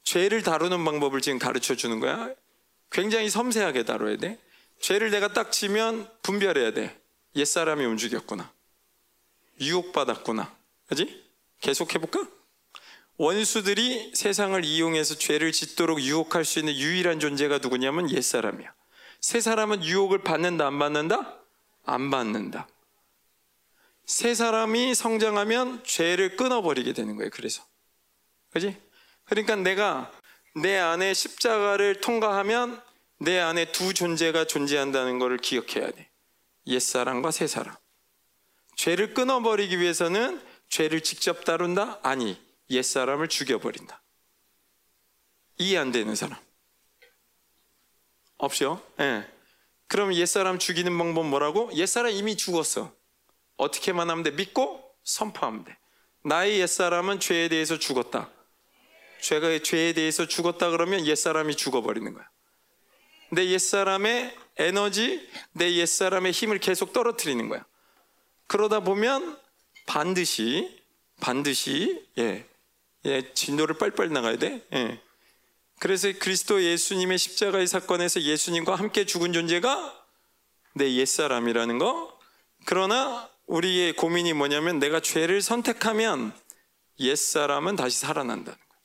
죄를 0.04 0.42
다루는 0.42 0.82
방법을 0.86 1.20
지금 1.20 1.38
가르쳐 1.38 1.74
주는 1.74 2.00
거야. 2.00 2.30
굉장히 2.90 3.28
섬세하게 3.28 3.84
다뤄야 3.84 4.16
돼. 4.16 4.38
죄를 4.80 5.10
내가 5.10 5.34
딱 5.34 5.52
치면 5.52 6.08
분별해야 6.22 6.72
돼. 6.72 6.98
옛사람이 7.36 7.84
움직였구나. 7.84 8.53
유혹받았구나. 9.60 10.54
그지? 10.86 11.24
계속 11.60 11.94
해볼까? 11.94 12.28
원수들이 13.16 14.12
세상을 14.14 14.64
이용해서 14.64 15.16
죄를 15.16 15.52
짓도록 15.52 16.00
유혹할 16.00 16.44
수 16.44 16.58
있는 16.58 16.74
유일한 16.74 17.20
존재가 17.20 17.58
누구냐면 17.58 18.10
옛사람이야. 18.10 18.74
새 19.20 19.40
사람은 19.40 19.84
유혹을 19.84 20.22
받는다, 20.22 20.66
안 20.66 20.78
받는다? 20.78 21.38
안 21.84 22.10
받는다. 22.10 22.68
새 24.04 24.34
사람이 24.34 24.94
성장하면 24.94 25.82
죄를 25.84 26.36
끊어버리게 26.36 26.92
되는 26.92 27.16
거예요. 27.16 27.30
그래서. 27.30 27.64
그지? 28.50 28.76
그러니까 29.24 29.56
내가 29.56 30.12
내 30.56 30.76
안에 30.76 31.14
십자가를 31.14 32.00
통과하면 32.00 32.82
내 33.18 33.38
안에 33.38 33.72
두 33.72 33.94
존재가 33.94 34.46
존재한다는 34.46 35.18
것을 35.18 35.38
기억해야 35.38 35.90
돼. 35.90 36.10
옛사람과 36.66 37.30
새사람. 37.30 37.74
죄를 38.76 39.14
끊어버리기 39.14 39.78
위해서는 39.80 40.42
죄를 40.68 41.02
직접 41.02 41.44
다룬다? 41.44 42.00
아니, 42.02 42.40
옛사람을 42.70 43.28
죽여버린다. 43.28 44.02
이해 45.58 45.78
안 45.78 45.92
되는 45.92 46.14
사람. 46.14 46.38
없죠? 48.38 48.84
예. 48.98 49.04
네. 49.04 49.30
그럼 49.86 50.12
옛사람 50.14 50.58
죽이는 50.58 50.96
방법 50.96 51.26
뭐라고? 51.26 51.70
옛사람 51.74 52.10
이미 52.10 52.36
죽었어. 52.36 52.92
어떻게만 53.56 54.10
하면 54.10 54.24
돼? 54.24 54.30
믿고 54.32 54.82
선포하면 55.04 55.64
돼. 55.64 55.76
나의 56.24 56.60
옛사람은 56.60 57.20
죄에 57.20 57.48
대해서 57.48 57.78
죽었다. 57.78 58.30
죄가 59.20 59.58
죄에 59.60 59.92
대해서 59.92 60.26
죽었다 60.26 60.70
그러면 60.70 61.06
옛사람이 61.06 61.56
죽어버리는 61.56 62.12
거야. 62.12 62.28
내 63.30 63.46
옛사람의 63.46 64.36
에너지, 64.56 65.28
내 65.52 65.74
옛사람의 65.74 66.32
힘을 66.32 66.58
계속 66.58 66.92
떨어뜨리는 66.92 67.48
거야. 67.48 67.64
그러다 68.46 68.80
보면 68.80 69.38
반드시, 69.86 70.82
반드시, 71.20 72.06
예, 72.18 72.46
예, 73.06 73.32
진도를 73.34 73.78
빨빨 73.78 74.10
나가야 74.10 74.36
돼. 74.36 74.66
예. 74.72 75.00
그래서 75.80 76.10
그리스도 76.18 76.62
예수님의 76.62 77.18
십자가의 77.18 77.66
사건에서 77.66 78.22
예수님과 78.22 78.74
함께 78.74 79.04
죽은 79.04 79.32
존재가 79.32 80.04
내 80.74 80.94
옛사람이라는 80.94 81.78
거. 81.78 82.18
그러나 82.64 83.28
우리의 83.46 83.94
고민이 83.94 84.32
뭐냐면 84.32 84.78
내가 84.78 85.00
죄를 85.00 85.42
선택하면 85.42 86.32
옛사람은 86.98 87.76
다시 87.76 87.98
살아난다는 87.98 88.58
거야. 88.58 88.80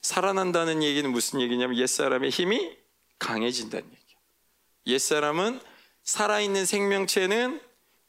살아난다는 0.00 0.82
얘기는 0.82 1.10
무슨 1.10 1.40
얘기냐면 1.40 1.78
옛사람의 1.78 2.30
힘이 2.30 2.76
강해진다는 3.18 3.84
얘기야. 3.86 4.18
옛사람은 4.86 5.60
살아있는 6.02 6.66
생명체는 6.66 7.60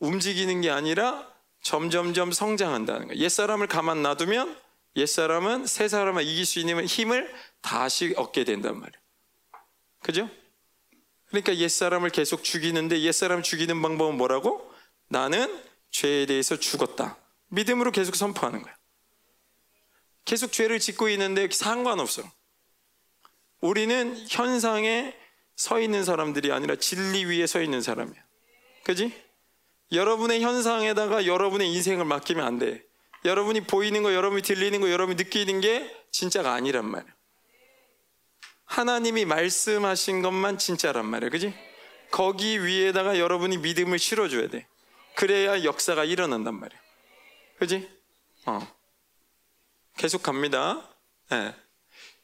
움직이는 0.03 0.59
게 0.59 0.69
아니라 0.69 1.31
점점점 1.61 2.33
성장한다는 2.33 3.07
거야. 3.07 3.17
옛사람을 3.17 3.67
가만 3.67 4.01
놔두면 4.01 4.59
옛사람은 4.97 5.65
새 5.65 5.87
사람을 5.87 6.23
이길 6.23 6.45
수 6.45 6.59
있는 6.59 6.85
힘을 6.85 7.33
다시 7.61 8.13
얻게 8.17 8.43
된단 8.43 8.77
말이야. 8.79 8.99
그죠? 10.01 10.29
그러니까 11.27 11.55
옛사람을 11.55 12.09
계속 12.09 12.43
죽이는데 12.43 12.99
옛사람 13.01 13.43
죽이는 13.43 13.81
방법은 13.81 14.17
뭐라고? 14.17 14.69
나는 15.07 15.63
죄에 15.89 16.25
대해서 16.25 16.57
죽었다. 16.59 17.17
믿음으로 17.47 17.91
계속 17.91 18.15
선포하는 18.15 18.61
거야. 18.61 18.75
계속 20.25 20.51
죄를 20.51 20.79
짓고 20.79 21.07
있는데 21.09 21.47
상관없어. 21.49 22.23
우리는 23.61 24.25
현상에 24.29 25.15
서 25.55 25.79
있는 25.79 26.03
사람들이 26.03 26.51
아니라 26.51 26.75
진리 26.75 27.23
위에 27.23 27.47
서 27.47 27.61
있는 27.61 27.81
사람이야. 27.81 28.21
그지? 28.83 29.32
여러분의 29.93 30.41
현상에다가 30.41 31.25
여러분의 31.25 31.71
인생을 31.71 32.05
맡기면 32.05 32.45
안 32.45 32.59
돼. 32.59 32.83
여러분이 33.25 33.61
보이는 33.61 34.03
거, 34.03 34.13
여러분이 34.13 34.41
들리는 34.41 34.81
거, 34.81 34.89
여러분이 34.89 35.15
느끼는 35.15 35.61
게 35.61 35.89
진짜가 36.11 36.53
아니란 36.53 36.85
말이야. 36.85 37.13
하나님이 38.65 39.25
말씀하신 39.25 40.21
것만 40.21 40.57
진짜란 40.57 41.05
말이야. 41.05 41.29
그지? 41.29 41.53
거기 42.11 42.63
위에다가 42.65 43.19
여러분이 43.19 43.57
믿음을 43.57 43.99
실어줘야 43.99 44.49
돼. 44.49 44.67
그래야 45.15 45.63
역사가 45.63 46.03
일어난단 46.05 46.59
말이야. 46.59 46.79
그지? 47.59 47.89
어. 48.45 48.59
계속 49.97 50.23
갑니다. 50.23 50.89
네. 51.29 51.55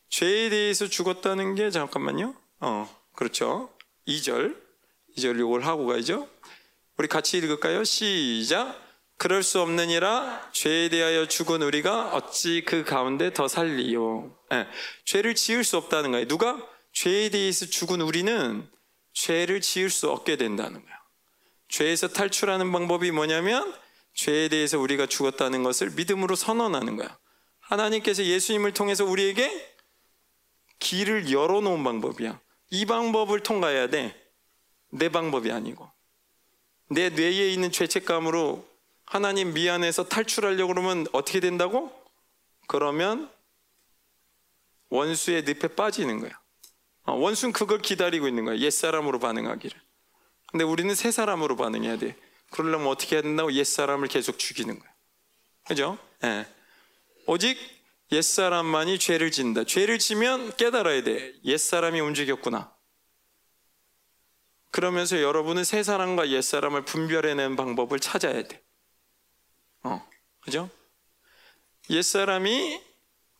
죄에 0.10 0.50
대해서 0.50 0.88
죽었다는 0.88 1.56
게 1.56 1.70
잠깐만요. 1.70 2.36
어, 2.62 3.04
그렇죠. 3.16 3.72
2절. 4.08 4.60
2절 5.18 5.40
요걸 5.40 5.62
하고 5.62 5.86
가야죠. 5.86 6.28
우리 7.00 7.08
같이 7.08 7.38
읽을까요? 7.38 7.86
시작. 7.86 8.78
그럴 9.16 9.42
수 9.42 9.62
없느니라 9.62 10.50
죄에 10.52 10.90
대하여 10.90 11.30
죽은 11.30 11.62
우리가 11.62 12.14
어찌 12.14 12.62
그 12.66 12.84
가운데 12.84 13.32
더 13.32 13.48
살리요. 13.48 14.36
네. 14.50 14.68
죄를 15.06 15.34
지을 15.34 15.64
수 15.64 15.78
없다는 15.78 16.12
거예요. 16.12 16.28
누가? 16.28 16.62
죄에 16.92 17.30
대해서 17.30 17.66
죽은 17.66 18.02
우리는 18.02 18.70
죄를 19.14 19.62
지을 19.62 19.90
수 19.90 20.12
없게 20.12 20.36
된다는 20.36 20.84
거야. 20.84 20.94
죄에서 21.70 22.10
탈출하는 22.10 22.70
방법이 22.70 23.12
뭐냐면 23.12 23.74
죄에 24.14 24.50
대해서 24.50 24.78
우리가 24.78 25.06
죽었다는 25.06 25.64
것을 25.64 25.92
믿음으로 25.92 26.36
선언하는 26.36 26.98
거야. 26.98 27.18
하나님께서 27.62 28.26
예수님을 28.26 28.74
통해서 28.74 29.06
우리에게 29.06 29.74
길을 30.80 31.32
열어놓은 31.32 31.82
방법이야. 31.82 32.42
이 32.72 32.86
방법을 32.86 33.40
통과해야 33.40 33.88
돼. 33.88 34.22
내 34.92 35.08
방법이 35.08 35.50
아니고. 35.50 35.90
내 36.90 37.10
뇌에 37.10 37.50
있는 37.50 37.72
죄책감으로 37.72 38.68
하나님 39.06 39.54
미안해서 39.54 40.08
탈출하려고 40.08 40.74
그러면 40.74 41.06
어떻게 41.12 41.40
된다고? 41.40 41.92
그러면 42.68 43.30
원수의 44.90 45.44
늪에 45.44 45.70
빠지는 45.70 46.20
거야. 46.20 46.32
어, 47.04 47.14
원수는 47.14 47.54
그걸 47.54 47.82
기다리고 47.82 48.28
있는 48.28 48.46
거야. 48.46 48.58
옛사람으로 48.58 49.20
반응하기를. 49.20 49.80
근데 50.52 50.64
우리는 50.64 50.94
새 50.96 51.12
사람으로 51.12 51.56
반응해야 51.56 51.98
돼. 51.98 52.16
그러려면 52.52 52.88
어떻게 52.88 53.16
해야 53.16 53.22
된다고? 53.22 53.54
옛사람을 53.54 54.08
계속 54.08 54.40
죽이는 54.40 54.80
거야. 54.80 54.90
그죠? 55.68 55.98
예. 56.24 56.48
오직 57.28 57.58
옛사람만이 58.12 58.98
죄를 58.98 59.30
짓는다. 59.30 59.64
죄를 59.66 60.00
지면 60.00 60.56
깨달아야 60.58 61.04
돼. 61.04 61.34
옛사람이 61.46 62.00
움직였구나. 62.00 62.74
그러면서 64.72 65.22
여러분은 65.22 65.64
새 65.64 65.84
사람과 65.84 66.30
옛 66.30 66.42
사람을 66.42 66.86
분별해내는 66.86 67.56
방법을 67.56 68.00
찾아야 68.00 68.44
돼. 68.44 68.62
어, 69.84 70.06
그죠? 70.42 70.70
옛 71.90 72.02
사람이 72.02 72.82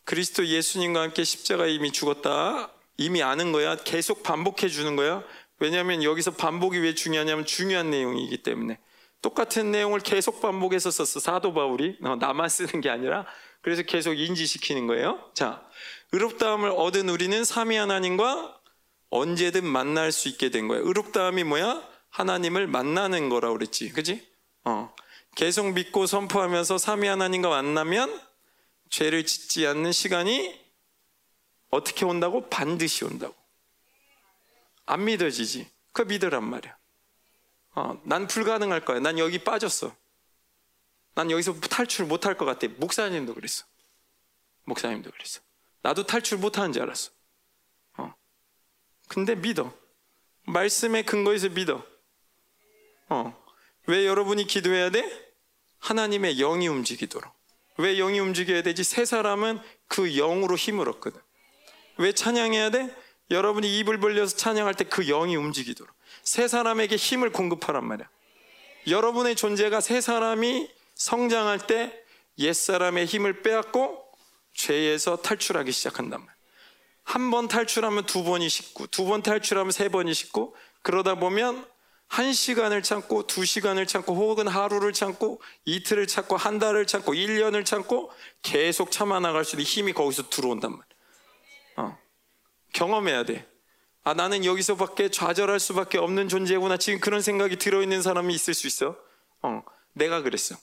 그리스도 0.04 0.46
예수님과 0.46 1.02
함께 1.02 1.22
십자가에 1.22 1.70
이미 1.72 1.92
죽었다. 1.92 2.72
이미 2.96 3.22
아는 3.22 3.52
거야. 3.52 3.76
계속 3.76 4.22
반복해 4.22 4.68
주는 4.68 4.96
거야. 4.96 5.22
왜냐하면 5.60 6.02
여기서 6.02 6.32
반복이 6.32 6.78
왜 6.78 6.94
중요하냐면 6.94 7.44
중요한 7.44 7.90
내용이기 7.90 8.42
때문에 8.42 8.78
똑같은 9.22 9.70
내용을 9.70 10.00
계속 10.00 10.40
반복해서 10.40 10.90
썼어. 10.90 11.20
사도 11.20 11.52
바울이 11.52 11.98
어, 12.02 12.16
나만 12.16 12.48
쓰는 12.48 12.80
게 12.80 12.90
아니라 12.90 13.26
그래서 13.60 13.82
계속 13.82 14.14
인지시키는 14.14 14.86
거예요. 14.86 15.30
자, 15.34 15.62
의롭다함을 16.12 16.70
얻은 16.70 17.08
우리는 17.08 17.44
삼위 17.44 17.76
하나님과 17.76 18.59
언제든 19.10 19.64
만날 19.66 20.12
수 20.12 20.28
있게 20.28 20.50
된 20.50 20.68
거예요. 20.68 20.86
의롭다함이 20.86 21.44
뭐야? 21.44 21.86
하나님을 22.10 22.66
만나는 22.66 23.28
거라 23.28 23.50
그랬지. 23.52 23.90
그지? 23.90 24.26
어. 24.64 24.94
계속 25.36 25.72
믿고 25.72 26.06
선포하면서 26.06 26.78
삼위 26.78 27.06
하나님과 27.06 27.48
만나면 27.48 28.20
죄를 28.88 29.24
짓지 29.24 29.66
않는 29.66 29.92
시간이 29.92 30.58
어떻게 31.70 32.04
온다고? 32.04 32.48
반드시 32.48 33.04
온다고. 33.04 33.34
안 34.86 35.04
믿어지지. 35.04 35.70
그 35.92 36.02
믿으란 36.02 36.44
말이야. 36.44 36.76
어, 37.76 38.00
난 38.04 38.26
불가능할 38.26 38.84
거야. 38.84 38.98
난 38.98 39.18
여기 39.18 39.38
빠졌어. 39.42 39.94
난 41.14 41.30
여기서 41.30 41.60
탈출 41.60 42.06
못할 42.06 42.36
것 42.36 42.44
같아. 42.44 42.66
목사님도 42.76 43.34
그랬어. 43.34 43.64
목사님도 44.64 45.10
그랬어. 45.10 45.40
나도 45.82 46.06
탈출 46.06 46.38
못하는 46.38 46.72
줄 46.72 46.82
알았어. 46.82 47.12
근데 49.10 49.34
믿어. 49.34 49.72
말씀의 50.46 51.04
근거에서 51.04 51.48
믿어. 51.48 51.84
어. 53.08 53.36
왜 53.88 54.06
여러분이 54.06 54.46
기도해야 54.46 54.90
돼? 54.90 55.04
하나님의 55.80 56.36
영이 56.36 56.68
움직이도록. 56.68 57.32
왜 57.78 57.96
영이 57.96 58.20
움직여야 58.20 58.62
되지? 58.62 58.84
새 58.84 59.04
사람은 59.04 59.58
그 59.88 60.12
영으로 60.14 60.54
힘을 60.54 60.88
얻거든. 60.88 61.20
왜 61.96 62.12
찬양해야 62.12 62.70
돼? 62.70 62.94
여러분이 63.32 63.80
입을 63.80 63.98
벌려서 63.98 64.36
찬양할 64.36 64.74
때 64.74 64.84
그 64.84 65.04
영이 65.04 65.34
움직이도록. 65.34 65.92
새 66.22 66.46
사람에게 66.46 66.94
힘을 66.94 67.32
공급하란 67.32 67.84
말이야. 67.84 68.08
여러분의 68.86 69.34
존재가 69.34 69.80
새 69.80 70.00
사람이 70.00 70.70
성장할 70.94 71.66
때 71.66 72.00
옛사람의 72.38 73.06
힘을 73.06 73.42
빼앗고 73.42 74.04
죄에서 74.54 75.16
탈출하기 75.16 75.72
시작한단 75.72 76.20
말이야. 76.20 76.39
한 77.12 77.30
번 77.30 77.48
탈출하면 77.48 78.06
두 78.06 78.22
번이 78.22 78.48
쉽고 78.48 78.86
두 78.86 79.04
번 79.04 79.22
탈출하면 79.22 79.72
세 79.72 79.88
번이 79.88 80.14
쉽고 80.14 80.54
그러다 80.82 81.16
보면 81.16 81.66
한 82.06 82.32
시간을 82.32 82.82
참고 82.82 83.26
두 83.26 83.44
시간을 83.44 83.86
참고 83.86 84.14
혹은 84.14 84.46
하루를 84.48 84.92
참고 84.92 85.40
이틀을 85.64 86.06
참고 86.06 86.36
한 86.36 86.58
달을 86.58 86.86
참고 86.86 87.12
1년을 87.12 87.64
참고 87.64 88.12
계속 88.42 88.90
참아 88.90 89.20
나갈 89.20 89.44
수 89.44 89.56
있는 89.56 89.64
힘이 89.64 89.92
거기서 89.92 90.28
들어온단 90.28 90.70
말이야. 90.70 90.86
어. 91.76 91.98
경험해야 92.72 93.24
돼. 93.24 93.46
아 94.02 94.14
나는 94.14 94.44
여기서밖에 94.44 95.10
좌절할 95.10 95.60
수밖에 95.60 95.98
없는 95.98 96.28
존재구나. 96.28 96.76
지금 96.76 97.00
그런 97.00 97.20
생각이 97.22 97.56
들어 97.56 97.82
있는 97.82 98.02
사람이 98.02 98.32
있을 98.34 98.54
수 98.54 98.66
있어. 98.66 98.96
어. 99.42 99.62
내가 99.94 100.22
그랬어. 100.22 100.56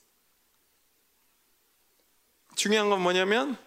중요한 2.56 2.90
건 2.90 3.02
뭐냐면 3.02 3.58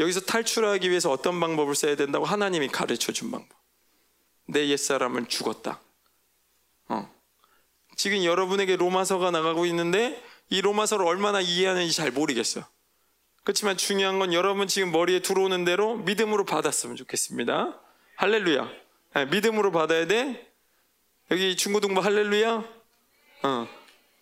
여기서 0.00 0.20
탈출하기 0.20 0.88
위해서 0.88 1.10
어떤 1.10 1.38
방법을 1.38 1.74
써야 1.74 1.94
된다고 1.94 2.24
하나님이 2.24 2.68
가르쳐 2.68 3.12
준 3.12 3.30
방법. 3.30 3.56
내 4.46 4.68
옛사람은 4.68 5.28
죽었다. 5.28 5.80
어. 6.88 7.08
지금 7.96 8.24
여러분에게 8.24 8.76
로마서가 8.76 9.30
나가고 9.30 9.66
있는데 9.66 10.22
이 10.48 10.60
로마서를 10.60 11.06
얼마나 11.06 11.40
이해하는지 11.40 11.94
잘 11.94 12.10
모르겠어. 12.10 12.66
그렇지만 13.44 13.76
중요한 13.76 14.18
건 14.18 14.32
여러분 14.32 14.66
지금 14.66 14.90
머리에 14.90 15.20
들어오는 15.20 15.64
대로 15.64 15.96
믿음으로 15.96 16.44
받았으면 16.44 16.96
좋겠습니다. 16.96 17.80
할렐루야. 18.16 18.68
네, 19.14 19.26
믿음으로 19.26 19.70
받아야 19.70 20.06
돼. 20.06 20.50
여기 21.30 21.56
중고등부 21.56 22.00
할렐루야. 22.00 22.64
어, 23.42 23.68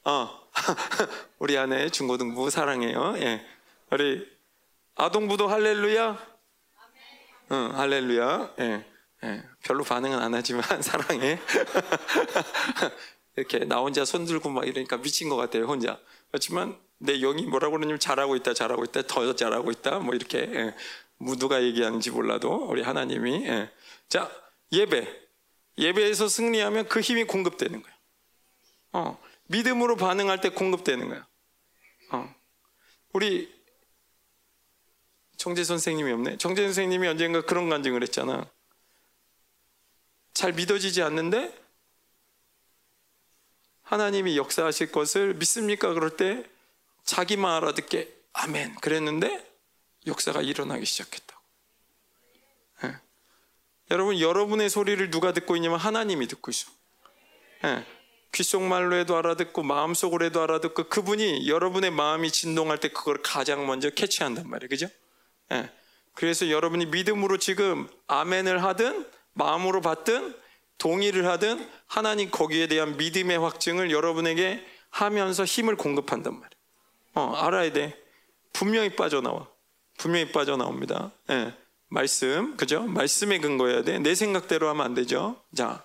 어. 0.05 0.49
우리 1.39 1.57
아내 1.57 1.89
중고등부 1.89 2.51
사랑해요. 2.51 3.15
예. 3.19 3.45
우리 3.91 4.38
아동부도 4.99 5.47
할렐루야? 5.47 6.19
응, 7.53 7.79
할렐루야. 7.79 8.55
예, 8.59 8.85
예. 9.23 9.45
별로 9.63 9.85
반응은 9.85 10.19
안 10.19 10.35
하지만 10.35 10.63
사랑해. 10.83 11.39
이렇게 13.37 13.61
나 13.61 13.79
혼자 13.79 14.05
손 14.05 14.25
들고 14.25 14.51
막 14.51 14.67
이러니까 14.67 14.97
미친 14.97 15.29
것 15.29 15.37
같아요, 15.37 15.67
혼자. 15.67 16.01
그렇지만 16.31 16.77
내 16.99 17.21
영이 17.21 17.47
뭐라고 17.47 17.77
그러냐면 17.77 18.01
잘하고 18.01 18.35
있다, 18.35 18.55
잘하고 18.55 18.83
있다, 18.85 19.03
더 19.03 19.37
잘하고 19.37 19.71
있다, 19.71 20.01
뭐 20.01 20.17
이렇게. 20.17 20.41
예. 20.41 20.75
뭐 21.19 21.37
누가 21.37 21.63
얘기하는지 21.63 22.11
몰라도 22.11 22.67
우리 22.69 22.83
하나님이. 22.83 23.47
예. 23.47 23.71
자, 24.09 24.29
예배. 24.73 25.29
예배에서 25.79 26.27
승리하면 26.27 26.89
그 26.89 27.01
힘이 27.01 27.23
공급되는 27.23 27.81
거예요. 27.81 27.97
어, 28.95 29.21
믿음으로 29.45 29.95
반응할 29.95 30.41
때 30.41 30.49
공급되는 30.49 31.09
거예요. 31.09 31.25
어. 32.11 32.35
우리 33.13 33.58
정재 35.39 35.65
선생님이 35.65 36.13
없네. 36.13 36.37
정재 36.39 36.63
선생님이 36.65 37.07
언젠가 37.07 37.41
그런 37.43 37.71
간증을 37.71 38.03
했잖아. 38.03 38.45
잘 40.35 40.53
믿어지지 40.53 41.01
않는데 41.03 41.57
하나님이 43.83 44.37
역사하실 44.37 44.93
것을 44.93 45.35
믿습니까? 45.35 45.95
그럴 45.95 46.17
때 46.17 46.45
자기만 47.05 47.55
알아듣게 47.55 48.15
아멘 48.35 48.75
그랬는데 48.77 49.49
역사가 50.07 50.43
일어나기 50.43 50.85
시작했다고. 50.85 51.43
네. 52.83 52.95
여러분 53.93 54.19
여러분의 54.21 54.69
소리를 54.69 55.09
누가 55.11 55.33
듣고 55.33 55.57
있냐면 55.57 55.79
하나님이 55.79 56.27
듣고 56.27 56.51
있어. 56.51 56.71
네. 57.63 57.87
귓속말로 58.33 58.97
해도 58.97 59.17
알아듣고 59.17 59.63
마음속으로 59.63 60.25
해도 60.27 60.43
알아듣고 60.43 60.89
그분이 60.89 61.49
여러분의 61.49 61.91
마음이 61.93 62.31
진동할 62.31 62.79
때 62.79 62.89
그걸 62.89 63.23
가장 63.23 63.67
먼저 63.67 63.89
캐치한단 63.91 64.49
말이에요. 64.49 64.69
그죠? 64.69 64.89
예. 65.53 65.71
그래서 66.15 66.51
여러분이 66.51 66.87
믿음으로 66.87 67.39
지금 67.39 67.89
아멘을 68.07 68.63
하든 68.65 69.07
마음으로 69.35 69.81
받든 69.81 70.35
동의를 70.79 71.27
하든 71.27 71.69
하나님 71.87 72.31
거기에 72.31 72.67
대한 72.67 72.97
믿음의 72.97 73.39
확증을 73.39 73.91
여러분에게 73.91 74.65
하면서 74.91 75.45
힘을 75.45 75.77
공급한단 75.77 76.35
말이에요. 76.35 76.51
어, 77.15 77.35
알아야 77.35 77.73
돼. 77.73 77.97
분명히 78.53 78.95
빠져나와. 78.95 79.49
분명히 79.99 80.31
빠져나옵니다. 80.33 81.13
예. 81.31 81.55
말씀, 81.89 82.57
그죠? 82.57 82.83
말씀에 82.83 83.39
근거해야 83.39 83.83
돼. 83.83 83.99
내 83.99 84.15
생각대로 84.15 84.69
하면 84.69 84.85
안 84.85 84.95
되죠. 84.95 85.43
자, 85.55 85.85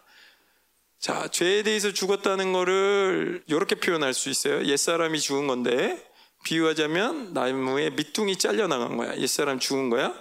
자, 0.99 1.27
죄에 1.27 1.63
대해서 1.63 1.91
죽었다는 1.91 2.53
거를 2.53 3.43
이렇게 3.47 3.75
표현할 3.75 4.13
수 4.13 4.29
있어요. 4.29 4.63
옛사람이 4.65 5.19
죽은 5.19 5.47
건데, 5.47 6.03
비유하자면 6.43 7.33
나무에 7.33 7.89
밑둥이 7.91 8.37
잘려 8.37 8.67
나간 8.67 8.97
거야. 8.97 9.17
옛사람 9.17 9.59
죽은 9.59 9.89
거야. 9.89 10.13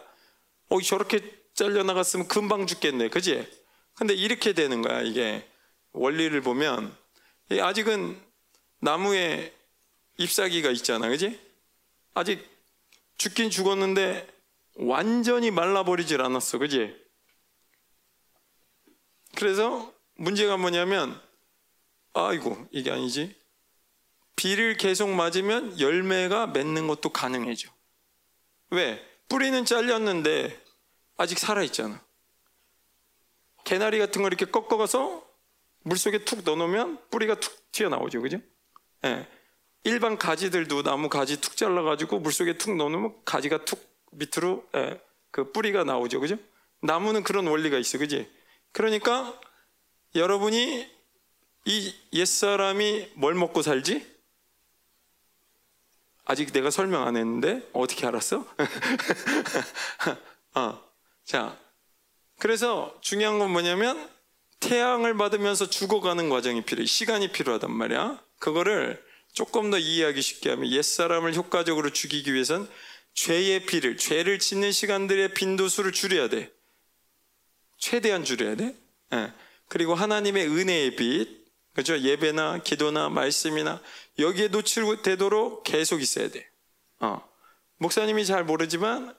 어, 0.68 0.80
저렇게 0.80 1.20
잘려 1.54 1.82
나갔으면 1.82 2.28
금방 2.28 2.66
죽겠네. 2.66 3.08
그지? 3.08 3.46
근데 3.94 4.14
이렇게 4.14 4.52
되는 4.52 4.82
거야. 4.82 5.02
이게 5.02 5.46
원리를 5.92 6.40
보면 6.40 6.96
아직은 7.50 8.20
나무에 8.80 9.54
잎사귀가 10.18 10.70
있잖아. 10.70 11.08
그지? 11.08 11.38
아직 12.14 12.48
죽긴 13.18 13.50
죽었는데 13.50 14.26
완전히 14.76 15.50
말라버리질 15.50 16.22
않았어. 16.22 16.58
그지? 16.58 16.94
그래서 19.34 19.92
문제가 20.16 20.56
뭐냐면 20.56 21.20
아이고 22.14 22.68
이게 22.70 22.90
아니지. 22.90 23.34
비를 24.36 24.76
계속 24.76 25.10
맞으면 25.10 25.78
열매가 25.78 26.48
맺는 26.48 26.86
것도 26.86 27.10
가능해져. 27.10 27.70
왜? 28.70 29.02
뿌리는 29.28 29.64
잘렸는데 29.64 30.60
아직 31.16 31.38
살아있잖아. 31.38 32.02
개나리 33.64 33.98
같은 33.98 34.22
거 34.22 34.28
이렇게 34.28 34.44
꺾어가서 34.44 35.26
물속에 35.84 36.24
툭 36.24 36.42
넣어놓으면 36.44 36.98
뿌리가 37.10 37.36
툭 37.36 37.70
튀어나오죠. 37.72 38.20
그죠? 38.20 38.38
예. 39.04 39.26
일반 39.84 40.16
가지들도 40.16 40.82
나무 40.82 41.08
가지 41.08 41.40
툭 41.40 41.56
잘라가지고 41.56 42.20
물속에 42.20 42.56
툭 42.58 42.76
넣어놓으면 42.76 43.24
가지가 43.24 43.64
툭 43.64 43.84
밑으로 44.12 44.68
예, 44.76 45.00
그 45.30 45.50
뿌리가 45.52 45.84
나오죠. 45.84 46.20
그죠? 46.20 46.36
나무는 46.80 47.22
그런 47.22 47.46
원리가 47.46 47.78
있어. 47.78 47.98
그지? 47.98 48.30
그러니까 48.72 49.38
여러분이 50.14 50.90
이 51.64 51.94
옛사람이 52.12 53.12
뭘 53.14 53.34
먹고 53.34 53.62
살지? 53.62 54.11
아직 56.24 56.52
내가 56.52 56.70
설명 56.70 57.06
안 57.06 57.16
했는데 57.16 57.68
어떻게 57.72 58.06
알았어? 58.06 58.46
어, 60.54 60.82
자, 61.24 61.58
그래서 62.38 62.96
중요한 63.00 63.38
건 63.38 63.50
뭐냐면 63.50 64.08
태양을 64.60 65.16
받으면서 65.16 65.68
죽어가는 65.68 66.28
과정이 66.28 66.62
필요해. 66.62 66.86
시간이 66.86 67.32
필요하단 67.32 67.70
말이야. 67.72 68.22
그거를 68.38 69.02
조금 69.32 69.70
더 69.70 69.78
이해하기 69.78 70.20
쉽게 70.22 70.50
하면 70.50 70.70
옛사람을 70.70 71.34
효과적으로 71.34 71.90
죽이기 71.90 72.32
위해선 72.32 72.68
죄의 73.14 73.66
피를, 73.66 73.96
죄를 73.96 74.38
짓는 74.38 74.72
시간들의 74.72 75.34
빈도수를 75.34 75.92
줄여야 75.92 76.28
돼. 76.28 76.52
최대한 77.78 78.24
줄여야 78.24 78.54
돼. 78.56 78.76
예. 79.14 79.32
그리고 79.68 79.94
하나님의 79.94 80.48
은혜의 80.48 80.96
빛, 80.96 81.42
그죠? 81.74 81.98
예배나 81.98 82.58
기도나 82.62 83.08
말씀이나 83.08 83.80
여기에 84.18 84.48
노출되도록 84.48 85.64
계속 85.64 86.02
있어야 86.02 86.28
돼. 86.30 86.48
어. 87.00 87.26
목사님이 87.78 88.24
잘 88.26 88.44
모르지만 88.44 89.14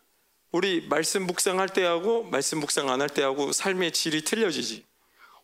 우리 0.52 0.86
말씀 0.88 1.24
묵상할 1.26 1.70
때하고 1.70 2.24
말씀 2.24 2.60
묵상 2.60 2.90
안 2.90 3.02
할 3.02 3.10
때하고 3.10 3.52
삶의 3.52 3.92
질이 3.92 4.24
틀려지지. 4.24 4.86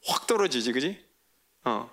확 0.06 0.28
떨어지지, 0.28 0.72
그지? 0.72 1.04
어. 1.66 1.90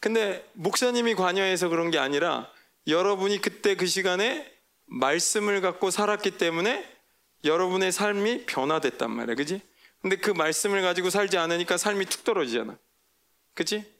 근데 0.00 0.46
목사님이 0.52 1.14
관여해서 1.14 1.68
그런 1.68 1.90
게 1.90 1.98
아니라 1.98 2.50
여러분이 2.86 3.40
그때 3.40 3.76
그 3.76 3.86
시간에 3.86 4.52
말씀을 4.86 5.60
갖고 5.62 5.90
살았기 5.90 6.32
때문에 6.32 6.86
여러분의 7.44 7.92
삶이 7.92 8.44
변화됐단 8.46 9.10
말이야, 9.10 9.36
그지? 9.36 9.60
근데 10.02 10.16
그 10.16 10.30
말씀을 10.30 10.82
가지고 10.82 11.08
살지 11.08 11.38
않으니까 11.38 11.78
삶이 11.78 12.04
툭 12.06 12.24
떨어지잖아. 12.24 12.76
그치? 13.54 13.90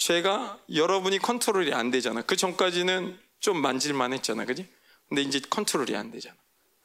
죄가 0.00 0.58
여러분이 0.74 1.18
컨트롤이 1.18 1.74
안 1.74 1.90
되잖아. 1.90 2.22
그 2.22 2.34
전까지는 2.34 3.18
좀 3.38 3.60
만질만 3.60 4.14
했잖아. 4.14 4.46
그지? 4.46 4.66
근데 5.08 5.20
이제 5.20 5.40
컨트롤이 5.40 5.94
안 5.94 6.10
되잖아. 6.10 6.34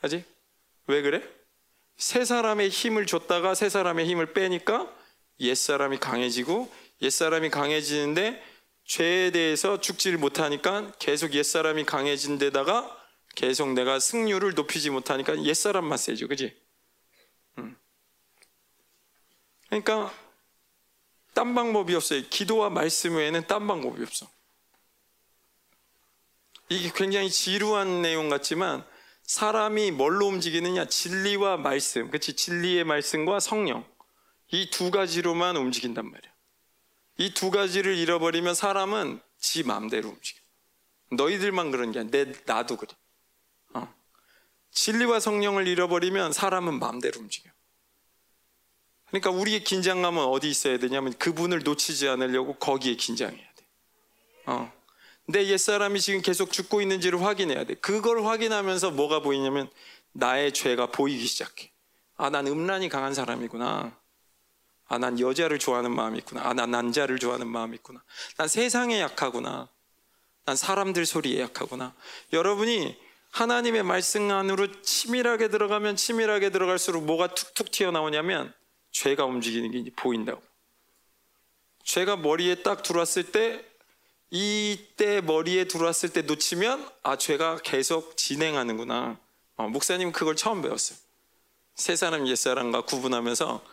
그지? 0.01 0.25
왜 0.87 1.01
그래? 1.01 1.23
새 1.95 2.25
사람의 2.25 2.67
힘을 2.67 3.05
줬다가 3.05 3.55
새 3.55 3.69
사람의 3.69 4.05
힘을 4.05 4.33
빼니까 4.33 4.93
옛 5.39 5.55
사람이 5.55 5.99
강해지고 5.99 6.69
옛 7.03 7.09
사람이 7.09 7.51
강해지는데 7.51 8.43
죄에 8.83 9.31
대해서 9.31 9.79
죽지를 9.79 10.17
못하니까 10.17 10.91
계속 10.99 11.33
옛 11.35 11.43
사람이 11.43 11.85
강해진 11.85 12.37
데다가 12.37 13.01
계속 13.33 13.71
내가 13.71 13.99
승률을 13.99 14.55
높이지 14.55 14.89
못하니까 14.89 15.41
옛 15.43 15.53
사람만 15.53 15.97
세죠. 15.97 16.27
그지? 16.27 16.53
음. 17.59 17.77
그러니까 19.69 20.13
딴 21.35 21.53
방법이 21.53 21.93
없어요. 21.93 22.23
기도와 22.29 22.69
말씀 22.71 23.17
외에는 23.17 23.45
딴 23.45 23.67
방법이 23.67 24.01
없어. 24.01 24.27
이게 26.69 26.91
굉장히 26.95 27.29
지루한 27.29 28.01
내용 28.01 28.29
같지만 28.29 28.83
사람이 29.23 29.91
뭘로 29.91 30.27
움직이느냐? 30.27 30.85
진리와 30.85 31.57
말씀. 31.57 32.07
그렇지? 32.07 32.35
진리의 32.35 32.85
말씀과 32.85 33.39
성령. 33.39 33.85
이 34.51 34.69
두 34.69 34.91
가지로만 34.91 35.57
움직인단 35.57 36.09
말이야. 36.09 36.31
이 37.17 37.33
두 37.33 37.51
가지를 37.51 37.97
잃어버리면 37.97 38.55
사람은 38.55 39.19
지 39.37 39.63
마음대로 39.63 40.09
움직여. 40.09 40.39
너희들만 41.11 41.71
그런 41.71 41.91
게 41.91 41.99
아니라 41.99 42.25
내, 42.25 42.33
나도 42.45 42.77
그래. 42.77 42.93
어. 43.73 43.93
진리와 44.71 45.19
성령을 45.19 45.67
잃어버리면 45.67 46.31
사람은 46.33 46.79
마음대로 46.79 47.19
움직여. 47.19 47.51
그러니까 49.07 49.31
우리의 49.31 49.63
긴장감은 49.63 50.23
어디 50.23 50.49
있어야 50.49 50.77
되냐면 50.77 51.13
그분을 51.13 51.63
놓치지 51.63 52.07
않으려고 52.07 52.55
거기에 52.55 52.95
긴장해야 52.95 53.37
돼. 53.37 53.65
어. 54.47 54.71
내 55.27 55.47
옛사람이 55.47 55.99
지금 56.01 56.21
계속 56.21 56.51
죽고 56.51 56.81
있는지를 56.81 57.21
확인해야 57.21 57.63
돼. 57.63 57.73
그걸 57.75 58.23
확인하면서 58.25 58.91
뭐가 58.91 59.21
보이냐면 59.21 59.69
나의 60.11 60.53
죄가 60.53 60.87
보이기 60.87 61.25
시작해. 61.25 61.71
아, 62.17 62.29
난 62.29 62.47
음란이 62.47 62.89
강한 62.89 63.13
사람이구나. 63.13 63.97
아, 64.87 64.97
난 64.97 65.19
여자를 65.19 65.57
좋아하는 65.57 65.91
마음이 65.91 66.19
있구나. 66.19 66.47
아, 66.47 66.53
난 66.53 66.69
남자를 66.69 67.17
좋아하는 67.17 67.47
마음이 67.47 67.75
있구나. 67.75 68.03
난 68.37 68.47
세상에 68.47 69.01
약하구나. 69.01 69.67
난 70.45 70.55
사람들 70.55 71.05
소리에 71.05 71.41
약하구나. 71.41 71.95
여러분이 72.31 72.95
하나님의 73.31 73.83
말씀 73.83 74.29
안으로 74.29 74.81
치밀하게 74.81 75.49
들어가면 75.49 75.95
치밀하게 75.95 76.51
들어갈수록 76.51 77.03
뭐가 77.03 77.33
툭툭 77.33 77.71
튀어나오냐면 77.71 78.53
죄가 78.95 79.25
움직이는 79.25 79.71
게 79.71 79.91
보인다고. 79.93 80.41
죄가 81.83 82.15
머리에 82.15 82.63
딱 82.63 82.81
들어왔을 82.81 83.31
때 83.33 83.63
이때 84.31 85.19
머리에 85.19 85.65
들어왔을 85.65 86.13
때 86.13 86.21
놓치면 86.21 86.89
아 87.03 87.17
죄가 87.17 87.57
계속 87.57 88.15
진행하는구나. 88.15 89.19
어, 89.57 89.67
목사님 89.67 90.13
그걸 90.13 90.37
처음 90.37 90.61
배웠어요. 90.61 90.97
새 91.75 91.97
사람 91.97 92.25
옛 92.29 92.35
사람과 92.35 92.85
구분하면서 92.85 93.65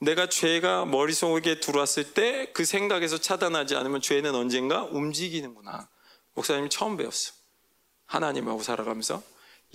내가 0.00 0.28
죄가 0.28 0.84
머릿속에 0.84 1.58
들어왔을 1.58 2.14
때 2.14 2.52
그 2.52 2.64
생각에서 2.64 3.18
차단하지 3.18 3.74
않으면 3.74 4.00
죄는 4.00 4.32
언젠가 4.36 4.84
움직이는구나. 4.84 5.88
목사님이 6.34 6.70
처음 6.70 6.96
배웠어. 6.96 7.32
하나님하고 8.06 8.62
살아가면서 8.62 9.24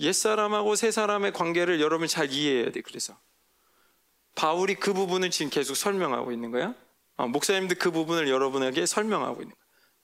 옛 0.00 0.12
사람하고 0.14 0.76
새 0.76 0.90
사람의 0.90 1.34
관계를 1.34 1.82
여러분 1.82 2.08
잘 2.08 2.32
이해해야 2.32 2.72
돼. 2.72 2.80
그래서 2.80 3.18
바울이 4.34 4.74
그 4.74 4.92
부분을 4.92 5.30
지금 5.30 5.50
계속 5.50 5.74
설명하고 5.74 6.32
있는 6.32 6.50
거야. 6.50 6.74
어, 7.16 7.28
목사님도 7.28 7.76
그 7.78 7.90
부분을 7.90 8.28
여러분에게 8.28 8.86
설명하고 8.86 9.42
있는 9.42 9.54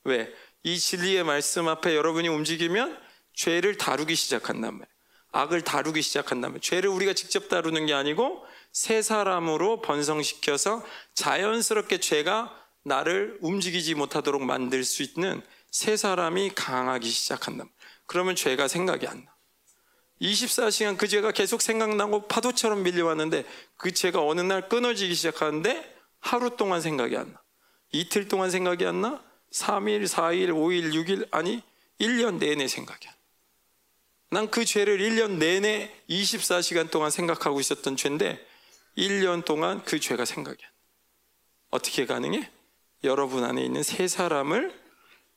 거야. 0.05 0.17
왜? 0.17 0.35
이 0.63 0.79
진리의 0.79 1.25
말씀 1.25 1.69
앞에 1.69 1.97
여러분이 1.97 2.29
움직이면 2.29 2.99
죄를 3.35 3.77
다루기 3.77 4.15
시작한단 4.15 4.75
말이야. 4.75 4.87
악을 5.33 5.63
다루기 5.63 6.03
시작한단 6.03 6.53
말이야. 6.53 6.61
죄를 6.61 6.91
우리가 6.91 7.13
직접 7.15 7.49
다루는 7.49 7.87
게 7.87 7.95
아니고 7.95 8.45
새 8.73 9.03
사람으로 9.03 9.81
번성시켜서 9.81 10.85
자연스럽게 11.15 11.99
죄가 11.99 12.57
나를 12.83 13.39
움직이지 13.41 13.95
못하도록 13.95 14.43
만들 14.43 14.85
수 14.85 15.03
있는 15.03 15.43
새 15.71 15.97
사람이 15.97 16.51
강하기 16.55 17.09
시작한다. 17.09 17.65
그러면 18.07 18.35
죄가 18.35 18.69
생각이 18.69 19.07
안 19.07 19.25
나. 19.25 19.35
24시간 20.21 20.97
그 20.99 21.09
죄가 21.09 21.33
계속 21.33 21.63
생각나고 21.63 22.29
파도처럼 22.29 22.83
밀려왔는데 22.83 23.45
그 23.77 23.93
죄가 23.93 24.23
어느 24.23 24.41
날 24.41 24.69
끊어지기 24.69 25.15
시작하는데 25.15 25.97
하루 26.21 26.57
동안 26.57 26.81
생각이 26.81 27.17
안 27.17 27.33
나. 27.33 27.41
이틀 27.93 28.29
동안 28.29 28.51
생각이 28.51 28.85
안 28.87 29.01
나. 29.01 29.23
3일, 29.53 30.07
4일, 30.07 30.51
5일, 30.51 30.93
6일, 30.93 31.29
아니, 31.33 31.63
1년 31.99 32.39
내내 32.39 32.69
생각이 32.69 33.09
안 33.09 33.15
나. 33.15 33.21
난 34.33 34.51
그 34.51 34.65
죄를 34.65 34.99
1년 34.99 35.39
내내 35.39 35.93
24시간 36.09 36.91
동안 36.91 37.11
생각하고 37.11 37.59
있었던 37.59 37.97
죄인데 37.97 38.47
1년 38.97 39.45
동안 39.45 39.83
그 39.85 39.99
죄가 39.99 40.25
생각이 40.25 40.63
안 40.63 40.71
나. 40.71 40.77
어떻게 41.71 42.07
가능해? 42.07 42.49
여러분 43.05 43.43
안에 43.43 43.65
있는 43.65 43.83
새 43.83 44.07
사람을 44.07 44.79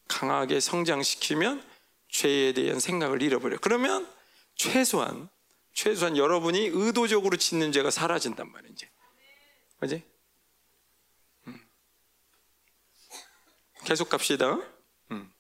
강하게 0.08 0.60
성장시키면 0.60 1.64
죄에 2.10 2.54
대한 2.54 2.80
생각을 2.80 3.22
잃어버려. 3.24 3.58
그러면 3.62 4.08
최소한 4.56 5.30
최소한 5.74 6.18
여러분이 6.18 6.68
의도적으로 6.68 7.36
짓는 7.36 7.72
죄가 7.72 7.90
사라진단 7.90 8.52
말이지. 8.52 8.88
그지? 9.80 10.04
음. 11.48 11.68
계속 13.84 14.10
갑시다. 14.10 14.60
음. 15.12 15.34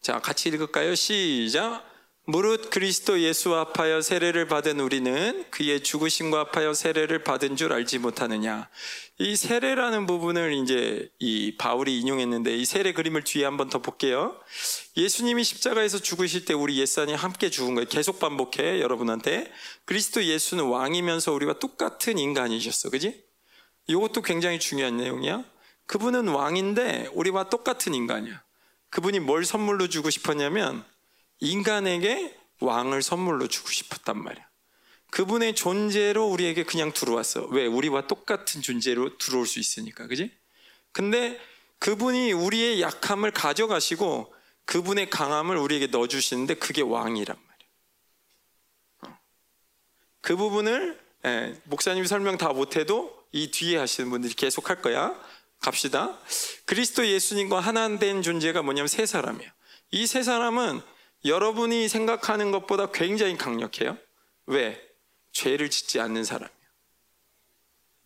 자, 0.00 0.20
같이 0.20 0.48
읽을까요? 0.48 0.94
시작. 0.94 1.87
무릇 2.30 2.68
그리스도 2.68 3.22
예수와 3.22 3.60
합하여 3.60 4.02
세례를 4.02 4.48
받은 4.48 4.80
우리는 4.80 5.46
그의 5.50 5.82
죽으심과 5.82 6.40
합하여 6.40 6.74
세례를 6.74 7.24
받은 7.24 7.56
줄 7.56 7.72
알지 7.72 8.00
못하느냐. 8.00 8.68
이 9.16 9.34
세례라는 9.34 10.04
부분을 10.04 10.52
이제 10.52 11.08
이 11.18 11.56
바울이 11.56 11.98
인용했는데 11.98 12.54
이 12.54 12.66
세례 12.66 12.92
그림을 12.92 13.24
뒤에 13.24 13.46
한번 13.46 13.70
더 13.70 13.80
볼게요. 13.80 14.38
예수님이 14.98 15.42
십자가에서 15.42 16.00
죽으실 16.00 16.44
때 16.44 16.52
우리 16.52 16.78
옛사람이 16.78 17.14
함께 17.14 17.48
죽은 17.48 17.74
거예요. 17.74 17.88
계속 17.88 18.18
반복해 18.18 18.82
여러분한테. 18.82 19.50
그리스도 19.86 20.22
예수는 20.22 20.64
왕이면서 20.64 21.32
우리와 21.32 21.54
똑같은 21.54 22.18
인간이셨어. 22.18 22.90
그지? 22.90 23.24
이것도 23.86 24.20
굉장히 24.20 24.58
중요한 24.58 24.98
내용이야. 24.98 25.44
그분은 25.86 26.28
왕인데 26.28 27.08
우리와 27.14 27.48
똑같은 27.48 27.94
인간이야. 27.94 28.42
그분이 28.90 29.20
뭘 29.20 29.46
선물로 29.46 29.88
주고 29.88 30.10
싶었냐면 30.10 30.84
인간에게 31.40 32.36
왕을 32.60 33.02
선물로 33.02 33.48
주고 33.48 33.68
싶었단 33.70 34.22
말이야. 34.22 34.46
그분의 35.10 35.54
존재로 35.54 36.26
우리에게 36.26 36.64
그냥 36.64 36.92
들어왔어. 36.92 37.46
왜? 37.46 37.66
우리와 37.66 38.06
똑같은 38.06 38.60
존재로 38.60 39.16
들어올 39.16 39.46
수 39.46 39.58
있으니까. 39.58 40.06
그지? 40.06 40.30
근데 40.92 41.40
그분이 41.78 42.32
우리의 42.32 42.82
약함을 42.82 43.30
가져가시고 43.30 44.34
그분의 44.64 45.08
강함을 45.08 45.56
우리에게 45.56 45.86
넣어주시는데 45.86 46.54
그게 46.54 46.82
왕이란 46.82 47.36
말이야. 47.36 47.68
어. 49.14 49.18
그 50.20 50.36
부분을 50.36 51.00
예, 51.24 51.60
목사님이 51.64 52.06
설명 52.06 52.36
다 52.36 52.52
못해도 52.52 53.16
이 53.32 53.50
뒤에 53.50 53.78
하시는 53.78 54.10
분들이 54.10 54.34
계속 54.34 54.68
할 54.70 54.82
거야. 54.82 55.18
갑시다. 55.60 56.18
그리스도 56.66 57.06
예수님과 57.06 57.60
하나 57.60 57.98
된 57.98 58.22
존재가 58.22 58.62
뭐냐면 58.62 58.88
세 58.88 59.06
사람이에요. 59.06 59.50
이 59.90 60.06
세 60.06 60.22
사람은 60.22 60.82
여러분이 61.24 61.88
생각하는 61.88 62.50
것보다 62.50 62.90
굉장히 62.92 63.36
강력해요. 63.36 63.98
왜? 64.46 64.80
죄를 65.32 65.70
짓지 65.70 66.00
않는 66.00 66.24
사람이야. 66.24 66.58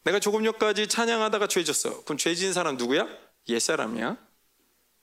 내가 0.05 0.19
조금 0.19 0.45
전까지 0.45 0.89
찬양하다가 0.89 1.47
죄 1.47 1.63
졌어. 1.65 2.03
그럼 2.05 2.19
죄 2.19 2.35
지은 2.35 2.53
사람 2.53 2.77
누구야? 2.77 3.07
옛사람이야. 3.49 4.17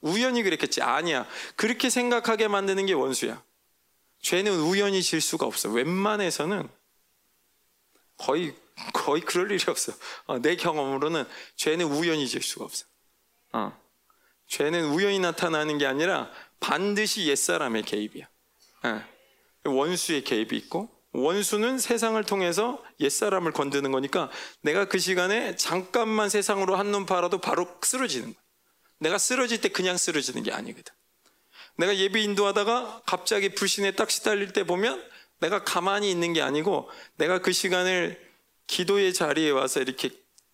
우연히 0.02 0.44
그랬겠지. 0.44 0.82
아니야. 0.82 1.28
그렇게 1.56 1.90
생각하게 1.90 2.48
만드는 2.48 2.86
게 2.86 2.94
원수야. 2.94 3.42
죄는 4.22 4.54
우연히 4.60 5.02
질 5.02 5.22
수가 5.22 5.46
없어. 5.46 5.70
웬만해서는 5.70 6.68
거의 8.18 8.54
거의 8.94 9.22
그럴 9.22 9.52
일이 9.52 9.64
없어. 9.68 9.94
어, 10.26 10.40
내 10.40 10.56
경험으로는 10.56 11.26
죄는 11.56 11.86
우연히 11.86 12.28
질 12.28 12.42
수가 12.42 12.66
없어. 12.66 12.86
어. 13.54 13.78
죄는 14.48 14.86
우연히 14.86 15.20
나타나는 15.20 15.78
게 15.78 15.86
아니라 15.86 16.32
반드시 16.60 17.28
옛사람의 17.28 17.84
개입이야. 17.84 18.28
예. 18.86 19.04
원수의 19.66 20.24
개입이 20.24 20.56
있고 20.58 20.90
원수는 21.12 21.80
세상을 21.80 22.22
통해서 22.24 22.84
옛사람을 23.00 23.52
건드는 23.52 23.92
거니까 23.92 24.30
내가 24.62 24.86
그 24.86 25.00
시간에 25.00 25.56
잠깐만 25.56 26.30
세상으로 26.30 26.76
한눈 26.76 27.06
팔아도 27.06 27.40
바로 27.40 27.68
쓰러지는 27.82 28.34
거야. 28.34 28.44
내가 29.00 29.18
쓰러질 29.18 29.62
때 29.62 29.70
그냥 29.70 29.98
쓰러지는 29.98 30.44
게 30.44 30.52
아니거든. 30.52 30.94
내가 31.78 31.96
예배 31.96 32.22
인도하다가 32.22 33.04
갑자기 33.06 33.50
불신에 33.50 33.92
딱 33.92 34.12
시달릴 34.12 34.52
때 34.54 34.66
보면 34.66 35.04
내가 35.40 35.64
가만히 35.64 36.12
있는 36.12 36.34
게 36.34 36.42
아니고 36.42 36.90
내가 37.16 37.40
그 37.40 37.54
시간을 37.54 38.20
기도의 38.68 39.14
자리에 39.14 39.50
와서 39.50 39.80
이렇게 39.80 40.12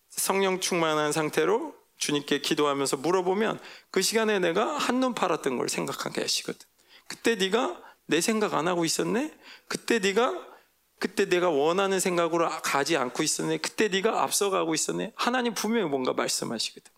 성령 0.08 0.60
충만한 0.60 1.12
상태로 1.12 1.74
주님께 1.96 2.40
기도하면서 2.40 2.98
물어보면 2.98 3.58
그 3.90 4.02
시간에 4.02 4.38
내가 4.38 4.76
한눈 4.76 5.14
팔았던 5.14 5.56
걸 5.56 5.68
생각하게 5.68 6.20
하시거든. 6.22 6.66
그때 7.08 7.36
네가 7.36 7.82
내 8.06 8.20
생각 8.20 8.54
안 8.54 8.68
하고 8.68 8.84
있었네? 8.84 9.32
그때 9.68 9.98
네가 9.98 10.56
그때 10.98 11.28
내가 11.28 11.50
원하는 11.50 12.00
생각으로 12.00 12.48
가지 12.62 12.96
않고 12.96 13.22
있었네. 13.22 13.58
그때 13.58 13.88
네가 13.88 14.22
앞서가고 14.22 14.74
있었네. 14.74 15.12
하나님 15.14 15.52
분명히 15.52 15.88
뭔가 15.88 16.12
말씀하시거든. 16.14 16.90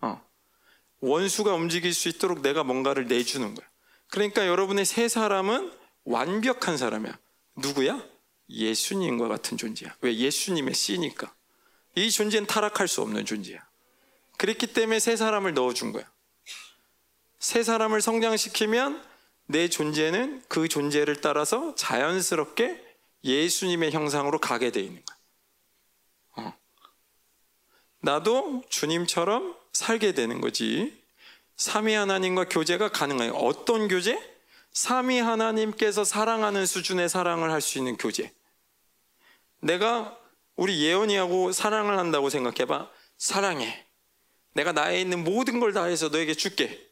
어. 0.00 0.20
원수가 1.00 1.54
움직일 1.54 1.94
수 1.94 2.08
있도록 2.08 2.42
내가 2.42 2.64
뭔가를 2.64 3.06
내주는 3.06 3.54
거야. 3.54 3.66
그러니까 4.10 4.46
여러분의 4.46 4.84
세 4.84 5.08
사람은 5.08 5.72
완벽한 6.04 6.76
사람이야. 6.76 7.16
누구야? 7.56 8.02
예수님과 8.48 9.28
같은 9.28 9.56
존재야. 9.56 9.94
왜? 10.00 10.16
예수님의 10.16 10.74
씨니까. 10.74 11.32
이 11.94 12.10
존재는 12.10 12.46
타락할 12.46 12.88
수 12.88 13.02
없는 13.02 13.24
존재야. 13.24 13.67
그랬기 14.38 14.68
때문에 14.68 14.98
세 15.00 15.16
사람을 15.16 15.52
넣어준 15.52 15.92
거야. 15.92 16.10
세 17.38 17.62
사람을 17.62 18.00
성장시키면 18.00 19.04
내 19.46 19.68
존재는 19.68 20.42
그 20.48 20.68
존재를 20.68 21.20
따라서 21.20 21.74
자연스럽게 21.74 22.84
예수님의 23.24 23.92
형상으로 23.92 24.38
가게 24.38 24.70
돼 24.70 24.80
있는 24.80 25.02
거야. 25.04 26.46
어. 26.46 26.54
나도 28.00 28.64
주님처럼 28.68 29.56
살게 29.72 30.12
되는 30.12 30.40
거지. 30.40 31.02
삼위 31.56 31.94
하나님과 31.94 32.48
교제가 32.48 32.90
가능해요. 32.90 33.32
어떤 33.32 33.88
교제? 33.88 34.18
삼위 34.72 35.18
하나님께서 35.18 36.04
사랑하는 36.04 36.66
수준의 36.66 37.08
사랑을 37.08 37.50
할 37.50 37.60
수 37.60 37.78
있는 37.78 37.96
교제. 37.96 38.32
내가 39.60 40.16
우리 40.54 40.84
예언이하고 40.84 41.50
사랑을 41.52 41.98
한다고 41.98 42.30
생각해봐. 42.30 42.88
사랑해. 43.16 43.87
내가 44.52 44.72
나에 44.72 45.00
있는 45.00 45.24
모든 45.24 45.60
걸 45.60 45.72
다해서 45.72 46.08
너에게 46.08 46.34
줄게. 46.34 46.88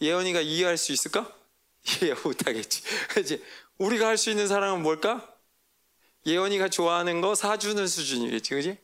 예언이가 0.00 0.40
이해할 0.40 0.76
수 0.76 0.92
있을까? 0.92 1.30
이해 2.02 2.14
못하겠지. 2.24 2.82
그지? 3.10 3.42
우리가 3.78 4.06
할 4.06 4.16
수 4.16 4.30
있는 4.30 4.46
사랑은 4.46 4.82
뭘까? 4.82 5.28
예언이가 6.26 6.68
좋아하는 6.68 7.20
거 7.20 7.34
사주는 7.34 7.84
수준이겠지, 7.86 8.50
그지? 8.50 8.78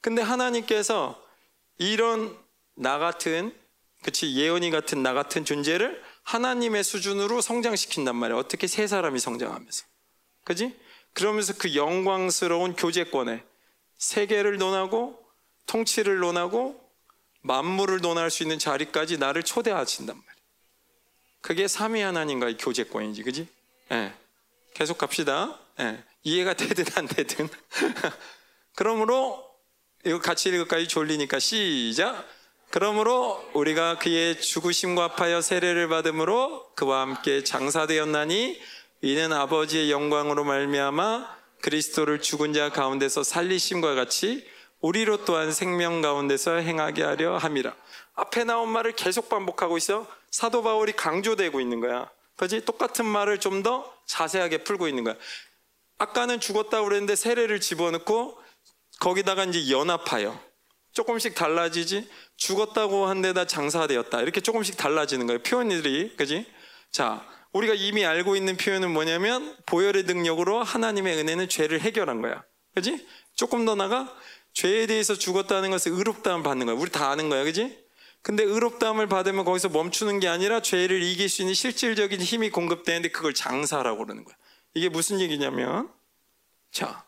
근데 0.00 0.22
하나님께서 0.22 1.20
이런 1.78 2.36
나 2.74 2.98
같은, 2.98 3.52
그치, 4.04 4.34
예언이 4.36 4.70
같은 4.70 5.02
나 5.02 5.12
같은 5.12 5.44
존재를 5.44 6.00
하나님의 6.22 6.84
수준으로 6.84 7.40
성장시킨단 7.40 8.14
말이야. 8.14 8.38
어떻게 8.38 8.66
세 8.66 8.86
사람이 8.86 9.18
성장하면서. 9.18 9.84
그지? 10.44 10.76
그러면서 11.14 11.54
그 11.58 11.74
영광스러운 11.74 12.76
교제권에 12.76 13.42
세계를 13.96 14.58
논하고 14.58 15.18
통치를 15.66 16.18
논하고 16.18 16.80
만물을 17.42 18.00
논할 18.00 18.30
수 18.30 18.42
있는 18.42 18.58
자리까지 18.58 19.18
나를 19.18 19.42
초대하신단 19.42 20.16
말이야. 20.16 20.34
그게 21.40 21.68
삼위 21.68 22.00
하나님과의 22.00 22.56
교제권이지, 22.56 23.22
그지? 23.22 23.48
예. 23.92 24.12
계속 24.74 24.98
갑시다. 24.98 25.58
예. 25.80 26.02
이해가 26.24 26.54
되든 26.54 26.84
안 26.96 27.06
되든. 27.06 27.48
그러므로 28.74 29.44
이거 30.04 30.20
같이 30.20 30.48
읽을까요? 30.48 30.86
졸리니까 30.86 31.38
시작. 31.38 32.26
그러므로 32.70 33.48
우리가 33.54 33.98
그의 33.98 34.40
죽으심과 34.40 35.14
합하여 35.16 35.40
세례를 35.40 35.88
받음으로 35.88 36.74
그와 36.74 37.00
함께 37.00 37.42
장사되었나니 37.42 38.60
이는 39.00 39.32
아버지의 39.32 39.90
영광으로 39.90 40.44
말미암아 40.44 41.38
그리스도를 41.62 42.20
죽은 42.20 42.52
자 42.52 42.70
가운데서 42.70 43.22
살리심과 43.22 43.94
같이 43.94 44.46
우리로 44.80 45.24
또한 45.24 45.52
생명 45.52 46.00
가운데서 46.02 46.56
행하게 46.56 47.02
하려 47.02 47.36
함이라. 47.36 47.74
앞에 48.14 48.44
나온 48.44 48.68
말을 48.70 48.92
계속 48.92 49.28
반복하고 49.28 49.76
있어. 49.76 50.06
사도 50.30 50.62
바울이 50.62 50.92
강조되고 50.92 51.60
있는 51.60 51.80
거야. 51.80 52.10
그지? 52.36 52.64
똑같은 52.64 53.04
말을 53.04 53.38
좀 53.40 53.62
더 53.62 53.92
자세하게 54.06 54.64
풀고 54.64 54.88
있는 54.88 55.04
거야. 55.04 55.16
아까는 55.98 56.38
죽었다고 56.40 56.84
그랬는데 56.86 57.16
세례를 57.16 57.60
집어넣고 57.60 58.38
거기다가 59.00 59.44
이제 59.44 59.70
연합하여. 59.70 60.38
조금씩 60.92 61.34
달라지지? 61.34 62.08
죽었다고 62.36 63.06
한 63.06 63.20
데다 63.20 63.46
장사되었다. 63.46 64.22
이렇게 64.22 64.40
조금씩 64.40 64.76
달라지는 64.76 65.26
거예요. 65.26 65.42
표현들이. 65.42 66.16
그지? 66.16 66.46
자, 66.90 67.24
우리가 67.52 67.74
이미 67.74 68.04
알고 68.04 68.36
있는 68.36 68.56
표현은 68.56 68.92
뭐냐면 68.92 69.56
보혈의 69.66 70.04
능력으로 70.04 70.62
하나님의 70.62 71.18
은혜는 71.18 71.48
죄를 71.48 71.80
해결한 71.80 72.22
거야. 72.22 72.42
그지? 72.74 73.06
조금 73.34 73.64
더 73.64 73.74
나가 73.74 74.12
죄에 74.58 74.88
대해서 74.88 75.14
죽었다는 75.14 75.70
것을 75.70 75.92
의롭다함을 75.92 76.42
받는 76.42 76.66
거야. 76.66 76.74
우리 76.74 76.90
다 76.90 77.10
아는 77.10 77.28
거야. 77.28 77.44
그지? 77.44 77.78
근데 78.22 78.42
의롭다함을 78.42 79.06
받으면 79.08 79.44
거기서 79.44 79.68
멈추는 79.68 80.18
게 80.18 80.26
아니라 80.26 80.60
죄를 80.60 81.00
이길 81.00 81.28
수 81.28 81.42
있는 81.42 81.54
실질적인 81.54 82.20
힘이 82.20 82.50
공급되는데 82.50 83.10
그걸 83.10 83.34
장사라고 83.34 84.04
그러는 84.04 84.24
거야. 84.24 84.36
이게 84.74 84.88
무슨 84.88 85.20
얘기냐면 85.20 85.94
자. 86.72 87.06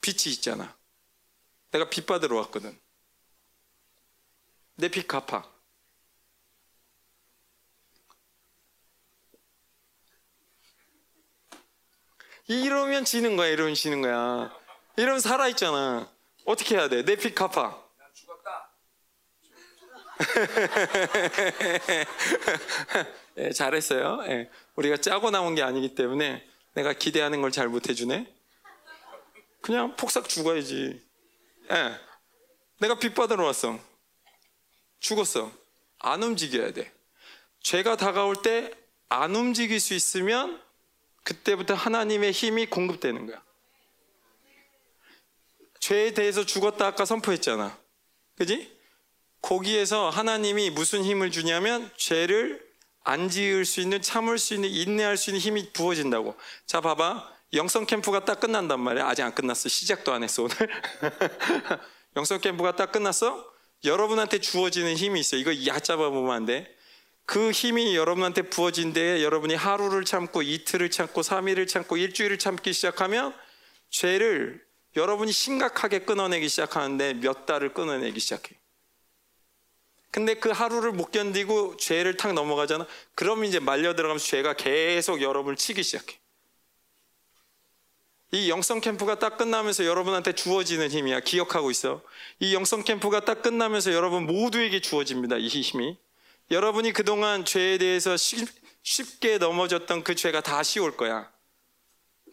빚이 0.00 0.30
있잖아. 0.30 0.76
내가 1.70 1.88
빚 1.88 2.04
받으러 2.04 2.34
왔거든. 2.38 2.76
내 4.74 4.88
빚 4.88 5.06
갚아. 5.06 5.48
이러면 12.48 13.04
지는 13.04 13.36
거야, 13.36 13.48
이러면 13.48 13.74
지는 13.74 14.00
거야. 14.02 14.52
이러면 14.96 15.20
살아있잖아. 15.20 16.10
어떻게 16.46 16.76
해야 16.76 16.88
돼? 16.88 17.04
내빚 17.04 17.34
갚아. 17.34 17.84
예, 23.36 23.52
잘했어요. 23.52 24.24
예, 24.28 24.50
우리가 24.76 24.96
짜고 24.96 25.30
나온 25.30 25.54
게 25.54 25.62
아니기 25.62 25.94
때문에 25.94 26.44
내가 26.74 26.92
기대하는 26.92 27.40
걸 27.40 27.50
잘 27.52 27.68
못해주네. 27.68 28.26
그냥 29.60 29.94
폭삭 29.96 30.28
죽어야지. 30.28 31.00
예, 31.70 32.00
내가 32.78 32.98
빚 32.98 33.14
받으러 33.14 33.44
왔어. 33.44 33.78
죽었어. 35.00 35.52
안 36.00 36.22
움직여야 36.22 36.72
돼. 36.72 36.92
죄가 37.60 37.96
다가올 37.96 38.42
때 38.42 38.72
안 39.10 39.34
움직일 39.34 39.80
수 39.80 39.94
있으면 39.94 40.62
그때부터 41.28 41.74
하나님의 41.74 42.32
힘이 42.32 42.64
공급되는 42.64 43.26
거야. 43.26 43.42
죄에 45.78 46.14
대해서 46.14 46.46
죽었다 46.46 46.86
아까 46.86 47.04
선포했잖아. 47.04 47.78
그지? 48.38 48.74
거기에서 49.42 50.08
하나님이 50.08 50.70
무슨 50.70 51.04
힘을 51.04 51.30
주냐면 51.30 51.90
죄를 51.98 52.66
안 53.04 53.28
지을 53.28 53.66
수 53.66 53.82
있는 53.82 54.00
참을 54.00 54.38
수 54.38 54.54
있는 54.54 54.70
인내할 54.70 55.18
수 55.18 55.28
있는 55.28 55.40
힘이 55.40 55.70
부어진다고. 55.74 56.34
자 56.64 56.80
봐봐. 56.80 57.36
영성 57.52 57.84
캠프가 57.84 58.24
딱 58.24 58.40
끝난단 58.40 58.80
말이야. 58.80 59.06
아직 59.06 59.22
안 59.22 59.34
끝났어. 59.34 59.68
시작도 59.68 60.14
안 60.14 60.22
했어 60.22 60.44
오늘. 60.44 60.56
영성 62.16 62.40
캠프가 62.40 62.74
딱 62.74 62.90
끝났어. 62.90 63.52
여러분한테 63.84 64.40
주어지는 64.40 64.96
힘이 64.96 65.20
있어. 65.20 65.36
이거 65.36 65.52
얕잡아 65.66 66.08
보면 66.08 66.34
안 66.34 66.46
돼. 66.46 66.74
그 67.28 67.50
힘이 67.50 67.94
여러분한테 67.94 68.40
부어진 68.40 68.94
데 68.94 69.22
여러분이 69.22 69.54
하루를 69.54 70.06
참고 70.06 70.40
이틀을 70.40 70.90
참고 70.90 71.20
3일을 71.20 71.68
참고 71.68 71.98
일주일을 71.98 72.38
참기 72.38 72.72
시작하면 72.72 73.34
죄를 73.90 74.64
여러분이 74.96 75.30
심각하게 75.30 75.98
끊어내기 76.06 76.48
시작하는데 76.48 77.12
몇 77.20 77.44
달을 77.44 77.74
끊어내기 77.74 78.18
시작해. 78.18 78.56
근데 80.10 80.36
그 80.36 80.48
하루를 80.48 80.92
못 80.92 81.10
견디고 81.10 81.76
죄를 81.76 82.16
탁 82.16 82.32
넘어가잖아. 82.32 82.86
그럼 83.14 83.44
이제 83.44 83.60
말려 83.60 83.94
들어가면서 83.94 84.24
죄가 84.24 84.54
계속 84.54 85.20
여러분을 85.20 85.56
치기 85.56 85.82
시작해. 85.82 86.18
이 88.32 88.48
영성 88.48 88.80
캠프가 88.80 89.18
딱 89.18 89.36
끝나면서 89.36 89.84
여러분한테 89.84 90.32
주어지는 90.32 90.88
힘이야. 90.88 91.20
기억하고 91.20 91.70
있어. 91.72 92.00
이 92.40 92.54
영성 92.54 92.84
캠프가 92.84 93.26
딱 93.26 93.42
끝나면서 93.42 93.92
여러분 93.92 94.24
모두에게 94.24 94.80
주어집니다. 94.80 95.36
이 95.36 95.48
힘이. 95.48 95.98
여러분이 96.50 96.92
그동안 96.92 97.44
죄에 97.44 97.78
대해서 97.78 98.16
쉽게 98.82 99.38
넘어졌던 99.38 100.02
그 100.02 100.14
죄가 100.14 100.40
다시 100.40 100.80
올 100.80 100.96
거야. 100.96 101.30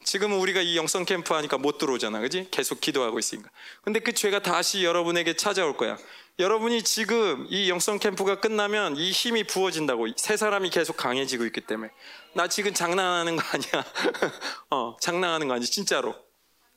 지금은 0.05 0.37
우리가 0.37 0.61
이 0.61 0.77
영성 0.77 1.03
캠프 1.03 1.33
하니까 1.33 1.57
못 1.57 1.77
들어오잖아. 1.79 2.19
그지? 2.21 2.47
계속 2.51 2.79
기도하고 2.79 3.19
있으니까. 3.19 3.49
근데 3.81 3.99
그 3.99 4.13
죄가 4.13 4.41
다시 4.41 4.85
여러분에게 4.85 5.35
찾아올 5.35 5.75
거야. 5.75 5.97
여러분이 6.37 6.83
지금 6.83 7.47
이 7.49 7.69
영성 7.69 7.97
캠프가 7.97 8.39
끝나면 8.39 8.97
이 8.97 9.11
힘이 9.11 9.43
부어진다고. 9.45 10.07
세 10.15 10.37
사람이 10.37 10.69
계속 10.69 10.95
강해지고 10.95 11.45
있기 11.45 11.61
때문에. 11.61 11.91
나 12.33 12.47
지금 12.47 12.73
장난하는 12.73 13.35
거 13.35 13.43
아니야. 13.51 13.85
어, 14.69 14.95
장난하는 15.01 15.47
거 15.47 15.55
아니야. 15.55 15.65
진짜로. 15.65 16.15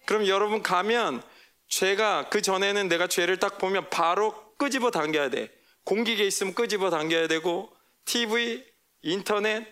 그럼 0.07 0.27
여러분 0.27 0.63
가면 0.63 1.23
죄가 1.69 2.31
그 2.31 2.41
전에는 2.41 2.89
내가 2.89 3.09
죄를 3.09 3.39
딱 3.39 3.59
보면 3.59 3.91
바로 3.91 4.35
끄집어 4.57 4.91
당겨야 4.91 5.29
돼. 5.29 5.58
공기계 5.89 6.27
있으면 6.27 6.53
끄집어 6.53 6.91
당겨야 6.91 7.29
되고 7.29 7.75
TV, 8.05 8.63
인터넷 9.01 9.67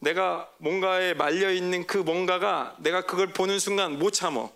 내가 0.00 0.52
뭔가에 0.58 1.14
말려 1.14 1.50
있는 1.50 1.86
그 1.86 1.96
뭔가가 1.96 2.76
내가 2.80 3.06
그걸 3.06 3.32
보는 3.32 3.58
순간 3.58 3.98
못 3.98 4.10
참어. 4.10 4.52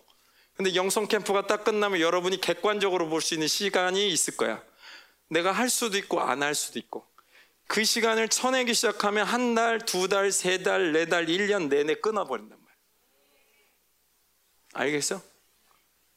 근데 0.56 0.74
영성 0.74 1.08
캠프가 1.08 1.46
딱 1.46 1.64
끝나면 1.64 2.00
여러분이 2.00 2.42
객관적으로 2.42 3.08
볼 3.08 3.22
수 3.22 3.32
있는 3.32 3.48
시간이 3.48 4.08
있을 4.10 4.36
거야. 4.36 4.62
내가 5.30 5.52
할 5.52 5.70
수도 5.70 5.96
있고 5.96 6.20
안 6.20 6.42
할 6.42 6.54
수도 6.54 6.78
있고. 6.78 7.06
그 7.66 7.82
시간을 7.82 8.28
쳐내기 8.28 8.74
시작하면 8.74 9.26
한 9.26 9.54
달, 9.54 9.78
두 9.78 10.08
달, 10.08 10.30
세 10.30 10.62
달, 10.62 10.92
네 10.92 11.06
달, 11.06 11.30
일 11.30 11.48
년 11.48 11.70
내내 11.70 11.94
끊어버린단 11.94 12.58
말이야. 12.58 12.76
알겠어? 14.74 15.22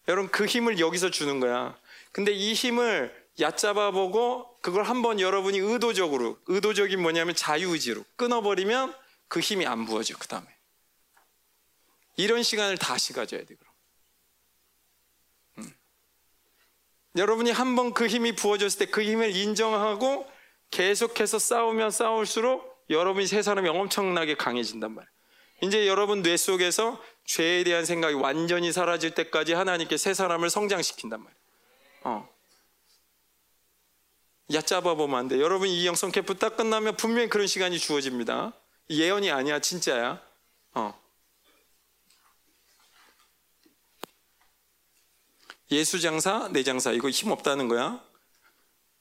여러분 0.10 0.30
그 0.30 0.46
힘을 0.46 0.78
여기서 0.78 1.10
주는 1.10 1.40
거야. 1.40 1.78
근데 2.12 2.34
이 2.34 2.52
힘을 2.52 3.16
얕잡아 3.40 3.92
보고 3.92 4.49
그걸 4.62 4.84
한번 4.84 5.20
여러분이 5.20 5.58
의도적으로 5.60 6.38
의도적인 6.48 7.02
뭐냐면 7.02 7.36
자유의지로 7.36 8.04
끊어버리면 8.16 8.94
그 9.28 9.40
힘이 9.40 9.66
안 9.66 9.86
부어져 9.86 10.18
그 10.18 10.28
다음에 10.28 10.48
이런 12.18 12.44
시간을 12.44 12.78
다시 12.78 13.14
가져야 13.14 13.46
돼 13.46 13.56
그럼. 13.56 13.74
음. 15.60 15.74
여러분이 17.16 17.52
한번 17.52 17.94
그 17.94 18.08
힘이 18.08 18.36
부어졌을 18.36 18.80
때 18.80 18.92
그 18.92 19.02
힘을 19.04 19.36
인정하고 19.36 20.30
계속해서 20.72 21.40
싸우면 21.40 21.92
싸울수록 21.92 22.86
여러분이 22.90 23.28
세 23.28 23.42
사람이 23.42 23.70
엄청나게 23.70 24.36
강해진단 24.36 24.94
말이에요. 24.94 25.10
이제 25.62 25.88
여러분 25.88 26.22
뇌 26.22 26.38
속에서 26.38 27.02
죄에 27.26 27.64
대한 27.64 27.86
생각이 27.86 28.16
완전히 28.16 28.72
사라질 28.72 29.12
때까지 29.12 29.54
하나님께 29.54 29.98
세 29.98 30.14
사람을 30.14 30.50
성장시킨단 30.50 31.20
말이에요. 31.22 31.40
어. 32.04 32.39
얕잡아 34.52 34.96
보면 34.96 35.20
안 35.20 35.28
돼. 35.28 35.40
여러분 35.40 35.68
이 35.68 35.86
영성 35.86 36.12
캠프 36.12 36.38
딱 36.38 36.58
끝나면 36.58 36.98
분명히 36.98 37.30
그런 37.30 37.46
시간이 37.48 37.78
주어집니다. 37.80 38.54
예언이 38.90 39.30
아니야, 39.32 39.60
진짜야. 39.60 40.22
어. 40.74 41.00
예수 45.72 46.00
장사, 46.02 46.50
내 46.52 46.64
장사 46.64 46.92
이거 46.92 47.10
힘 47.10 47.30
없다는 47.32 47.68
거야. 47.68 48.04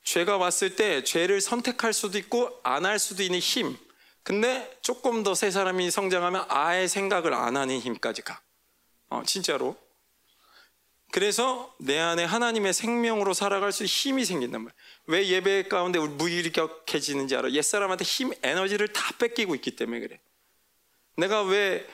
죄가 0.05 0.37
왔을 0.37 0.77
때 0.77 1.03
죄를 1.03 1.41
선택할 1.41 1.93
수도 1.93 2.19
있고 2.19 2.61
안 2.63 2.85
할 2.85 2.99
수도 2.99 3.23
있는 3.23 3.39
힘. 3.39 3.77
근데 4.23 4.79
조금 4.83 5.23
더 5.23 5.35
세 5.35 5.51
사람이 5.51 5.91
성장하면 5.91 6.45
아예 6.49 6.87
생각을 6.87 7.33
안 7.33 7.57
하는 7.57 7.79
힘까지 7.79 8.21
가. 8.23 8.41
어, 9.09 9.23
진짜로. 9.25 9.77
그래서 11.11 11.75
내 11.79 11.99
안에 11.99 12.25
하나님의 12.25 12.75
생명으로 12.75 13.33
살아갈 13.33 13.73
수 13.73 13.85
힘이 13.85 14.25
생긴단 14.25 14.61
말이야. 14.61 14.75
왜 15.07 15.27
예배 15.27 15.65
가운데 15.65 15.99
무기력해지는지 15.99 17.35
알아? 17.35 17.51
옛사람한테 17.51 18.05
힘, 18.05 18.33
에너지를 18.43 18.89
다 18.89 19.17
뺏기고 19.19 19.55
있기 19.55 19.77
때문에 19.77 20.01
그래. 20.01 20.21
내가 21.17 21.43
왜 21.43 21.87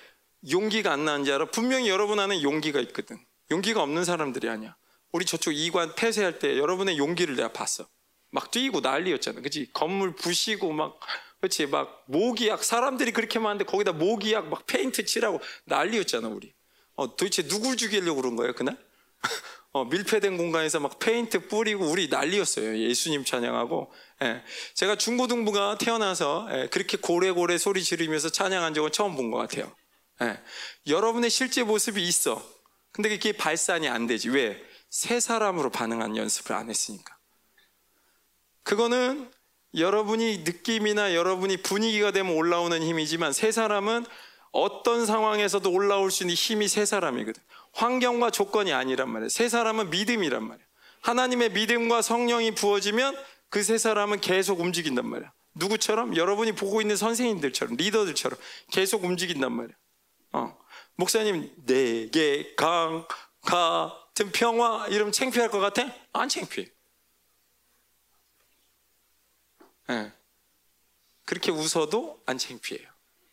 용기가 0.51 0.93
안 0.93 1.05
나는지 1.05 1.33
알아? 1.33 1.47
분명히 1.47 1.89
여러분 1.89 2.19
안에 2.19 2.43
용기가 2.43 2.81
있거든. 2.81 3.19
용기가 3.51 3.83
없는 3.83 4.05
사람들이 4.05 4.49
아니야. 4.49 4.77
우리 5.13 5.25
저쪽 5.25 5.53
이관 5.53 5.95
폐쇄할 5.95 6.41
때 6.41 6.59
여러분의 6.59 6.99
용기를 6.99 7.37
내가 7.37 7.53
봤어. 7.53 7.87
막 8.31 8.51
뛰고 8.51 8.81
난리였잖아. 8.81 9.43
그치? 9.43 9.71
건물 9.73 10.17
부시고 10.17 10.73
막, 10.73 10.99
그치? 11.41 11.67
막 11.67 12.03
모기약, 12.07 12.65
사람들이 12.65 13.13
그렇게 13.13 13.39
많은데 13.39 13.65
거기다 13.65 13.93
모기약 13.93 14.49
막 14.49 14.67
페인트 14.67 15.05
칠하고 15.05 15.41
난리였잖아, 15.67 16.27
우리. 16.27 16.53
어, 16.97 17.17
도대체 17.17 17.47
누굴 17.47 17.77
죽이려고 17.77 18.21
그런 18.21 18.35
거야, 18.35 18.53
그날? 18.53 18.77
어, 19.73 19.85
밀폐된 19.87 20.37
공간에서 20.37 20.79
막 20.81 20.99
페인트 21.01 21.49
뿌리고 21.49 21.87
우리 21.87 22.09
난리였어요. 22.09 22.79
예수님 22.79 23.25
찬양하고. 23.25 23.93
예. 24.23 24.43
제가 24.75 24.97
중고등부가 24.97 25.79
태어나서 25.79 26.47
예, 26.53 26.69
그렇게 26.71 26.97
고래고래 26.97 27.59
소리 27.59 27.83
지르면서 27.83 28.29
찬양한 28.29 28.75
적은 28.75 28.93
처음 28.93 29.17
본 29.17 29.31
것 29.33 29.39
같아요. 29.39 29.75
예. 30.23 30.39
여러분의 30.87 31.29
실제 31.31 31.65
모습이 31.65 32.01
있어. 32.07 32.41
근데 32.93 33.09
그게 33.09 33.33
발산이 33.33 33.89
안 33.89 34.07
되지. 34.07 34.29
왜? 34.31 34.63
세 34.91 35.19
사람으로 35.19 35.71
반응한 35.71 36.17
연습을 36.17 36.55
안 36.55 36.71
했으니까. 36.71 37.17
그거는 38.63 39.29
여러분이 39.77 40.39
느낌이나 40.45 41.15
여러분이 41.15 41.59
분위기가 41.59 42.13
되면 42.13 42.35
올라오는 42.37 42.81
힘이지만 42.81 43.33
세 43.33 43.51
사람은 43.51 44.07
어떤 44.53 45.05
상황에서도 45.05 45.69
올라올 45.69 46.13
수 46.13 46.23
있는 46.23 46.37
힘이 46.37 46.69
세 46.69 46.85
사람이거든. 46.87 47.43
환경과 47.75 48.31
조건이 48.31 48.73
아니란 48.73 49.11
말이에요. 49.11 49.29
세 49.29 49.49
사람은 49.49 49.91
믿음이란 49.91 50.47
말이에요. 50.47 50.67
하나님의 51.03 51.51
믿음과 51.53 52.03
성령이 52.03 52.55
부어지면 52.55 53.17
그 53.51 53.63
세 53.63 53.79
사람은 53.79 54.21
계속 54.21 54.61
움직인단 54.61 55.07
말이에요. 55.07 55.31
누구처럼? 55.55 56.17
여러분이 56.17 56.53
보고 56.53 56.81
있는 56.81 56.97
선생님들처럼, 56.97 57.77
리더들처럼 57.77 58.39
계속 58.73 59.05
움직인단 59.05 59.53
말이에요. 59.53 59.77
어. 60.33 60.59
목사님, 60.97 61.53
내게 61.65 62.55
강, 62.57 63.07
같은 63.43 64.33
평화, 64.33 64.89
이러면 64.89 65.13
창피할 65.13 65.51
것 65.51 65.61
같아? 65.61 65.87
안 66.13 66.29
창피해. 66.29 66.69
네. 69.87 70.13
그렇게 71.25 71.53
웃어도 71.53 72.21
안 72.27 72.39
창피해요. 72.39 72.89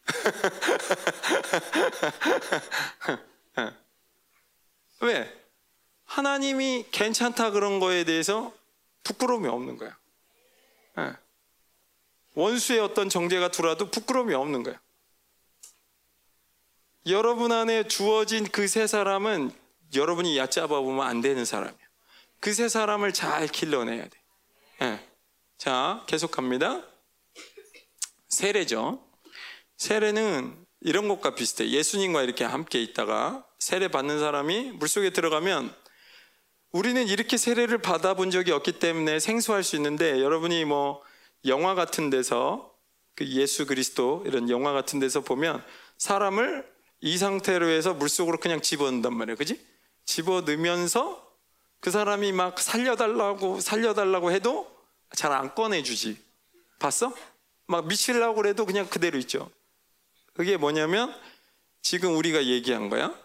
네. 5.01 5.07
왜? 5.07 5.41
하나님이 6.05 6.85
괜찮다 6.91 7.51
그런 7.51 7.79
거에 7.79 8.03
대해서 8.03 8.53
부끄러움이 9.03 9.47
없는 9.47 9.77
거야. 9.77 9.97
네. 10.97 11.13
원수의 12.35 12.79
어떤 12.79 13.09
정죄가 13.09 13.51
들어와도 13.51 13.91
부끄러움이 13.91 14.33
없는 14.33 14.63
거야. 14.63 14.79
여러분 17.07 17.51
안에 17.51 17.87
주어진 17.87 18.45
그 18.47 18.67
세 18.67 18.87
사람은 18.87 19.51
여러분이 19.95 20.37
얕잡아 20.37 20.67
보면 20.67 21.05
안 21.05 21.21
되는 21.21 21.43
사람이야. 21.45 21.77
그 22.39 22.53
세 22.53 22.69
사람을 22.69 23.13
잘 23.13 23.47
길러내야 23.47 24.03
돼. 24.03 24.21
네. 24.79 25.07
자, 25.57 26.03
계속합니다. 26.07 26.83
세례죠. 28.29 29.03
세례는 29.77 30.65
이런 30.81 31.07
것과 31.07 31.35
비슷해. 31.35 31.69
예수님과 31.69 32.23
이렇게 32.23 32.43
함께 32.43 32.81
있다가 32.81 33.45
세례 33.61 33.89
받는 33.89 34.19
사람이 34.19 34.71
물속에 34.71 35.11
들어가면 35.11 35.71
우리는 36.71 37.07
이렇게 37.07 37.37
세례를 37.37 37.77
받아본 37.77 38.31
적이 38.31 38.53
없기 38.53 38.79
때문에 38.79 39.19
생소할 39.19 39.63
수 39.63 39.75
있는데 39.75 40.19
여러분이 40.19 40.65
뭐 40.65 41.03
영화 41.45 41.75
같은 41.75 42.09
데서 42.09 42.73
그 43.15 43.27
예수 43.27 43.67
그리스도 43.67 44.23
이런 44.25 44.49
영화 44.49 44.73
같은 44.73 44.97
데서 44.99 45.21
보면 45.21 45.63
사람을 45.99 46.67
이 47.01 47.19
상태로 47.19 47.67
해서 47.67 47.93
물속으로 47.93 48.39
그냥 48.39 48.61
집어넣는단 48.61 49.15
말이에요. 49.15 49.35
그지? 49.35 49.63
집어넣으면서 50.05 51.23
그 51.81 51.91
사람이 51.91 52.31
막 52.31 52.59
살려달라고 52.59 53.59
살려달라고 53.59 54.31
해도 54.31 54.75
잘 55.13 55.33
안 55.33 55.53
꺼내주지. 55.53 56.17
봤어? 56.79 57.13
막 57.67 57.85
미치려고 57.85 58.43
해도 58.47 58.65
그냥 58.65 58.87
그대로 58.89 59.19
있죠. 59.19 59.51
그게 60.33 60.57
뭐냐면 60.57 61.15
지금 61.83 62.17
우리가 62.17 62.45
얘기한 62.45 62.89
거야. 62.89 63.15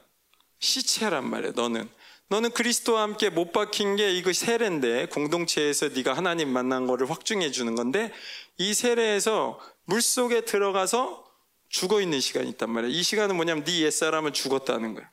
시체란 0.59 1.29
말이야. 1.29 1.53
너는 1.55 1.89
너는 2.29 2.51
그리스도와 2.51 3.03
함께 3.03 3.31
못 3.31 3.53
박힌 3.53 3.97
게 3.97 4.13
이거 4.13 4.33
세례인데 4.33 5.07
공동체에서 5.07 5.89
네가 5.89 6.15
하나님 6.15 6.49
만난 6.49 6.87
거를 6.87 7.09
확증해 7.09 7.53
주는 7.53 7.75
건데 7.77 8.13
이 8.59 8.75
세례에서 8.75 9.61
물 9.85 10.03
속에 10.03 10.41
들어가서 10.41 11.25
죽어 11.69 12.01
있는 12.01 12.21
시간이 12.21 12.49
있단 12.51 12.71
말이야. 12.71 12.91
이 12.91 13.03
시간은 13.03 13.37
뭐냐면 13.37 13.65
네 13.65 13.81
옛사람은 13.83 14.33
죽었다는 14.33 14.95
거야. 14.95 15.11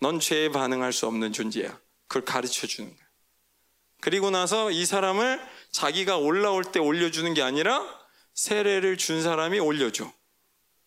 넌 0.00 0.20
죄에 0.20 0.50
반응할 0.50 0.92
수 0.92 1.06
없는 1.06 1.32
존재야. 1.32 1.78
그걸 2.08 2.24
가르쳐 2.24 2.66
주는 2.66 2.90
거야. 2.90 3.04
그리고 4.00 4.28
나서 4.30 4.70
이 4.70 4.84
사람을 4.84 5.40
자기가 5.70 6.18
올라올 6.18 6.64
때 6.64 6.78
올려주는 6.78 7.32
게 7.32 7.40
아니라 7.40 7.82
세례를 8.34 8.98
준 8.98 9.22
사람이 9.22 9.60
올려줘. 9.60 10.12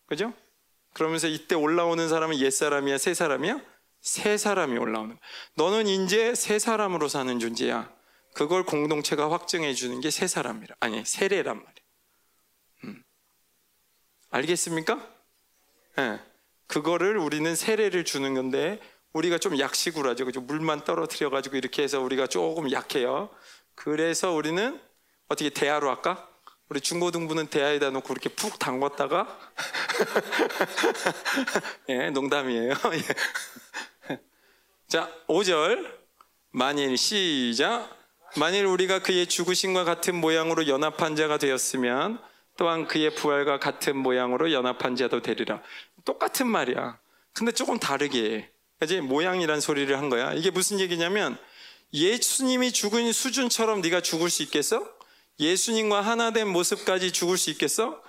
그죠? 0.06 0.32
그러면서 0.94 1.26
이때 1.26 1.54
올라오는 1.54 2.08
사람은 2.08 2.38
옛 2.38 2.50
사람이야, 2.50 2.98
새 2.98 3.14
사람이야? 3.14 3.60
새 4.00 4.36
사람이 4.36 4.78
올라오는 4.78 5.10
거야. 5.10 5.18
너는 5.54 5.86
이제 5.86 6.34
새 6.34 6.58
사람으로 6.58 7.08
사는 7.08 7.38
존재야. 7.38 7.92
그걸 8.34 8.64
공동체가 8.64 9.30
확증해 9.30 9.74
주는 9.74 10.00
게 10.00 10.10
새 10.10 10.26
사람이라. 10.26 10.74
아니, 10.80 11.04
세례란 11.04 11.56
말이야. 11.56 11.72
음. 12.84 13.02
알겠습니까? 14.30 15.06
예. 15.98 16.02
네. 16.02 16.20
그거를 16.66 17.16
우리는 17.16 17.54
세례를 17.54 18.04
주는 18.04 18.34
건데 18.34 18.80
우리가 19.14 19.38
좀 19.38 19.58
약식으로 19.58 20.10
하죠. 20.10 20.26
그죠? 20.26 20.40
물만 20.40 20.84
떨어뜨려 20.84 21.30
가지고 21.30 21.56
이렇게 21.56 21.82
해서 21.82 22.00
우리가 22.00 22.26
조금 22.26 22.70
약해요. 22.70 23.30
그래서 23.74 24.32
우리는 24.32 24.78
어떻게 25.28 25.48
대하로 25.50 25.88
할까? 25.88 26.28
우리 26.68 26.80
중고등부는 26.82 27.46
대하에다 27.46 27.88
놓고 27.90 28.12
이렇게 28.12 28.28
푹 28.28 28.58
담궜다가 28.58 29.26
예, 31.88 32.10
농담이에요. 32.10 32.74
예. 34.88 34.90
자, 34.90 35.10
5절. 35.28 35.98
만일 36.50 36.96
시작. 36.96 37.94
만일 38.36 38.64
우리가 38.64 39.00
그의 39.00 39.26
죽으심과 39.26 39.84
같은 39.84 40.14
모양으로 40.14 40.66
연합한 40.66 41.14
자가 41.14 41.36
되었으면 41.38 42.20
또한 42.56 42.86
그의 42.86 43.14
부활과 43.14 43.58
같은 43.58 43.96
모양으로 43.96 44.52
연합한 44.52 44.96
자도 44.96 45.20
되리라. 45.20 45.62
똑같은 46.04 46.46
말이야. 46.46 46.98
근데 47.34 47.52
조금 47.52 47.78
다르게 47.78 48.50
그지 48.80 49.00
모양이란 49.02 49.60
소리를 49.60 49.96
한 49.96 50.08
거야. 50.08 50.32
이게 50.32 50.50
무슨 50.50 50.80
얘기냐면 50.80 51.38
예수님이 51.92 52.72
죽은 52.72 53.12
수준처럼 53.12 53.82
네가 53.82 54.00
죽을 54.00 54.30
수 54.30 54.42
있겠어? 54.42 54.88
예수님과 55.38 56.00
하나 56.00 56.32
된 56.32 56.48
모습까지 56.48 57.12
죽을 57.12 57.36
수 57.36 57.50
있겠어? 57.50 58.02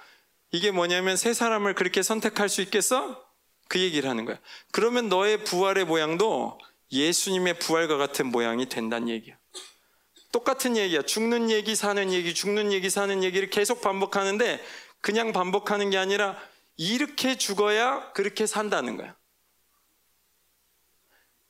이게 0.51 0.71
뭐냐면 0.71 1.15
새 1.17 1.33
사람을 1.33 1.75
그렇게 1.75 2.01
선택할 2.01 2.49
수 2.49 2.61
있겠어? 2.61 3.23
그 3.67 3.79
얘기를 3.79 4.09
하는 4.09 4.25
거야. 4.25 4.39
그러면 4.71 5.09
너의 5.09 5.43
부활의 5.43 5.85
모양도 5.85 6.57
예수님의 6.91 7.59
부활과 7.59 7.97
같은 7.97 8.27
모양이 8.27 8.67
된다는 8.67 9.09
얘기야. 9.09 9.37
똑같은 10.31 10.77
얘기야. 10.77 11.01
죽는 11.01 11.49
얘기, 11.49 11.75
사는 11.75 12.11
얘기, 12.13 12.33
죽는 12.33 12.71
얘기, 12.71 12.89
사는 12.89 13.23
얘기를 13.23 13.49
계속 13.49 13.81
반복하는데 13.81 14.63
그냥 15.01 15.33
반복하는 15.33 15.89
게 15.89 15.97
아니라 15.97 16.37
이렇게 16.77 17.37
죽어야 17.37 18.11
그렇게 18.13 18.45
산다는 18.45 18.97
거야. 18.97 19.15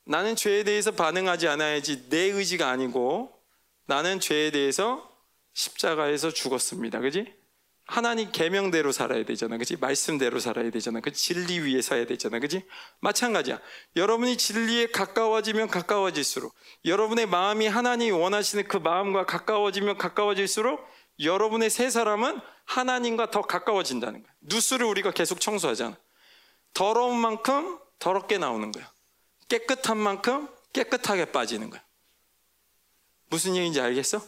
나는 0.04 0.34
죄에 0.34 0.64
대해서 0.64 0.90
반응하지 0.90 1.46
않아야지 1.48 2.08
내 2.08 2.18
의지가 2.18 2.68
아니고 2.68 3.32
나는 3.86 4.18
죄에 4.18 4.50
대해서 4.50 5.08
십자가에서 5.52 6.32
죽었습니다. 6.32 7.00
그지? 7.00 7.39
하나님 7.90 8.30
계명대로 8.30 8.92
살아야 8.92 9.24
되잖아. 9.24 9.58
그지? 9.58 9.76
말씀대로 9.76 10.38
살아야 10.38 10.70
되잖아. 10.70 11.00
그 11.00 11.10
진리 11.12 11.58
위에 11.58 11.82
서야 11.82 12.06
되잖아. 12.06 12.38
그지? 12.38 12.64
마찬가지야. 13.00 13.60
여러분이 13.96 14.36
진리에 14.38 14.86
가까워지면 14.92 15.66
가까워질수록 15.66 16.54
여러분의 16.84 17.26
마음이 17.26 17.66
하나님이 17.66 18.12
원하시는 18.12 18.68
그 18.68 18.76
마음과 18.76 19.26
가까워지면 19.26 19.98
가까워질수록 19.98 20.80
여러분의 21.18 21.68
새 21.68 21.90
사람은 21.90 22.40
하나님과 22.64 23.32
더 23.32 23.42
가까워진다는 23.42 24.22
거야. 24.22 24.32
누수를 24.42 24.86
우리가 24.86 25.10
계속 25.10 25.40
청소하잖아. 25.40 25.98
더러운 26.72 27.18
만큼 27.18 27.76
더럽게 27.98 28.38
나오는 28.38 28.70
거야. 28.70 28.88
깨끗한 29.48 29.98
만큼 29.98 30.48
깨끗하게 30.72 31.32
빠지는 31.32 31.70
거야. 31.70 31.82
무슨 33.30 33.56
얘기인지 33.56 33.80
알겠어? 33.80 34.22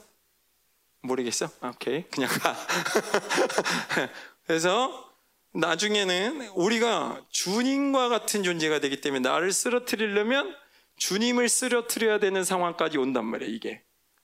모르겠어? 1.03 1.51
아, 1.61 1.73
오케이. 1.75 2.05
그냥 2.09 2.31
가. 2.31 2.57
그래서 4.47 5.11
나중에는 5.55 6.49
우리가 6.55 7.25
주님과 7.31 8.09
같은 8.09 8.43
존재가 8.43 8.81
되기 8.81 9.01
때문에 9.01 9.29
나를 9.29 9.53
쓰러뜨리려면 9.53 10.57
주님을 10.97 11.49
쓰러뜨려야 11.49 12.19
되는 12.19 12.45
상황까지 12.45 12.99
온단 12.99 13.27
말이야, 13.27 13.49
이게. 13.49 13.83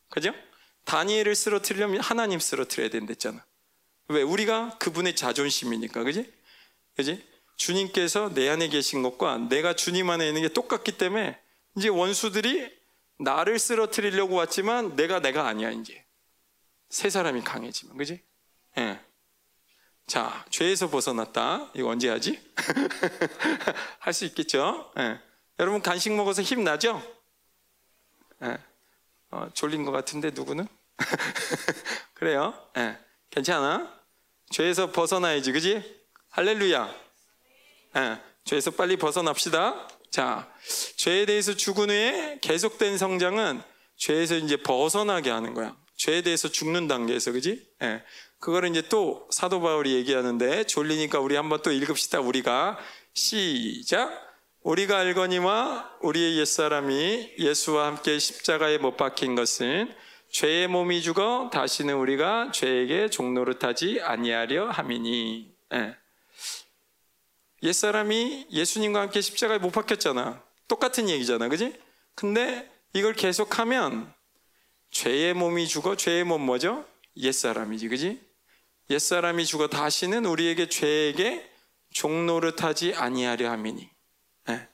그죠? 0.09 0.33
다니엘을 0.85 1.35
쓰러뜨리려면 1.35 2.01
하나님 2.01 2.39
쓰러뜨려야 2.39 2.89
된댔잖아. 2.91 3.45
왜? 4.09 4.23
우리가 4.23 4.79
그분의 4.79 5.17
자존심이니까, 5.17 6.05
그지? 6.05 6.33
그지? 6.97 7.27
주님께서 7.57 8.33
내 8.33 8.49
안에 8.49 8.69
계신 8.69 9.03
것과 9.03 9.49
내가 9.49 9.75
주님 9.75 10.09
안에 10.09 10.29
있는 10.29 10.43
게 10.43 10.49
똑같기 10.49 10.93
때문에 10.93 11.39
이제 11.77 11.89
원수들이 11.89 12.71
나를 13.19 13.59
쓰러뜨리려고 13.59 14.37
왔지만 14.37 14.95
내가 14.95 15.21
내가 15.21 15.49
아니야 15.49 15.73
이제 15.73 16.05
새 16.91 17.11
사람이 17.11 17.43
강해지면 17.43 17.97
그지? 17.97 18.23
예. 18.79 19.01
자 20.07 20.45
죄에서 20.51 20.89
벗어났다 20.89 21.71
이거 21.75 21.89
언제 21.89 22.09
하지? 22.09 22.41
할 24.01 24.13
수 24.15 24.25
있겠죠? 24.27 24.91
예. 24.99 25.21
여러분 25.61 25.83
간식 25.83 26.13
먹어서 26.15 26.43
힘 26.43 26.65
나죠? 26.65 27.03
예. 28.43 28.59
어, 29.31 29.49
졸린 29.53 29.85
것 29.85 29.91
같은데 29.93 30.31
누구는? 30.31 30.67
그래요? 32.15 32.55
예. 32.79 32.99
괜찮아? 33.31 33.95
죄에서 34.51 34.93
벗어나야지 34.93 35.53
그지? 35.53 35.99
할렐루야 36.31 36.95
예, 37.97 38.19
죄에서 38.45 38.71
빨리 38.71 38.97
벗어납시다. 38.97 39.89
자, 40.11 40.51
죄에 40.97 41.27
대해서 41.27 41.55
죽은 41.55 41.91
후에 41.91 42.39
계속된 42.41 42.97
성장은 42.97 43.63
죄에서 43.97 44.37
이제 44.37 44.57
벗어나게 44.57 45.31
하는 45.31 45.53
거야. 45.55 45.77
죄에 45.99 46.23
대해서 46.23 46.49
죽는 46.49 46.89
단계에서, 46.89 47.33
그지? 47.33 47.69
예. 47.83 48.03
그거를 48.39 48.71
이제 48.71 48.83
또 48.89 49.29
사도 49.31 49.61
바울이 49.61 49.95
얘기하는데 49.95 50.65
졸리니까 50.65 51.19
우리 51.19 51.35
한번 51.35 51.61
또 51.63 51.73
읽읍시다. 51.73 52.21
우리가 52.21 52.79
시작. 53.13 54.27
우리가 54.63 54.99
알거니와 54.99 55.99
우리의 56.03 56.39
옛사람이 56.39 57.35
예수와 57.39 57.87
함께 57.87 58.19
십자가에 58.19 58.79
못 58.79 58.97
박힌 58.97 59.35
것은 59.35 59.93
죄의 60.31 60.69
몸이 60.69 61.03
죽어 61.03 61.51
다시는 61.53 61.95
우리가 61.97 62.53
죄에게 62.53 63.11
종노릇하지 63.11 64.01
아니하려 64.01 64.71
함이니. 64.71 65.53
예. 65.75 65.97
옛사람이 67.65 68.47
예수님과 68.53 69.01
함께 69.01 69.21
십자가에 69.21 69.59
못 69.59 69.71
박혔잖아. 69.73 70.45
똑같은 70.69 71.09
얘기잖아. 71.09 71.49
그지? 71.49 71.75
근데 72.15 72.71
이걸 72.93 73.15
계속하면 73.15 74.13
죄의 74.91 75.35
몸이 75.35 75.69
죽어 75.69 75.97
죄의 75.97 76.25
몸 76.25 76.43
뭐죠? 76.43 76.87
옛사람이지. 77.17 77.89
그지? 77.89 78.21
옛사람이 78.91 79.45
죽어 79.45 79.69
다시는 79.69 80.25
우리에게 80.25 80.69
죄에게 80.69 81.51
종노릇하지 81.91 82.95
아니하려 82.95 83.51
함이니. 83.51 83.91
네. 84.47 84.69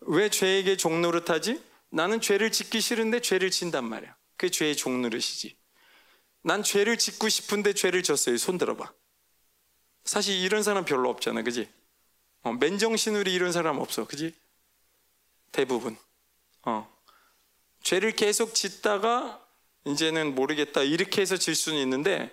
왜 0.00 0.28
죄에게 0.28 0.76
종노릇하지? 0.76 1.62
나는 1.90 2.20
죄를 2.20 2.50
짓기 2.50 2.80
싫은데 2.80 3.20
죄를 3.20 3.50
진단 3.50 3.84
말이야. 3.84 4.16
그게 4.36 4.50
죄의 4.50 4.76
종노릇이지. 4.76 5.56
난 6.42 6.62
죄를 6.62 6.98
짓고 6.98 7.28
싶은데 7.28 7.72
죄를 7.72 8.02
졌어요. 8.02 8.36
손 8.36 8.58
들어봐. 8.58 8.92
사실 10.04 10.36
이런 10.36 10.62
사람 10.62 10.84
별로 10.84 11.08
없잖아, 11.08 11.42
그지? 11.42 11.68
어, 12.42 12.52
맨정신으로 12.52 13.30
이런 13.30 13.52
사람 13.52 13.78
없어, 13.78 14.06
그지? 14.06 14.34
대부분. 15.52 15.96
어. 16.62 16.93
죄를 17.84 18.12
계속 18.12 18.54
짓다가 18.54 19.40
이제는 19.86 20.34
모르겠다 20.34 20.82
이렇게 20.82 21.20
해서 21.20 21.36
질 21.36 21.54
수는 21.54 21.78
있는데 21.82 22.30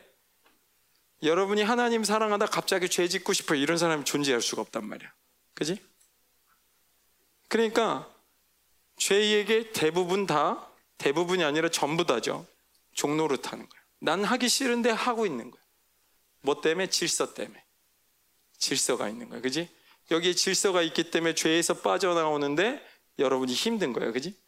여러분이 1.22 1.62
하나님 1.62 2.04
사랑하다 2.04 2.48
갑자기 2.48 2.90
죄 2.90 3.08
짓고 3.08 3.34
싶어 3.34 3.54
이런 3.54 3.78
사람이 3.78 4.06
존재할 4.06 4.42
수가 4.42 4.64
없단 4.64 4.86
말이야. 4.86 5.14
그지? 5.54 5.78
그러니까 7.48 8.10
죄에게 8.98 9.72
대부분 9.72 10.26
다 10.26 10.68
대부분이 10.98 11.44
아니라 11.44 11.70
전부 11.70 12.06
다죠. 12.06 12.48
종로를 12.94 13.38
타는 13.38 13.68
거야. 13.68 13.82
난 14.00 14.24
하기 14.24 14.50
싫은데 14.50 14.90
하고 14.90 15.26
있는 15.26 15.52
거야. 15.52 15.62
뭐 16.42 16.62
때문에? 16.62 16.88
질서 16.88 17.34
때문에. 17.34 17.64
질서가 18.58 19.10
있는 19.10 19.30
거예요. 19.30 19.42
그지? 19.42 19.70
여기에 20.12 20.34
질서가 20.34 20.82
있기 20.82 21.12
때문에 21.12 21.36
죄에서 21.36 21.76
빠져나오는데 21.76 22.84
여러분이 23.20 23.54
힘든 23.54 23.94
거예요. 23.94 24.14
그지? 24.14 24.41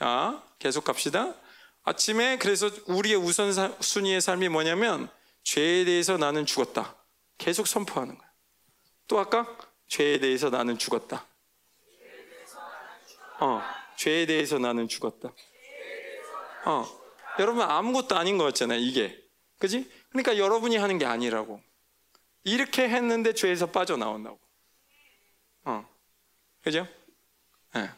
자, 0.00 0.42
계속 0.58 0.84
갑시다. 0.84 1.34
아침에 1.82 2.38
그래서 2.38 2.70
우리의 2.86 3.16
우선 3.16 3.52
순위의 3.82 4.22
삶이 4.22 4.48
뭐냐면 4.48 5.10
죄에 5.42 5.84
대해서 5.84 6.16
나는 6.16 6.46
죽었다. 6.46 6.96
계속 7.36 7.66
선포하는 7.66 8.16
거예요. 8.16 8.32
또 9.08 9.18
아까 9.18 9.58
죄에 9.88 10.18
대해서 10.18 10.48
나는 10.48 10.78
죽었다. 10.78 11.26
어, 13.40 13.62
죄에 13.98 14.24
대해서 14.24 14.58
나는 14.58 14.88
죽었다. 14.88 15.34
어, 16.64 16.86
여러분 17.38 17.62
아무것도 17.62 18.16
아닌 18.16 18.38
것 18.38 18.44
같잖아요. 18.44 18.78
이게. 18.78 19.22
그지? 19.58 19.86
그러니까 20.08 20.38
여러분이 20.38 20.78
하는 20.78 20.96
게 20.96 21.04
아니라고. 21.04 21.60
이렇게 22.44 22.88
했는데 22.88 23.34
죄에서 23.34 23.70
빠져 23.70 23.98
나온다고. 23.98 24.40
어. 25.64 25.86
그죠? 26.62 26.88
네. 27.74 27.90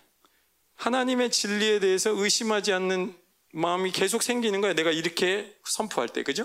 하나님의 0.82 1.30
진리에 1.30 1.78
대해서 1.78 2.10
의심하지 2.10 2.72
않는 2.72 3.16
마음이 3.52 3.92
계속 3.92 4.20
생기는 4.20 4.60
거야. 4.60 4.72
내가 4.72 4.90
이렇게 4.90 5.56
선포할 5.64 6.08
때, 6.08 6.24
그죠? 6.24 6.44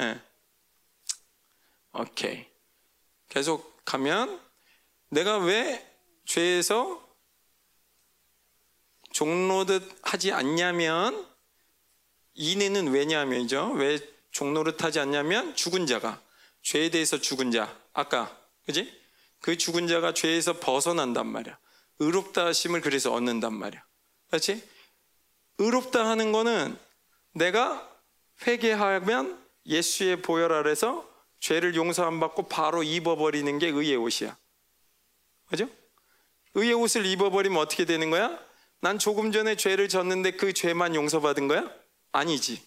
예. 0.00 0.18
오케이. 1.92 2.46
계속 3.28 3.84
가면 3.84 4.40
내가 5.10 5.36
왜 5.36 5.86
죄에서 6.24 7.06
종로듯 9.12 9.98
하지 10.00 10.32
않냐면 10.32 11.26
이내는 12.32 12.88
왜냐면이죠. 12.88 13.72
왜 13.72 13.98
종로를 14.30 14.78
타지 14.78 15.00
않냐면 15.00 15.54
죽은 15.54 15.86
자가 15.86 16.22
죄에 16.62 16.88
대해서 16.90 17.18
죽은 17.18 17.50
자 17.50 17.78
아까 17.92 18.38
그지? 18.64 18.90
그 19.40 19.58
죽은 19.58 19.86
자가 19.86 20.14
죄에서 20.14 20.60
벗어난단 20.60 21.26
말이야. 21.26 21.58
의롭다 21.98 22.46
하심을 22.46 22.80
그래서 22.80 23.12
얻는단 23.12 23.54
말이야. 23.54 23.82
그렇지? 24.28 24.62
의롭다 25.58 26.06
하는 26.06 26.32
거는 26.32 26.78
내가 27.32 27.90
회개하면 28.46 29.42
예수의 29.66 30.22
보혈 30.22 30.52
아래서 30.52 31.08
죄를 31.40 31.74
용서 31.74 32.06
안 32.06 32.20
받고 32.20 32.48
바로 32.48 32.82
입어버리는 32.82 33.58
게 33.58 33.68
의의 33.68 33.96
옷이야. 33.96 34.36
그죠? 35.48 35.68
의의 36.54 36.74
옷을 36.74 37.06
입어버리면 37.06 37.58
어떻게 37.58 37.84
되는 37.84 38.10
거야? 38.10 38.38
난 38.80 38.98
조금 38.98 39.32
전에 39.32 39.56
죄를 39.56 39.88
졌는데 39.88 40.32
그 40.32 40.52
죄만 40.52 40.94
용서받은 40.94 41.48
거야? 41.48 41.70
아니지. 42.12 42.62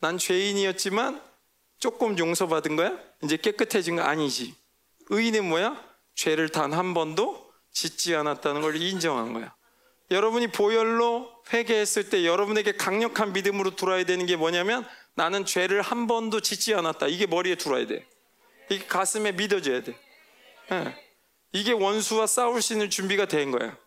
난 0.00 0.18
죄인이었지만 0.18 1.22
조금 1.78 2.18
용서받은 2.18 2.76
거야? 2.76 2.98
이제 3.22 3.36
깨끗해진 3.36 3.96
거 3.96 4.02
아니지. 4.02 4.54
의인은 5.10 5.48
뭐야? 5.48 5.84
죄를 6.14 6.48
단 6.48 6.72
한 6.72 6.94
번도 6.94 7.47
짓지 7.78 8.16
않았다는 8.16 8.60
걸 8.60 8.74
인정한 8.74 9.32
거야. 9.32 9.54
여러분이 10.10 10.48
보혈로 10.48 11.30
회개했을 11.52 12.10
때 12.10 12.26
여러분에게 12.26 12.72
강력한 12.72 13.32
믿음으로 13.32 13.76
들어야 13.76 14.04
되는 14.04 14.26
게 14.26 14.34
뭐냐면 14.34 14.84
나는 15.14 15.44
죄를 15.44 15.80
한 15.82 16.08
번도 16.08 16.40
짓지 16.40 16.74
않았다. 16.74 17.06
이게 17.06 17.26
머리에 17.26 17.54
들어야 17.54 17.86
돼. 17.86 18.04
이게 18.68 18.84
가슴에 18.84 19.30
믿어져야 19.30 19.82
돼. 19.84 19.96
네. 20.70 21.04
이게 21.52 21.70
원수와 21.70 22.26
싸울 22.26 22.62
수 22.62 22.72
있는 22.72 22.90
준비가 22.90 23.26
된 23.26 23.52
거야. 23.52 23.78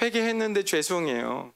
회개했는데 0.00 0.64
죄송해요. 0.64 1.52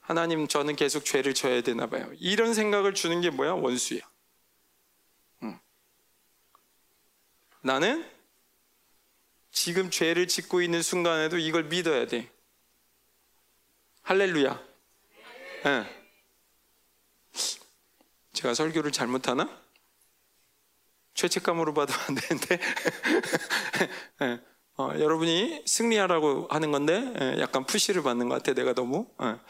하나님, 0.00 0.48
저는 0.48 0.74
계속 0.74 1.04
죄를 1.04 1.32
져야 1.32 1.60
되나 1.60 1.86
봐요. 1.86 2.10
이런 2.18 2.54
생각을 2.54 2.94
주는 2.94 3.20
게 3.20 3.30
뭐야? 3.30 3.52
원수야. 3.52 4.00
나는 7.66 8.08
지금 9.50 9.90
죄를 9.90 10.28
짓고 10.28 10.62
있는 10.62 10.82
순간에도 10.82 11.36
이걸 11.36 11.64
믿어야 11.64 12.06
돼. 12.06 12.30
할렐루야. 14.02 14.62
네. 15.64 16.06
제가 18.34 18.54
설교를 18.54 18.92
잘못하나? 18.92 19.50
죄책감으로 21.14 21.74
받으면 21.74 22.00
안 22.08 22.14
되는데. 22.14 22.60
네. 24.20 24.40
어, 24.78 24.92
여러분이 25.00 25.64
승리하라고 25.66 26.46
하는 26.50 26.70
건데 26.70 27.14
예, 27.20 27.40
약간 27.40 27.64
푸시를 27.64 28.02
받는 28.02 28.28
것 28.28 28.36
같아 28.36 28.52
내가 28.52 28.74
너무 28.74 29.08
예. 29.22 29.40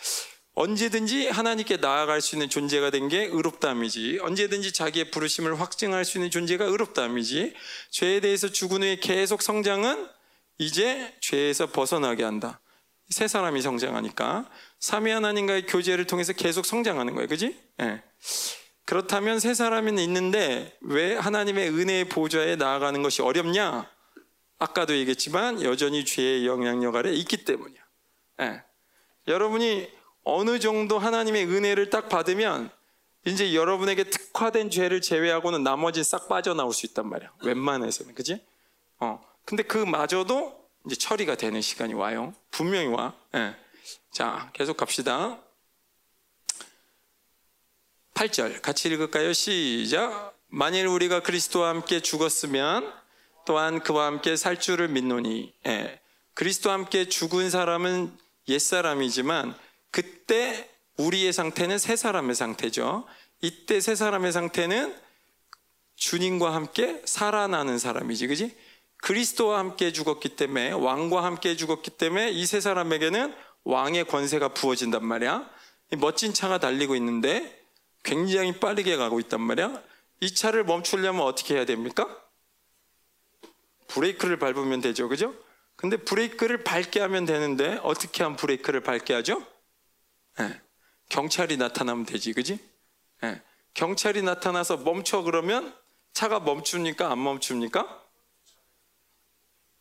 언제든지 0.57 1.29
하나님께 1.29 1.77
나아갈 1.77 2.23
수 2.23 2.35
있는 2.35 2.49
존재가 2.49 2.91
된 2.91 3.09
게 3.09 3.25
의롭다함이지 3.27 4.21
언제든지 4.23 4.73
자기의 4.73 5.11
부르심을 5.11 5.61
확증할 5.61 6.05
수 6.05 6.17
있는 6.19 6.31
존재가 6.31 6.65
의롭다함이지 6.65 7.55
죄에 7.91 8.21
대해서 8.21 8.49
죽은 8.49 8.83
후에 8.83 8.97
계속 8.97 9.43
성장은 9.43 10.09
이제 10.59 11.15
죄에서 11.21 11.67
벗어나게 11.67 12.25
한다 12.25 12.59
새 13.11 13.29
사람이 13.29 13.61
성장하니까 13.61 14.51
삼위 14.81 15.13
하나님과의 15.13 15.67
교제를 15.67 16.07
통해서 16.07 16.33
계속 16.33 16.65
성장하는 16.65 17.15
거예요 17.15 17.29
그지? 17.29 17.57
예. 17.83 18.03
그렇다면 18.87 19.39
새 19.41 19.53
사람은 19.53 19.99
있는데 19.99 20.75
왜 20.81 21.17
하나님의 21.17 21.69
은혜의 21.69 22.09
보좌에 22.09 22.57
나아가는 22.57 23.01
것이 23.03 23.21
어렵냐? 23.21 23.91
아까도 24.59 24.97
얘기했지만 24.97 25.61
여전히 25.63 26.05
죄의 26.05 26.47
영향력 26.47 26.97
아래 26.97 27.13
있기 27.13 27.45
때문이야. 27.45 27.81
예. 28.43 28.63
여러분이 29.29 29.89
어느 30.29 30.59
정도 30.59 30.99
하나님의 30.99 31.47
은혜를 31.47 31.89
딱 31.89 32.09
받으면 32.09 32.69
이제 33.25 33.55
여러분에게 33.55 34.05
특화된 34.05 34.71
죄를 34.71 35.01
제외하고는 35.01 35.63
나머지 35.63 36.03
싹 36.03 36.29
빠져나올 36.29 36.73
수 36.73 36.85
있단 36.87 37.09
말이야. 37.09 37.31
웬만해서는. 37.45 38.15
그지? 38.15 38.45
어. 38.99 39.25
근데 39.45 39.63
그 39.63 39.79
마저도 39.79 40.69
이제 40.85 40.97
처리가 40.97 41.37
되는 41.37 41.61
시간이 41.61 41.95
와요. 41.95 42.35
분명히 42.51 42.89
와. 42.89 43.15
예. 43.37 43.55
자, 44.11 44.51
계속 44.53 44.77
갑시다. 44.77 45.39
8절 48.15 48.63
같이 48.63 48.89
읽을까요? 48.89 49.33
시작. 49.33 50.37
만일 50.49 50.89
우리가 50.89 51.21
그리스도와 51.21 51.69
함께 51.69 52.01
죽었으면 52.01 52.93
또한 53.45 53.81
그와 53.81 54.07
함께 54.07 54.35
살 54.35 54.59
줄을 54.59 54.89
믿노니 54.89 55.55
예. 55.69 56.01
그리스도와 56.35 56.75
함께 56.75 57.09
죽은 57.09 57.49
사람은 57.49 58.17
옛사람이지만 58.49 59.57
그때 59.97 60.69
우리의 60.99 61.33
상태는 61.33 61.79
새 61.79 61.97
사람의 61.97 62.35
상태죠. 62.35 63.07
이때 63.41 63.81
새 63.81 63.95
사람의 63.95 64.31
상태는 64.31 64.95
주님과 65.95 66.55
함께 66.55 67.01
살아나는 67.07 67.79
사람이지, 67.79 68.27
그지? 68.27 68.55
그리스도와 68.99 69.59
함께 69.59 69.93
죽었기 69.93 70.37
때문에 70.37 70.73
왕과 70.73 71.25
함께 71.25 71.57
죽었기 71.57 71.93
때문에 71.93 72.31
이 72.31 72.45
세 72.45 72.61
사람에게는 72.61 73.35
왕의 73.65 74.05
권세가 74.05 74.49
부어진단 74.53 75.03
말이야. 75.03 75.49
멋진 75.97 76.35
차가 76.35 76.59
달리고 76.59 76.95
있는데 76.97 77.59
굉장히 78.05 78.61
빠르게 78.61 78.97
가고 78.97 79.19
있단 79.21 79.41
말이야. 79.41 79.83
이 80.21 80.35
차를 80.35 80.65
멈추려면 80.65 81.23
어떻게 81.23 81.55
해야 81.55 81.65
됩니까? 81.65 82.07
브레이크를 83.87 84.39
밟으면 84.39 84.83
되죠. 84.83 85.09
그죠? 85.09 85.35
근데 85.75 85.97
브레이크를 85.97 86.65
밟게 86.65 87.01
하면 87.01 87.25
되는데 87.25 87.81
어떻게 87.83 88.25
하면 88.25 88.37
브레이크를 88.37 88.83
밟게 88.83 89.15
하죠? 89.15 89.43
네. 90.39 90.61
경찰이 91.09 91.57
나타나면 91.57 92.07
되지. 92.07 92.33
그지? 92.33 92.59
네. 93.23 93.41
경찰이 93.75 94.23
나타나서 94.23 94.79
멈춰 94.79 95.23
그러면 95.23 95.75
차가 96.13 96.41
멈춥니까? 96.41 97.11
안 97.11 97.23
멈춥니까? 97.23 98.03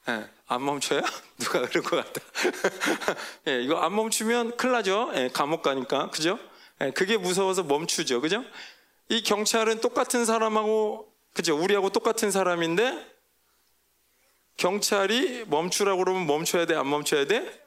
네. 0.07 0.29
안 0.47 0.63
멈춰요? 0.63 1.01
누가 1.39 1.65
그럴 1.67 1.83
것 1.83 2.13
같다. 2.13 2.21
예, 3.47 3.61
이거 3.61 3.77
안 3.77 3.95
멈추면 3.95 4.57
큰일 4.57 4.73
나죠. 4.73 5.11
예, 5.15 5.29
감옥 5.33 5.63
가니까. 5.63 6.09
그죠? 6.11 6.37
예, 6.81 6.91
그게 6.91 7.17
무서워서 7.17 7.63
멈추죠. 7.63 8.21
그죠? 8.21 8.43
이 9.09 9.23
경찰은 9.23 9.81
똑같은 9.81 10.25
사람하고, 10.25 11.11
그죠? 11.33 11.57
우리하고 11.57 11.89
똑같은 11.89 12.31
사람인데, 12.31 13.15
경찰이 14.57 15.45
멈추라고 15.47 16.03
그러면 16.03 16.27
멈춰야 16.27 16.65
돼? 16.65 16.75
안 16.75 16.89
멈춰야 16.89 17.25
돼? 17.25 17.61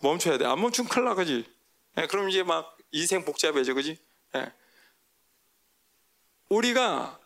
멈춰야 0.00 0.38
돼. 0.38 0.46
안 0.46 0.60
멈추면 0.60 0.88
큰일 0.88 1.04
나가지. 1.04 1.51
예, 1.98 2.06
그럼 2.06 2.30
이제 2.30 2.42
막 2.42 2.76
인생 2.90 3.24
복잡해져. 3.24 3.74
그지? 3.74 3.98
예. 4.36 4.52
우리가 6.48 7.18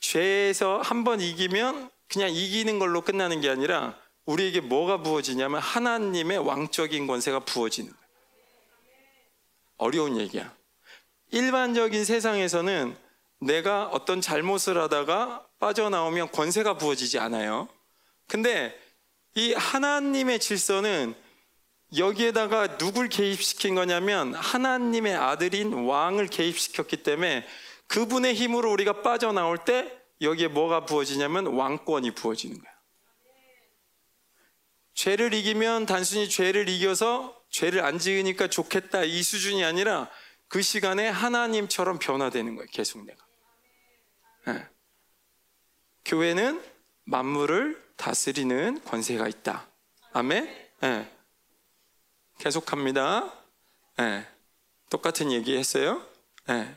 죄에서 0.00 0.80
한 0.80 1.04
번 1.04 1.20
이기면 1.20 1.90
그냥 2.08 2.30
이기는 2.30 2.78
걸로 2.78 3.02
끝나는 3.02 3.40
게 3.40 3.48
아니라 3.48 3.98
우리에게 4.24 4.60
뭐가 4.60 5.02
부어지냐면 5.02 5.60
하나님의 5.60 6.38
왕적인 6.38 7.06
권세가 7.06 7.40
부어지는. 7.40 7.92
어려운 9.76 10.18
얘기야. 10.18 10.54
일반적인 11.32 12.04
세상에서는 12.04 12.96
내가 13.40 13.86
어떤 13.86 14.20
잘못을 14.20 14.78
하다가 14.78 15.46
빠져나오면 15.58 16.32
권세가 16.32 16.74
부어지지 16.76 17.18
않아요. 17.18 17.68
근데 18.26 18.78
이 19.34 19.54
하나님의 19.54 20.40
질서는 20.40 21.14
여기에다가 21.96 22.78
누굴 22.78 23.08
개입시킨 23.08 23.74
거냐면 23.74 24.34
하나님의 24.34 25.14
아들인 25.16 25.72
왕을 25.72 26.28
개입시켰기 26.28 26.98
때문에 26.98 27.46
그분의 27.88 28.34
힘으로 28.34 28.70
우리가 28.72 29.02
빠져나올 29.02 29.58
때 29.64 30.00
여기에 30.20 30.48
뭐가 30.48 30.86
부어지냐면 30.86 31.46
왕권이 31.46 32.12
부어지는 32.12 32.58
거야. 32.60 32.70
죄를 34.94 35.34
이기면 35.34 35.86
단순히 35.86 36.28
죄를 36.28 36.68
이겨서 36.68 37.36
죄를 37.48 37.82
안 37.84 37.98
지으니까 37.98 38.48
좋겠다 38.48 39.02
이 39.04 39.22
수준이 39.22 39.64
아니라 39.64 40.08
그 40.46 40.62
시간에 40.62 41.08
하나님처럼 41.08 41.98
변화되는 41.98 42.54
거예요. 42.54 42.68
계속 42.70 43.04
내가. 43.04 43.24
네. 44.46 44.68
교회는 46.04 46.62
만물을 47.04 47.82
다스리는 47.96 48.82
권세가 48.84 49.26
있다. 49.26 49.68
아멘? 50.12 50.70
네. 50.80 51.19
계속합니다. 52.40 53.30
네. 53.98 54.26
똑같은 54.88 55.30
얘기 55.30 55.56
했어요. 55.56 56.02
네. 56.46 56.74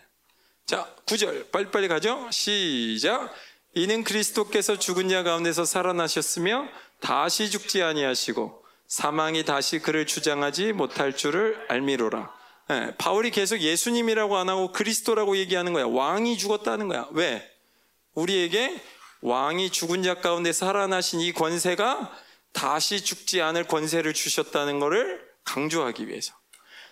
자, 0.65 0.93
9절. 1.05 1.51
빨리빨리 1.51 1.87
가죠? 1.87 2.29
시작. 2.31 3.33
이는 3.73 4.03
그리스도께서 4.03 4.77
죽은 4.77 5.09
자 5.09 5.23
가운데서 5.23 5.65
살아나셨으며 5.65 6.67
다시 6.99 7.49
죽지 7.49 7.81
아니하시고 7.81 8.63
사망이 8.87 9.45
다시 9.45 9.79
그를 9.79 10.05
주장하지 10.05 10.73
못할 10.73 11.15
줄을 11.15 11.65
알미로라. 11.69 12.31
예, 12.69 12.95
바울이 12.97 13.31
계속 13.31 13.57
예수님이라고 13.57 14.37
안 14.37 14.49
하고 14.49 14.71
그리스도라고 14.71 15.37
얘기하는 15.37 15.73
거야. 15.73 15.85
왕이 15.85 16.37
죽었다는 16.37 16.87
거야. 16.89 17.07
왜? 17.11 17.49
우리에게 18.13 18.79
왕이 19.21 19.71
죽은 19.71 20.03
자 20.03 20.15
가운데 20.15 20.53
살아나신 20.53 21.21
이 21.21 21.31
권세가 21.31 22.15
다시 22.51 23.03
죽지 23.03 23.41
않을 23.41 23.65
권세를 23.67 24.13
주셨다는 24.13 24.79
것을 24.79 25.32
강조하기 25.45 26.07
위해서. 26.07 26.33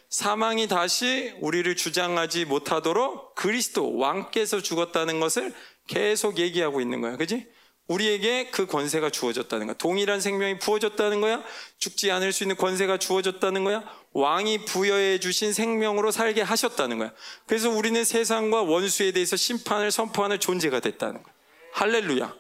사망이 0.10 0.68
다시 0.68 1.34
우리를 1.40 1.74
주장하지 1.76 2.46
못하도록 2.46 3.36
그리스도 3.36 3.96
왕께서 3.98 4.62
죽었다는 4.62 5.20
것을 5.20 5.54
계속 5.88 6.38
얘기하고 6.38 6.82
있는 6.82 7.00
거야. 7.02 7.16
그지? 7.16 7.48
우리에게 7.88 8.50
그 8.52 8.68
권세가 8.68 9.10
주어졌다는 9.10 9.68
거야. 9.68 9.78
동일한 9.78 10.22
생명이 10.22 10.60
부어졌다는 10.60 11.20
거야. 11.22 11.44
죽지 11.78 12.12
않을 12.12 12.32
수 12.32 12.44
있는 12.44 12.56
권세가 12.56 12.98
주어졌다는 13.00 13.64
거야. 13.64 13.84
왕이 14.14 14.66
부여해 14.66 15.20
주신 15.20 15.52
생명으로 15.52 16.12
살게 16.12 16.42
하셨다는 16.42 16.98
거야. 17.00 17.12
그래서 17.48 17.70
우리는 17.70 18.02
세상과 18.04 18.64
원수에 18.64 19.12
대해서 19.12 19.36
심판을 19.36 19.92
선포하는 19.92 20.40
존재가 20.40 20.80
됐다는 20.80 21.22
거야. 21.24 21.34
할렐루야. 21.74 22.34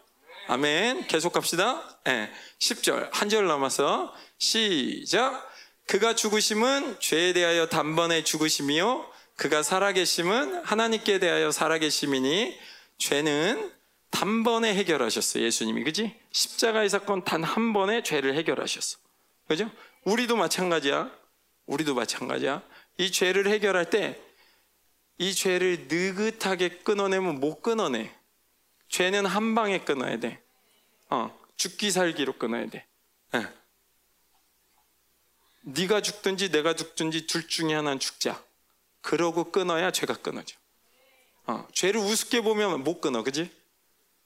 아멘. 0.47 1.07
계속 1.07 1.33
갑시다. 1.33 1.99
네. 2.05 2.31
10절. 2.59 3.09
한 3.11 3.29
절 3.29 3.47
남아서 3.47 4.13
시작. 4.37 5.50
그가 5.87 6.15
죽으심은 6.15 6.99
죄에 6.99 7.33
대하여 7.33 7.67
단번에 7.67 8.23
죽으심이요. 8.23 9.09
그가 9.35 9.63
살아계심은 9.63 10.63
하나님께 10.63 11.19
대하여 11.19 11.51
살아계심이니 11.51 12.57
죄는 12.97 13.71
단번에 14.11 14.73
해결하셨어. 14.75 15.39
예수님이. 15.39 15.83
그지? 15.83 16.15
십자가의 16.31 16.89
사건 16.89 17.23
단 17.23 17.43
한 17.43 17.73
번에 17.73 18.03
죄를 18.03 18.35
해결하셨어. 18.35 18.97
그죠? 19.47 19.69
우리도 20.03 20.35
마찬가지야. 20.35 21.11
우리도 21.65 21.95
마찬가지야. 21.95 22.61
이 22.97 23.11
죄를 23.11 23.47
해결할 23.47 23.89
때 23.89 24.31
이 25.21 25.35
죄를 25.35 25.85
느긋하게 25.87 26.79
끊어내면 26.79 27.39
못 27.39 27.61
끊어내. 27.61 28.11
죄는 28.89 29.27
한 29.27 29.53
방에 29.53 29.81
끊어야 29.81 30.17
돼. 30.17 30.41
어, 31.11 31.37
죽기 31.57 31.91
살기로 31.91 32.33
끊어야 32.39 32.65
돼. 32.67 32.87
네. 33.31 33.47
네가 35.61 36.01
죽든지 36.01 36.51
내가 36.51 36.75
죽든지 36.75 37.27
둘 37.27 37.47
중에 37.47 37.73
하나는 37.73 37.99
죽자. 37.99 38.43
그러고 39.01 39.51
끊어야 39.51 39.91
죄가 39.91 40.17
끊어져. 40.17 40.55
어, 41.45 41.67
죄를 41.73 41.99
우습게 42.01 42.41
보면 42.41 42.83
못 42.83 43.01
끊어, 43.01 43.23
그지? 43.23 43.51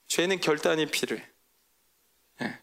죄는 0.08 0.40
결단이 0.40 0.88
필요해. 0.88 1.26
네. 2.42 2.60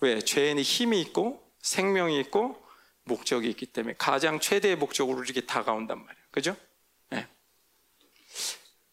왜? 0.00 0.20
죄에는 0.20 0.62
힘이 0.62 1.00
있고 1.00 1.42
생명이 1.62 2.18
있고 2.20 2.62
목적이 3.04 3.50
있기 3.50 3.66
때문에 3.66 3.94
가장 3.98 4.40
최대의 4.40 4.76
목적으로 4.76 5.22
이렇게 5.22 5.42
다가온단 5.42 5.98
말이에요. 5.98 6.24
그죠? 6.30 6.56
네. 7.10 7.26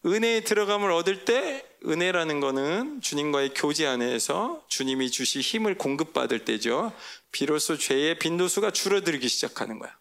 은혜에 0.06 0.44
들어감을 0.44 0.90
얻을 0.90 1.24
때 1.24 1.66
은혜라는 1.86 2.40
거는 2.40 3.00
주님과의 3.00 3.54
교제 3.54 3.86
안에서 3.86 4.64
주님이 4.68 5.10
주시 5.10 5.40
힘을 5.40 5.76
공급받을 5.76 6.44
때죠. 6.44 6.92
비로소 7.32 7.76
죄의 7.76 8.18
빈도수가 8.18 8.70
줄어들기 8.70 9.28
시작하는 9.28 9.78
거야. 9.78 9.96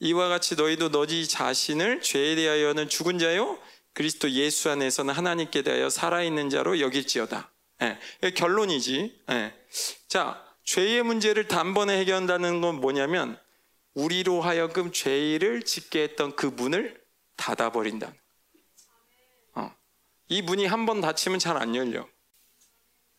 이와 0.00 0.28
같이 0.28 0.56
너희도 0.56 0.90
너희 0.90 1.26
자신을 1.26 2.02
죄에 2.02 2.34
대하여는 2.34 2.88
죽은 2.88 3.18
자요 3.18 3.58
그리스도 3.92 4.30
예수 4.30 4.70
안에서는 4.70 5.14
하나님께 5.14 5.62
대하여 5.62 5.88
살아있는 5.88 6.50
자로 6.50 6.80
여길지어다. 6.80 7.50
네. 7.80 7.98
결론이지. 8.34 9.22
네. 9.28 9.54
자, 10.08 10.42
죄의 10.64 11.02
문제를 11.02 11.46
단번에 11.46 11.98
해결한다는 12.00 12.60
건 12.60 12.80
뭐냐면 12.80 13.38
우리로 13.94 14.40
하여금 14.40 14.90
죄를 14.90 15.62
짓게 15.62 16.02
했던 16.02 16.34
그 16.34 16.46
문을 16.46 17.00
닫아버린다. 17.36 18.12
어. 20.24 20.28
이 20.28 20.42
문이 20.42 20.66
한 20.66 20.86
번 20.86 21.00
닫히면 21.00 21.38
잘 21.38 21.56
안 21.56 21.74
열려. 21.74 22.08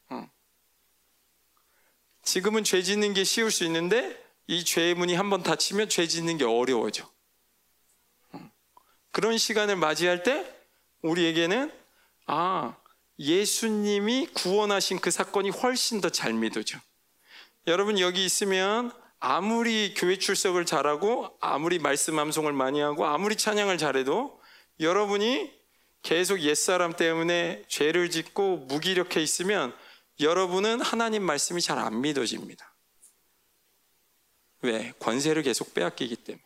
어. 0.09 0.29
지금은 2.23 2.63
죄 2.63 2.81
짓는 2.81 3.13
게 3.13 3.23
쉬울 3.23 3.51
수 3.51 3.63
있는데 3.65 4.21
이 4.47 4.63
죄의 4.63 4.95
문이 4.95 5.15
한 5.15 5.29
번 5.29 5.43
닫히면 5.43 5.89
죄 5.89 6.07
짓는 6.07 6.37
게 6.37 6.45
어려워져. 6.45 7.09
어. 8.31 8.51
그런 9.11 9.37
시간을 9.37 9.75
맞이할 9.75 10.23
때 10.23 10.51
우리에게는 11.01 11.71
아 12.27 12.75
예수님이 13.19 14.27
구원하신 14.33 14.99
그 14.99 15.11
사건이 15.11 15.49
훨씬 15.51 16.01
더 16.01 16.09
잘 16.09 16.33
믿어져. 16.33 16.79
여러분 17.67 17.99
여기 17.99 18.25
있으면 18.25 18.91
아무리 19.19 19.93
교회 19.95 20.17
출석을 20.19 20.65
잘하고 20.65 21.35
아무리 21.39 21.79
말씀 21.79 22.19
암송을 22.19 22.53
많이 22.53 22.79
하고 22.81 23.05
아무리 23.05 23.35
찬양을 23.35 23.77
잘해도 23.77 24.39
여러분이 24.79 25.51
계속 26.05 26.39
옛사람 26.41 26.93
때문에 26.93 27.63
죄를 27.67 28.11
짓고 28.11 28.57
무기력해 28.57 29.19
있으면 29.21 29.75
여러분은 30.19 30.79
하나님 30.81 31.23
말씀이 31.23 31.59
잘 31.61 31.79
안 31.79 31.99
믿어집니다. 32.01 32.73
왜? 34.61 34.93
권세를 34.99 35.41
계속 35.41 35.73
빼앗기기 35.73 36.15
때문에. 36.17 36.43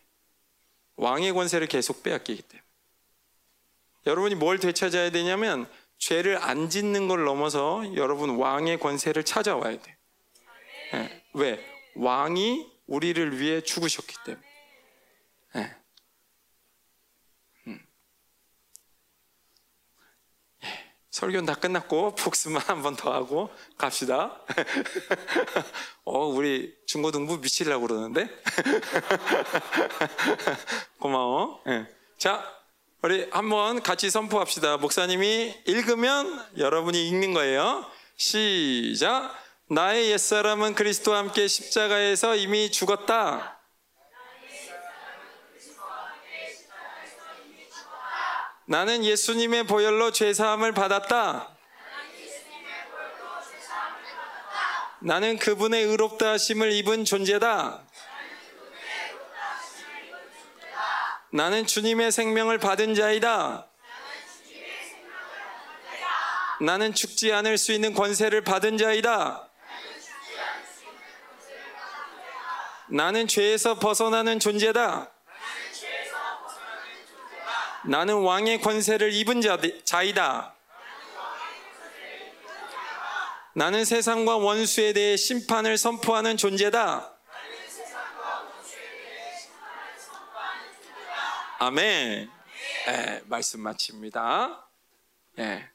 왕의 0.96 1.34
권세를 1.34 1.68
계속 1.68 2.04
빼앗기기 2.04 2.42
때문에. 2.42 2.66
여러분이 4.06 4.36
뭘 4.36 4.60
되찾아야 4.60 5.12
되냐면 5.12 5.70
죄를 5.98 6.38
안 6.42 6.70
짓는 6.70 7.10
걸 7.10 7.26
넘어서 7.26 7.84
여러분 7.96 8.38
왕의 8.38 8.80
권세를 8.80 9.26
찾아와야 9.26 9.78
돼. 9.82 9.98
네. 10.94 11.26
왜? 11.34 11.66
왕이 11.96 12.66
우리를 12.88 13.40
위해 13.40 13.62
죽으셨기 13.62 14.16
때문에. 14.26 14.48
네. 15.56 15.76
음. 17.68 17.88
예. 20.64 20.68
설교는 21.20 21.46
다 21.46 21.54
끝났고 21.54 22.16
복습만 22.16 22.62
한 22.68 22.82
번 22.82 22.96
더 22.96 23.12
하고 23.14 23.50
갑시다. 23.78 24.40
어, 26.06 26.26
우리 26.28 26.74
중고등부 26.86 27.40
미치려고 27.40 27.88
그러는데. 27.88 28.30
고마워. 31.00 31.62
네. 31.66 31.86
자, 32.18 32.44
우리 33.02 33.28
한번 33.32 33.82
같이 33.84 34.10
선포합시다. 34.10 34.78
목사님이 34.78 35.56
읽으면 35.66 36.42
여러분이 36.58 37.08
읽는 37.10 37.34
거예요. 37.34 37.86
시작. 38.16 39.36
나의 39.70 40.10
옛사람은 40.12 40.74
그리스도와 40.74 41.20
함께 41.20 41.48
십자가에서 41.48 42.36
이미 42.38 42.72
죽었다. 42.72 43.59
나는 48.70 49.04
예수님의 49.04 49.64
보혈로 49.66 50.12
죄사함을 50.12 50.74
받았다. 50.74 51.58
나는 55.00 55.40
그분의 55.40 55.86
의롭다 55.86 56.34
하심을 56.34 56.74
입은 56.74 57.04
존재다. 57.04 57.82
나는 61.32 61.66
주님의 61.66 62.12
생명을 62.12 62.60
받은 62.60 62.94
자이다. 62.94 63.68
나는 66.62 66.94
죽지 66.94 67.34
않을 67.34 67.58
수 67.58 67.72
있는 67.72 67.96
권세를 67.96 68.44
받은 68.44 68.78
자이다. 68.78 69.50
나는 72.90 73.28
죄에서 73.28 73.80
벗어나는 73.80 74.40
존재다. 74.40 75.12
나는 77.86 78.16
왕의 78.16 78.62
권세를 78.62 79.14
입은 79.14 79.42
자이다. 79.86 80.54
나는 83.54 83.86
세상과 83.86 84.38
원수에 84.38 84.94
대해 84.94 85.18
심판을 85.18 85.78
선포하는 85.78 86.38
존재다. 86.38 87.14
아멘. 91.60 92.30
네, 92.86 93.22
말씀 93.26 93.62
마칩니다. 93.62 94.66
네, 95.36 95.70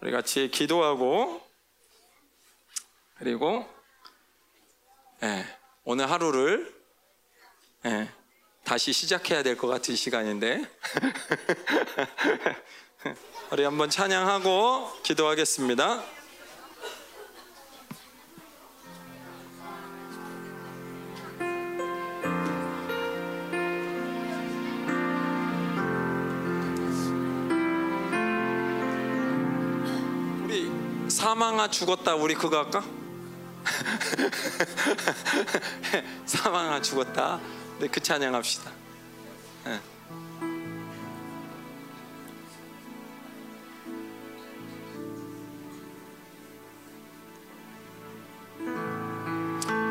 우리 0.00 0.12
같이 0.12 0.48
기도하고 0.48 1.44
그리고 3.16 3.68
네, 5.20 5.44
오늘 5.84 6.10
하루를 6.10 6.72
네, 7.82 8.08
다시 8.68 8.92
시작해야 8.92 9.42
될 9.42 9.56
것 9.56 9.66
같은 9.66 9.96
시간인데 9.96 10.60
우리 13.50 13.64
한번 13.64 13.88
찬양하고 13.88 15.00
기도하겠습니다. 15.02 16.04
우리 30.44 30.70
사망아 31.08 31.70
죽었다 31.70 32.14
우리 32.16 32.34
그거 32.34 32.58
할까? 32.58 32.84
사망아 36.26 36.82
죽었다. 36.82 37.40
네, 37.78 37.86
그 37.86 38.00
찬양합시다. 38.00 38.72
네. 39.66 39.80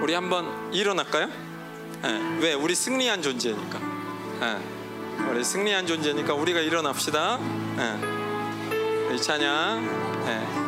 우리 0.04 0.14
한번 0.14 0.74
일어날까요? 0.74 1.28
네. 2.02 2.40
왜? 2.42 2.54
우리 2.54 2.76
승리한 2.76 3.22
존재니까. 3.22 3.80
네. 4.42 5.28
우리 5.32 5.44
승리한 5.44 5.88
존재니까 5.88 6.34
우리가 6.34 6.60
일어납시다. 6.60 7.38
네. 7.78 9.16
이 9.16 9.22
찬양. 9.22 10.26
네. 10.26 10.67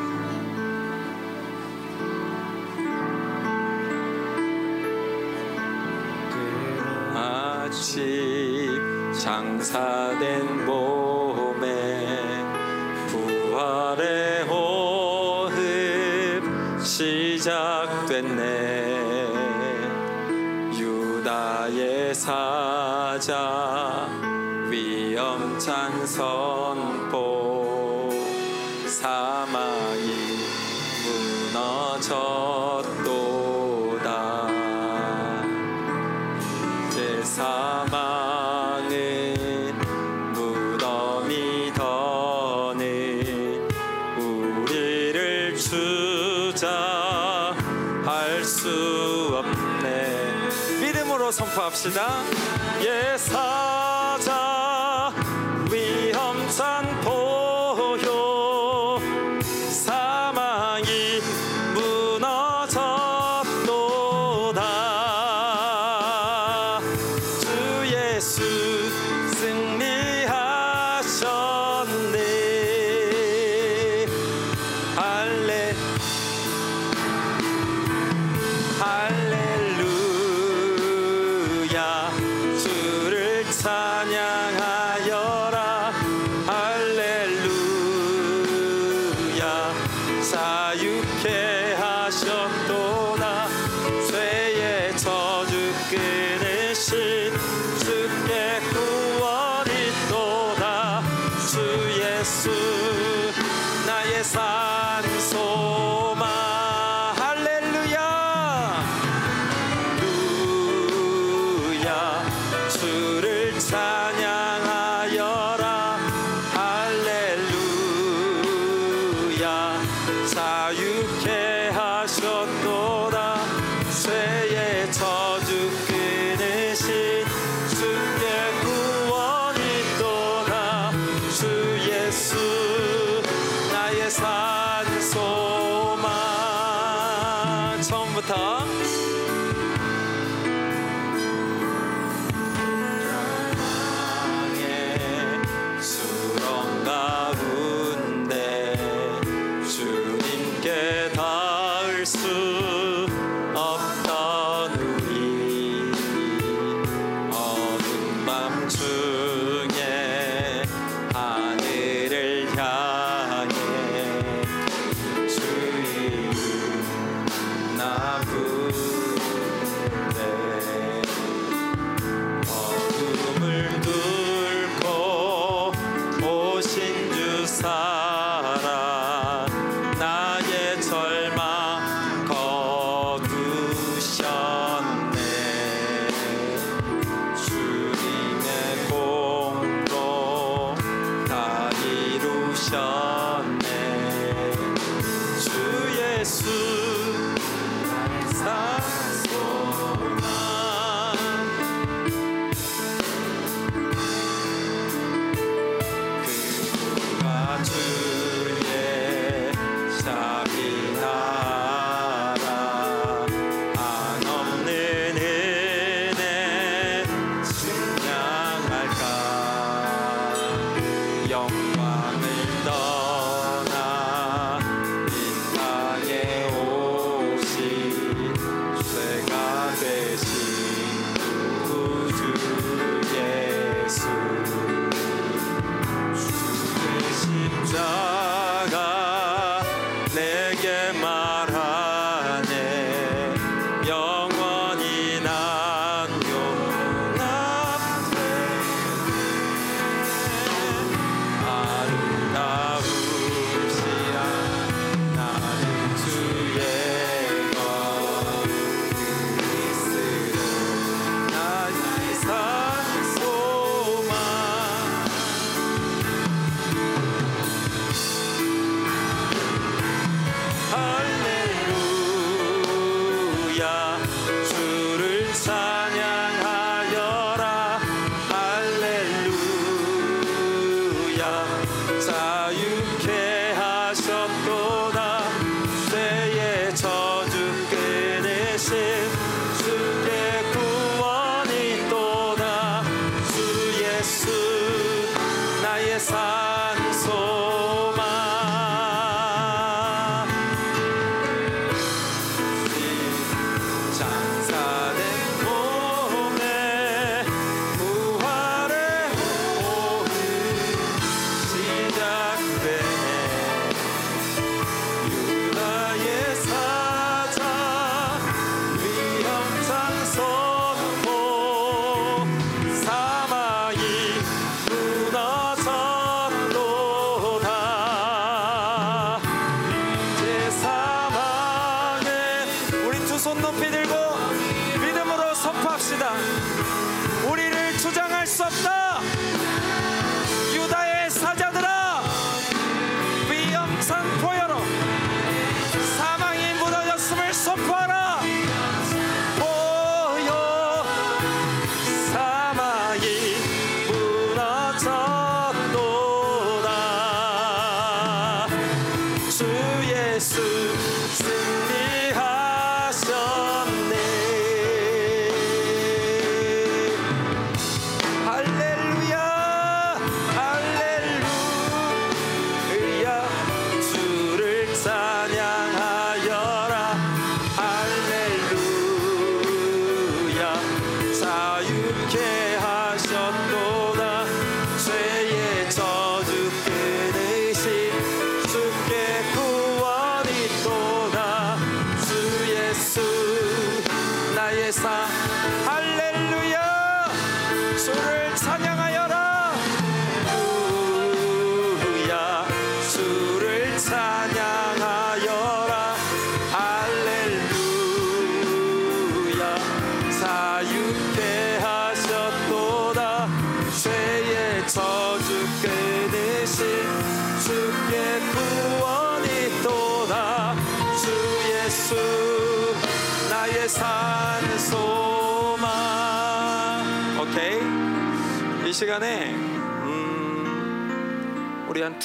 것이 7.89 8.69
장사된 9.19 10.63
몸에 10.63 12.05
부활의 13.07 14.43
호흡 14.43 15.49
시작됐네. 16.83 18.37
유다의 20.77 22.13
사자. 22.13 23.68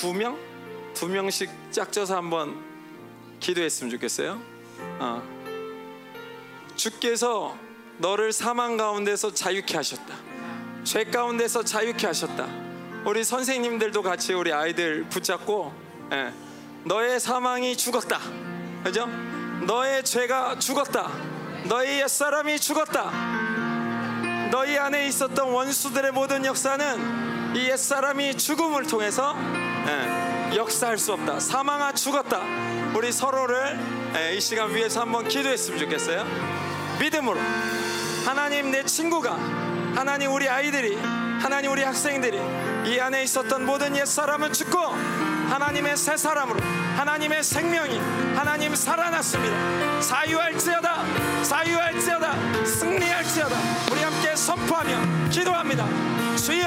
두 0.05 0.13
명? 0.13 0.39
두 0.93 1.09
명씩 1.09 1.49
짝져서 1.73 2.15
한번 2.15 2.63
기도했으면 3.41 3.91
좋겠어요. 3.91 4.39
어. 4.99 5.23
주께서 6.77 7.57
너를 7.97 8.31
사망 8.31 8.77
가운데서 8.77 9.33
자유케 9.33 9.79
하셨다. 9.79 10.15
죄 10.85 11.05
가운데서 11.05 11.63
자유케 11.63 12.07
하셨다. 12.07 12.47
우리 13.07 13.25
선생님들도 13.25 14.03
같이 14.03 14.35
우리 14.35 14.53
아이들 14.53 15.05
붙잡고 15.09 15.73
예, 16.13 16.35
너의 16.85 17.19
사망이 17.19 17.75
죽었다. 17.75 18.21
그죠? 18.85 19.07
너의 19.67 20.05
죄가 20.05 20.59
죽었다. 20.59 21.11
너의 21.67 22.03
옛사람이 22.03 22.61
죽었다. 22.61 23.11
너희 24.53 24.77
안에 24.77 25.07
있었던 25.07 25.51
원수들의 25.51 26.13
모든 26.13 26.45
역사는 26.45 27.57
이 27.57 27.71
옛사람이 27.71 28.37
죽음을 28.37 28.87
통해서 28.87 29.35
예, 29.87 30.57
역사할 30.57 30.99
수 30.99 31.13
없다. 31.13 31.41
사망아 31.41 31.93
죽었다. 31.93 32.41
우리 32.95 33.13
서로를 33.13 33.79
예, 34.17 34.35
이 34.35 34.41
시간 34.41 34.75
위해서 34.75 35.01
한번 35.01 35.29
기도했으면 35.29 35.79
좋겠어요. 35.79 36.25
믿음으로 37.01 37.39
하나님 38.25 38.71
내 38.71 38.85
친구가 38.85 39.33
하나님 39.95 40.33
우리 40.33 40.49
아이들이 40.49 40.97
하나님 41.41 41.73
우리 41.73 41.83
학생들이 41.83 42.41
이 42.87 42.99
안에 42.99 43.23
있었던 43.25 43.67
모든 43.67 43.95
옛사람은 43.97 44.53
죽고 44.53 44.79
하나님의 45.51 45.97
새 45.97 46.17
사람으로 46.17 46.59
하나님의 46.97 47.45
생명이 47.45 47.99
하나님 48.35 48.75
살아났습니다 48.75 50.01
자유할지어다 50.01 51.05
자유할지어다 51.43 52.65
승리할지어다 52.65 53.57
우리 53.93 54.03
함께 54.03 54.35
선포하며 54.35 55.29
기도합니다 55.31 55.87
주여 56.37 56.65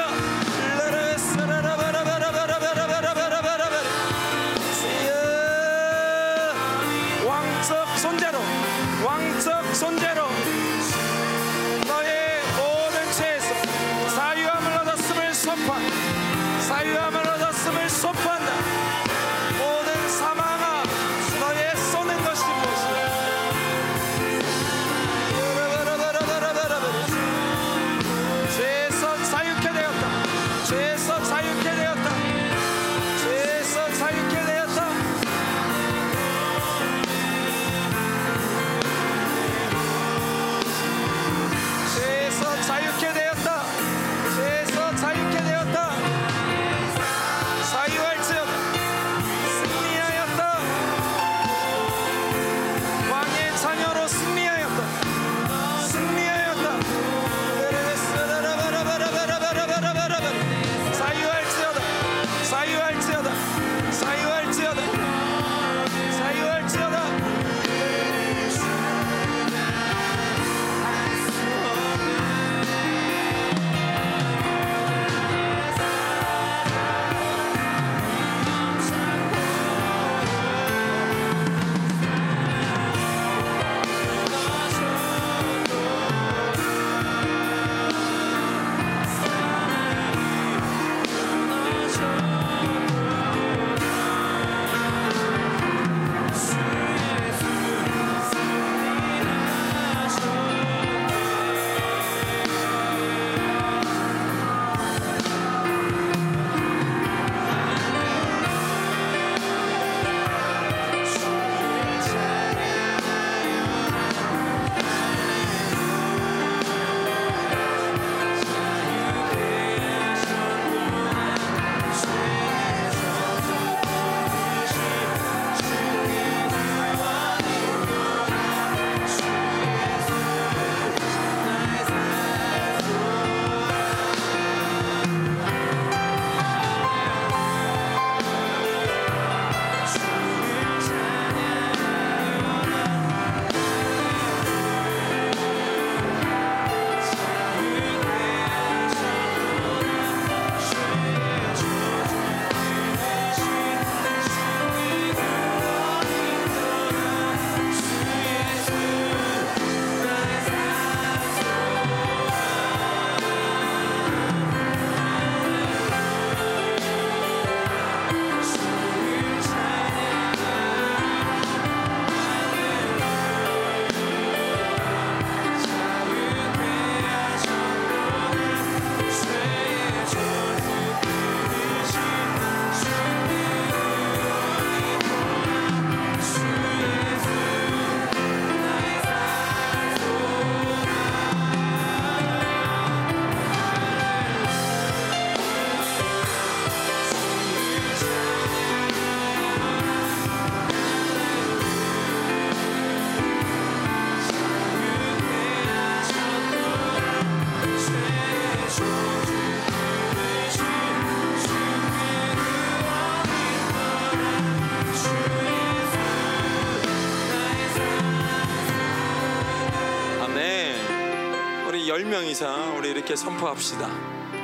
10명 222.07 222.25
이상 222.25 222.77
우리 222.77 222.91
이렇게 222.91 223.15
선포합시다. 223.17 223.89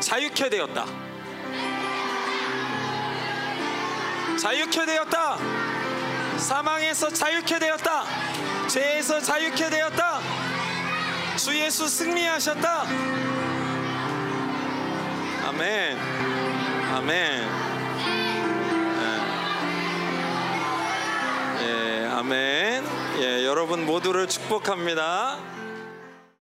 자유케 0.02 0.50
되었다. 0.50 0.86
자유케 4.38 4.86
되었다. 4.86 5.38
사망에서 6.38 7.10
자유케 7.10 7.60
되었다. 7.60 8.04
죄에서 8.68 9.22
자유케 9.22 9.70
되었다. 9.70 10.20
주 11.38 11.58
예수 11.58 11.88
승리하셨다. 11.88 12.82
아멘. 15.48 15.98
아멘. 16.96 17.50
예, 21.62 22.02
예, 22.02 22.08
아멘. 22.12 22.86
예, 23.20 23.46
여러분 23.46 23.86
모두를 23.86 24.28
축복합니다. 24.28 25.33